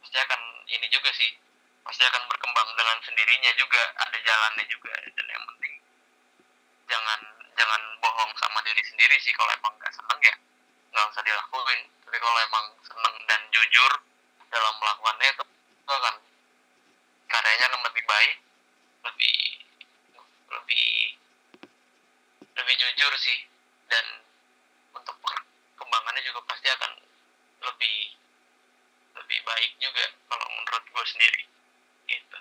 pasti 0.05 0.19
akan 0.21 0.41
ini 0.69 0.87
juga 0.93 1.11
sih. 1.17 1.33
Pasti 1.85 2.01
akan 2.05 2.23
berkembang 2.29 2.69
dengan 2.77 2.97
sendirinya 3.05 3.53
juga 3.57 3.83
ada 3.97 4.17
jalannya 4.21 4.65
juga. 4.69 4.93
Dan 5.17 5.27
yang 5.33 5.45
penting 5.49 5.75
jangan 6.85 7.21
jangan 7.55 7.83
bohong 8.03 8.33
sama 8.39 8.59
diri 8.67 8.83
sendiri 8.83 9.17
sih. 9.23 9.33
Kalau 9.35 9.51
emang 9.55 9.75
nggak 9.79 9.95
seneng 9.95 10.21
ya 10.23 10.35
nggak 10.95 11.07
usah 11.11 11.23
dilakuin. 11.27 11.81
Tapi 12.07 12.17
kalau 12.23 12.39
emang 12.39 12.67
seneng 12.87 13.15
dan 13.27 13.41
jujur 13.51 13.93
dalam 14.51 14.75
melakukannya 14.79 15.29
itu, 15.35 15.45
itu 15.83 15.93
akan 15.93 16.15
karyanya 17.27 17.67
akan 17.73 17.81
lebih 17.91 18.05
baik 18.07 18.37
lebih 19.05 19.37
lebih 20.55 20.87
lebih 22.55 22.75
jujur 22.79 23.13
sih. 23.19 23.39
Dan 23.91 24.05
untuk 24.95 25.17
perkembangannya 25.19 26.23
juga 26.23 26.41
pasti 26.47 26.71
akan 26.71 26.93
lebih 27.65 27.97
lebih 29.15 29.39
baik 29.47 29.71
juga 29.83 30.05
kalau 30.31 30.47
menurut 30.51 30.85
gue 30.87 31.05
sendiri. 31.07 31.43
Gitu. 32.05 32.39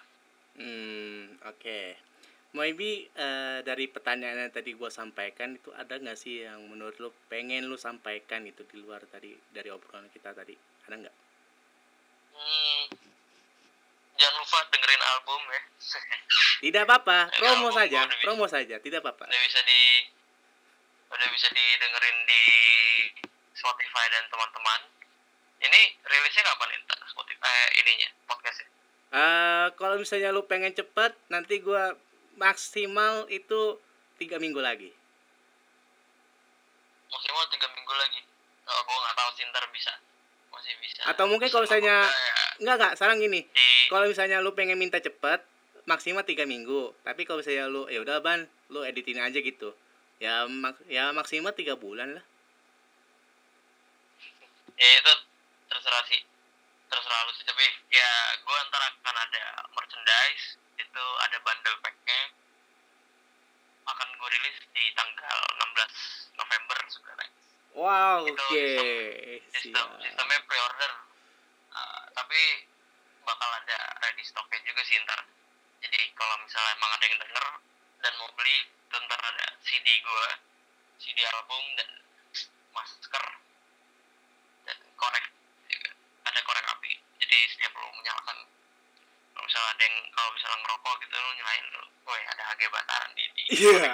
Hmm 0.54 1.42
oke 1.50 2.13
maybe 2.54 3.10
eh, 3.18 3.60
dari 3.66 3.90
pertanyaan 3.90 4.48
yang 4.48 4.54
tadi 4.54 4.78
gua 4.78 4.94
sampaikan 4.94 5.58
itu 5.58 5.74
ada 5.74 5.98
nggak 5.98 6.18
sih 6.18 6.46
yang 6.46 6.62
menurut 6.70 6.94
lu 7.02 7.10
pengen 7.26 7.66
lu 7.66 7.76
sampaikan 7.76 8.46
itu 8.46 8.62
di 8.70 8.78
luar 8.78 9.02
tadi 9.10 9.34
dari 9.50 9.74
obrolan 9.74 10.06
kita 10.14 10.38
tadi? 10.38 10.54
Ada 10.86 10.96
nggak? 11.02 11.16
Hmm, 12.34 12.84
jangan 14.18 14.38
lupa 14.38 14.60
dengerin 14.70 15.04
album 15.04 15.42
ya. 15.50 15.62
Tidak 16.70 16.82
apa-apa 16.86 17.20
promo 17.34 17.68
album 17.70 17.74
saja 17.74 18.00
bisa. 18.08 18.22
promo 18.24 18.46
saja 18.48 18.76
tidak 18.80 19.04
apa-apa. 19.04 19.28
udah 19.28 19.42
bisa 19.44 19.60
di 19.68 19.82
udah 21.12 21.28
bisa 21.30 21.48
didengerin 21.52 22.18
di 22.26 22.44
Spotify 23.54 24.06
dan 24.10 24.24
teman-teman. 24.30 24.82
Ini 25.64 25.82
rilisnya 26.06 26.44
kapan 26.48 26.68
nih 26.74 26.80
Spotify 27.10 27.52
eh, 27.52 27.70
ininya 27.84 28.10
podcastnya? 28.26 28.68
Eh, 29.14 29.68
kalau 29.78 29.96
misalnya 30.02 30.34
lu 30.34 30.48
pengen 30.50 30.74
cepet 30.74 31.14
nanti 31.30 31.62
gua 31.62 31.94
maksimal 32.38 33.28
itu 33.30 33.78
tiga 34.18 34.38
minggu 34.42 34.60
lagi. 34.62 34.90
Maksimal 37.10 37.46
tiga 37.54 37.68
minggu 37.74 37.94
lagi. 37.94 38.22
Oh 38.64 38.82
gue 38.88 38.98
nggak 38.98 39.16
tahu 39.18 39.30
sih 39.38 39.44
ntar 39.52 39.66
bisa. 39.70 39.94
Masih 40.50 40.74
bisa. 40.82 41.02
Atau 41.06 41.26
mungkin 41.30 41.50
kalau 41.52 41.66
misalnya- 41.68 42.10
ya. 42.10 42.36
Enggak 42.62 42.76
enggak 42.80 42.94
sekarang 42.98 43.18
gini. 43.22 43.42
Di 43.50 43.68
kalau 43.90 44.06
misalnya 44.08 44.38
lu 44.40 44.54
pengen 44.54 44.78
minta 44.78 45.02
cepet 45.02 45.42
maksimal 45.86 46.24
tiga 46.24 46.46
minggu. 46.48 46.94
Tapi 47.04 47.26
kalau 47.26 47.42
misalnya 47.42 47.66
lu 47.70 47.90
ya 47.90 48.00
udah 48.02 48.22
ban 48.24 48.46
lu 48.70 48.86
editin 48.86 49.20
aja 49.22 49.38
gitu. 49.42 49.74
Ya 50.22 50.46
mak 50.48 50.80
ya 50.88 51.12
maksimal 51.12 51.52
tiga 51.54 51.76
bulan 51.76 52.18
lah. 52.18 52.26
Ya 54.80 54.88
itu 55.02 55.14
terserah 55.70 56.04
sih. 56.10 56.22
Terserah 56.90 57.04
terlalu 57.04 57.32
sih. 57.38 57.46
Tapi 57.46 57.66
ya 57.94 58.10
gue 58.42 58.58
ntar 58.70 58.82
akan 58.90 59.16
ada 59.18 59.44
merchandise 59.76 60.62
itu 60.78 61.06
ada 61.30 61.38
bundle 61.44 61.78
packnya. 61.82 62.22
Akan 63.84 64.08
gue 64.16 64.30
rilis 64.32 64.58
di 64.72 64.84
tanggal 64.96 65.38
16 65.60 66.40
November 66.40 66.78
sebenarnya 66.88 67.44
wow 67.74 68.22
oke. 68.22 68.66
sistem 69.50 69.86
siap. 69.90 70.02
sistemnya 70.02 70.40
pre-order. 70.46 70.92
Uh, 71.74 72.04
tapi 72.14 72.42
bakal 73.26 73.50
ada 73.50 73.80
ready 74.06 74.24
stocknya 74.24 74.62
juga 74.64 74.82
sih 74.86 74.98
ntar. 75.04 75.20
Jadi 75.84 76.00
kalau 76.16 76.36
misalnya 76.40 76.72
emang 76.78 76.92
ada 76.96 77.06
yang 77.10 77.20
denger 77.20 77.46
dan 78.06 78.14
mau 78.22 78.30
beli 78.38 78.58
itu 78.70 78.96
ntar 79.10 79.20
ada 79.20 79.46
CD 79.66 79.88
gue 80.00 80.28
CD 81.02 81.20
album 81.26 81.64
dan 81.76 81.90
masker 82.72 83.26
dan 84.70 84.78
korek 84.96 85.26
juga. 85.68 85.92
Ada 86.30 86.40
korek 86.46 86.66
api. 86.78 86.94
Jadi 87.20 87.38
setiap 87.52 87.74
lo 87.74 87.90
menyalakan 87.98 88.38
kalau 89.34 89.46
misalnya 89.50 89.70
ada 89.74 89.84
yang 89.84 89.98
kalau 90.14 90.30
misalnya 90.34 90.58
ngerokok 90.62 90.96
gitu 91.02 91.16
lo 91.18 91.32
nyalain 91.34 91.66
lo 91.74 91.84
woi 92.04 92.22
ada 92.30 92.44
HG 92.54 92.62
bataran 92.70 93.10
di, 93.18 93.24
di 93.34 93.44
Iya. 93.54 93.94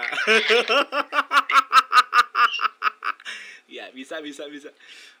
ya 3.70 3.84
bisa 3.94 4.18
bisa 4.18 4.50
bisa. 4.50 4.70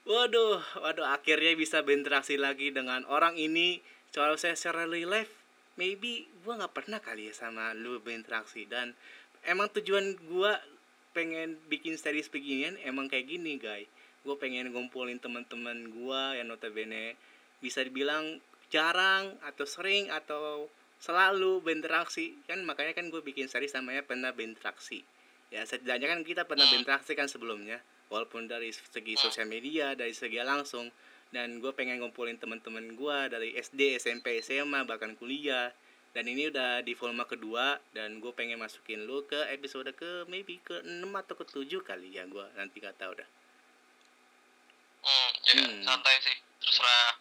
Waduh, 0.02 0.58
waduh 0.82 1.06
akhirnya 1.06 1.54
bisa 1.54 1.86
berinteraksi 1.86 2.34
lagi 2.34 2.74
dengan 2.74 3.06
orang 3.06 3.38
ini. 3.38 3.78
Kalau 4.10 4.34
saya 4.34 4.58
secara 4.58 4.90
life, 4.90 5.30
maybe 5.78 6.26
gua 6.42 6.58
nggak 6.58 6.74
pernah 6.74 6.98
kali 6.98 7.30
ya 7.30 7.34
sama 7.36 7.70
lu 7.78 8.02
berinteraksi 8.02 8.66
dan 8.66 8.98
emang 9.46 9.70
tujuan 9.70 10.18
gua 10.26 10.58
pengen 11.14 11.58
bikin 11.70 11.94
series 11.94 12.26
beginian 12.26 12.74
emang 12.82 13.06
kayak 13.06 13.30
gini 13.30 13.58
guys. 13.58 13.86
Gue 14.20 14.36
pengen 14.36 14.68
ngumpulin 14.68 15.16
teman-teman 15.16 15.90
gua 15.96 16.36
yang 16.36 16.52
notabene 16.52 17.16
bisa 17.64 17.80
dibilang 17.80 18.42
jarang 18.70 19.36
atau 19.44 19.66
sering 19.66 20.08
atau 20.14 20.70
selalu 21.02 21.60
berinteraksi 21.64 22.38
kan 22.46 22.62
makanya 22.62 22.92
kan 22.96 23.08
gue 23.08 23.20
bikin 23.24 23.48
series 23.50 23.72
namanya 23.72 24.04
pernah 24.04 24.30
berinteraksi 24.30 25.02
ya 25.50 25.66
setidaknya 25.66 26.08
kan 26.14 26.20
kita 26.22 26.42
pernah 26.46 26.64
berinteraksi 26.70 27.12
kan 27.18 27.26
sebelumnya. 27.26 27.82
Walaupun 28.10 28.50
dari 28.50 28.74
segi 28.74 29.14
sosial 29.18 29.46
media 29.50 29.94
dari 29.98 30.14
segi 30.14 30.38
langsung. 30.40 30.88
Dan 31.30 31.62
gue 31.62 31.70
pengen 31.70 32.02
ngumpulin 32.02 32.42
teman-teman 32.42 32.98
gue 32.98 33.18
dari 33.30 33.54
SD 33.54 34.02
SMP 34.02 34.42
SMA 34.42 34.82
bahkan 34.82 35.14
kuliah. 35.14 35.70
Dan 36.10 36.26
ini 36.26 36.50
udah 36.50 36.82
di 36.82 36.98
volume 36.98 37.22
kedua 37.22 37.78
dan 37.94 38.18
gue 38.18 38.34
pengen 38.34 38.58
masukin 38.58 39.06
lu 39.06 39.22
ke 39.30 39.46
episode 39.54 39.94
ke 39.94 40.26
maybe 40.26 40.58
ke 40.58 40.82
6 40.82 41.06
atau 41.06 41.38
ke 41.38 41.44
7 41.46 41.86
kali 41.86 42.18
ya 42.18 42.26
gue 42.26 42.46
nanti 42.58 42.82
gak 42.82 42.98
tahu 42.98 43.14
dah. 43.14 43.28
Hmm, 45.06 45.30
ya 45.46 45.52
Hmm. 45.54 45.82
santai 45.86 46.18
sih. 46.18 46.36
Terserah 46.58 47.19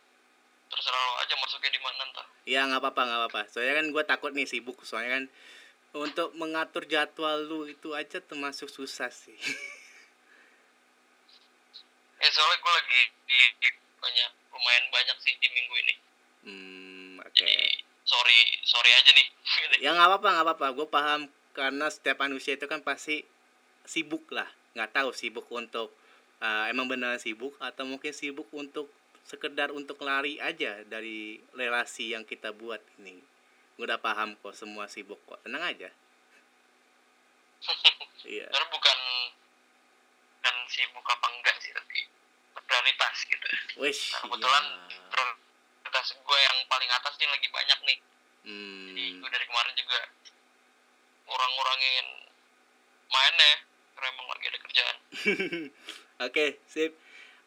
terserah 0.69 1.01
lo 1.01 1.13
aja 1.25 1.35
masuknya 1.41 1.71
di 1.73 1.81
mana 1.81 2.01
ntar. 2.13 2.25
Ya 2.45 2.61
nggak 2.69 2.81
apa-apa 2.81 3.01
nggak 3.03 3.19
apa-apa. 3.25 3.41
Soalnya 3.49 3.75
kan 3.81 3.85
gue 3.89 4.03
takut 4.05 4.31
nih 4.31 4.45
sibuk 4.45 4.77
soalnya 4.85 5.11
kan 5.17 5.25
untuk 5.97 6.29
mengatur 6.37 6.85
jadwal 6.85 7.41
lu 7.49 7.65
itu 7.65 7.97
aja 7.97 8.21
termasuk 8.21 8.69
susah 8.69 9.09
sih. 9.09 9.37
Eh 12.19 12.27
soalnya 12.35 12.59
gue 12.59 12.73
lagi 12.75 13.01
di, 13.31 13.39
di 13.63 13.69
banyak 13.95 14.31
lumayan 14.51 14.85
banyak 14.91 15.17
sih 15.23 15.33
di 15.39 15.47
minggu 15.55 15.75
ini. 15.79 15.95
hmm 16.43 17.11
oke. 17.23 17.31
Jadi 17.31 17.79
sorry 18.03 18.39
sorry 18.67 18.91
aja 18.91 19.11
nih. 19.15 19.27
ya 19.87 19.89
nggak 19.95 20.07
apa-apa 20.11 20.27
nggak 20.27 20.45
apa-apa. 20.51 20.67
Gue 20.75 20.87
paham 20.91 21.21
karena 21.55 21.87
setiap 21.87 22.19
manusia 22.19 22.59
itu 22.59 22.67
kan 22.67 22.83
pasti 22.83 23.23
sibuk 23.87 24.27
lah. 24.35 24.51
Nggak 24.75 24.99
tahu 24.99 25.15
sibuk 25.15 25.47
untuk 25.47 25.95
uh, 26.43 26.67
emang 26.67 26.91
benar 26.91 27.15
sibuk 27.23 27.55
atau 27.63 27.87
mungkin 27.87 28.11
sibuk 28.11 28.51
untuk 28.51 28.91
sekedar 29.29 29.69
untuk 29.69 30.01
lari 30.01 30.41
aja 30.41 30.81
dari 30.89 31.37
relasi 31.53 32.17
yang 32.17 32.25
kita 32.25 32.49
buat 32.49 32.81
ini 32.97 33.21
gue 33.77 33.85
udah 33.85 34.01
paham 34.01 34.33
kok 34.41 34.57
semua 34.57 34.89
sibuk 34.89 35.21
kok 35.29 35.37
tenang 35.45 35.61
aja 35.61 35.93
iya 38.25 38.49
Karena 38.49 38.67
bukan 38.73 38.99
kan 40.41 40.55
sibuk 40.65 41.05
apa 41.05 41.27
enggak 41.29 41.55
sih 41.61 41.71
tapi 41.75 41.99
prioritas 42.69 43.15
gitu. 43.25 43.47
Wish, 43.81 44.13
Nah, 44.13 44.29
kebetulan 44.29 44.65
iya. 44.87 45.01
Prioritas 45.09 46.07
gue 46.15 46.39
yang 46.39 46.57
paling 46.69 46.89
atas 46.93 47.13
nih 47.17 47.29
lagi 47.29 47.47
banyak 47.49 47.79
nih. 47.81 47.97
Jadi 47.99 49.03
Hmm, 49.09 49.19
gue 49.19 49.29
dari 49.29 49.45
kemarin 49.49 49.73
juga 49.75 49.99
ngurang-ngurangin 51.27 52.07
mainnya 53.09 53.53
karena 53.97 54.07
emang 54.15 54.27
lagi 54.31 54.45
ada 54.47 54.59
kerjaan. 54.63 54.97
Oke, 56.29 56.45
sip. 56.69 56.93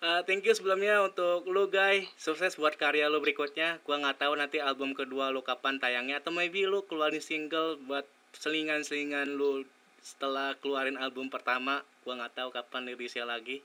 Uh, 0.03 0.19
thank 0.27 0.43
you 0.43 0.51
sebelumnya 0.51 0.99
untuk 1.07 1.47
lu 1.47 1.71
guys. 1.71 2.11
Sukses 2.19 2.59
buat 2.59 2.75
karya 2.75 3.07
lu 3.07 3.23
berikutnya. 3.23 3.79
Gua 3.87 4.03
nggak 4.03 4.19
tahu 4.19 4.35
nanti 4.35 4.59
album 4.59 4.99
kedua 4.99 5.31
lu 5.31 5.47
kapan 5.47 5.79
tayangnya 5.79 6.19
atau 6.19 6.35
maybe 6.35 6.67
lu 6.67 6.83
keluarin 6.91 7.23
single 7.23 7.79
buat 7.87 8.03
selingan-selingan 8.35 9.31
lu 9.31 9.63
setelah 10.03 10.59
keluarin 10.59 10.99
album 10.99 11.31
pertama. 11.31 11.87
Gua 12.03 12.19
nggak 12.19 12.35
tahu 12.35 12.51
kapan 12.51 12.91
rilisnya 12.91 13.23
lagi. 13.23 13.63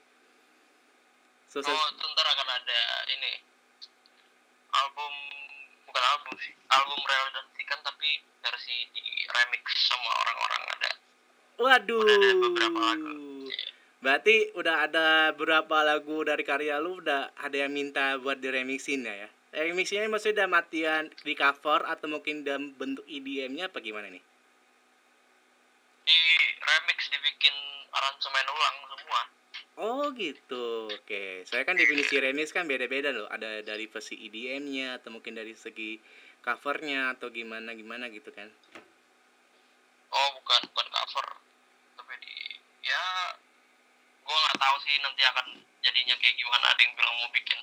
Sukses. 1.50 1.74
Oh, 1.74 1.90
ntar 2.06 2.26
akan 2.30 2.48
ada 2.54 2.80
ini 3.18 3.32
album 4.78 5.12
bukan 5.90 6.04
album 6.06 6.34
sih, 6.38 6.54
album 6.70 7.02
realistikan 7.02 7.82
tapi 7.82 8.22
versi 8.46 8.86
di 8.94 9.26
remix 9.26 9.64
sama 9.90 10.10
orang-orang 10.22 10.62
ada. 10.70 10.90
Waduh. 11.58 11.98
Udah 11.98 12.14
ada 12.14 12.30
beberapa 12.38 12.78
lagu. 12.78 13.27
Berarti 13.98 14.54
udah 14.54 14.86
ada 14.86 15.34
beberapa 15.34 15.82
lagu 15.82 16.22
dari 16.22 16.46
karya 16.46 16.78
lu 16.78 17.02
udah 17.02 17.34
ada 17.34 17.56
yang 17.66 17.74
minta 17.74 18.14
buat 18.22 18.38
diremixin 18.38 19.02
ya 19.02 19.26
ya. 19.26 19.28
Remixnya 19.48 20.06
maksudnya 20.06 20.44
udah 20.44 20.48
matian 20.48 21.04
di 21.24 21.34
cover 21.34 21.82
atau 21.82 22.06
mungkin 22.06 22.46
dalam 22.46 22.76
bentuk 22.78 23.02
EDM-nya 23.10 23.72
apa 23.72 23.82
gimana 23.82 24.06
nih? 24.06 24.22
Di 26.06 26.18
remix 26.62 26.98
dibikin 27.10 27.56
aransemen 27.90 28.46
ulang 28.46 28.76
semua. 28.86 29.22
Oh 29.78 30.04
gitu, 30.14 30.86
oke. 30.90 31.48
Saya 31.48 31.66
kan 31.66 31.74
definisi 31.74 32.22
remix 32.22 32.54
kan 32.54 32.70
beda-beda 32.70 33.10
loh. 33.10 33.26
Ada 33.32 33.66
dari 33.66 33.90
versi 33.90 34.14
EDM-nya 34.14 35.02
atau 35.02 35.10
mungkin 35.10 35.34
dari 35.34 35.56
segi 35.58 35.98
covernya 36.44 37.18
atau 37.18 37.32
gimana 37.34 37.74
gimana 37.74 38.06
gitu 38.14 38.30
kan. 38.30 38.46
Oh, 40.12 40.28
bukan 40.38 40.60
bukan 40.70 40.86
cover. 40.92 41.26
Tapi 41.98 42.14
di 42.20 42.36
ya 42.84 43.04
gue 44.28 44.36
nggak 44.36 44.58
tahu 44.60 44.76
sih 44.84 44.94
nanti 45.00 45.22
akan 45.24 45.46
jadinya 45.80 46.14
kayak 46.20 46.36
gimana. 46.36 46.64
Ada 46.68 46.80
yang 46.84 46.92
bilang 47.00 47.14
mau 47.16 47.30
bikin 47.32 47.60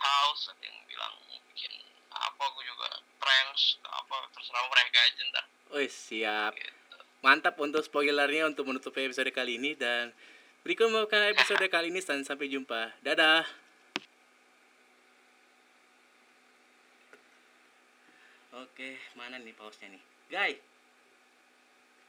house, 0.00 0.48
ada 0.48 0.64
yang 0.64 0.80
bilang 0.88 1.12
mau 1.28 1.38
bikin 1.52 1.72
apa 2.16 2.44
gue 2.56 2.64
juga 2.64 2.88
trance 3.20 3.76
apa 3.84 4.16
terserah 4.32 4.64
mereka 4.72 4.98
aja 5.04 5.22
ntar 5.28 5.44
Wih 5.76 5.92
siap. 5.92 6.56
gitu. 6.56 6.96
Mantap 7.20 7.60
untuk 7.60 7.84
spoilernya 7.84 8.48
untuk 8.48 8.64
menutup 8.64 8.96
episode 8.96 9.28
kali 9.36 9.60
ini 9.60 9.76
dan 9.76 10.16
berikut 10.64 10.88
merupakan 10.88 11.28
episode 11.28 11.60
kali 11.74 11.92
ini 11.92 12.00
dan 12.00 12.24
sampai 12.24 12.48
jumpa. 12.48 12.96
Dadah. 13.04 13.44
Oke, 18.56 18.96
mana 19.12 19.36
nih 19.36 19.52
pausnya 19.52 19.92
nih? 19.92 20.00
Guys, 20.32 20.56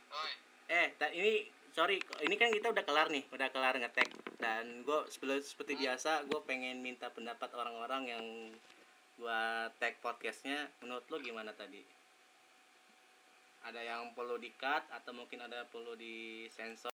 Oi. 0.07 0.31
Eh, 0.71 0.87
ini 1.15 1.33
sorry, 1.77 2.01
ini 2.25 2.33
kan 2.41 2.49
kita 2.49 2.73
udah 2.73 2.81
kelar 2.81 3.13
nih, 3.13 3.21
udah 3.29 3.53
kelar 3.53 3.77
ngetek 3.77 4.09
dan 4.41 4.81
gue 4.81 4.99
seperti 5.13 5.77
biasa 5.77 6.25
gue 6.25 6.41
pengen 6.49 6.81
minta 6.81 7.05
pendapat 7.13 7.53
orang-orang 7.53 8.03
yang 8.09 8.25
gua 9.17 9.69
tag 9.81 9.97
podcastnya. 10.01 10.69
Menurut 10.85 11.05
lo 11.09 11.17
gimana 11.17 11.49
tadi? 11.53 11.81
Ada 13.65 13.81
yang 13.81 14.13
perlu 14.13 14.37
di 14.37 14.53
cut 14.53 14.85
atau 14.93 15.11
mungkin 15.11 15.41
ada 15.41 15.65
perlu 15.67 15.97
disensor? 15.97 16.85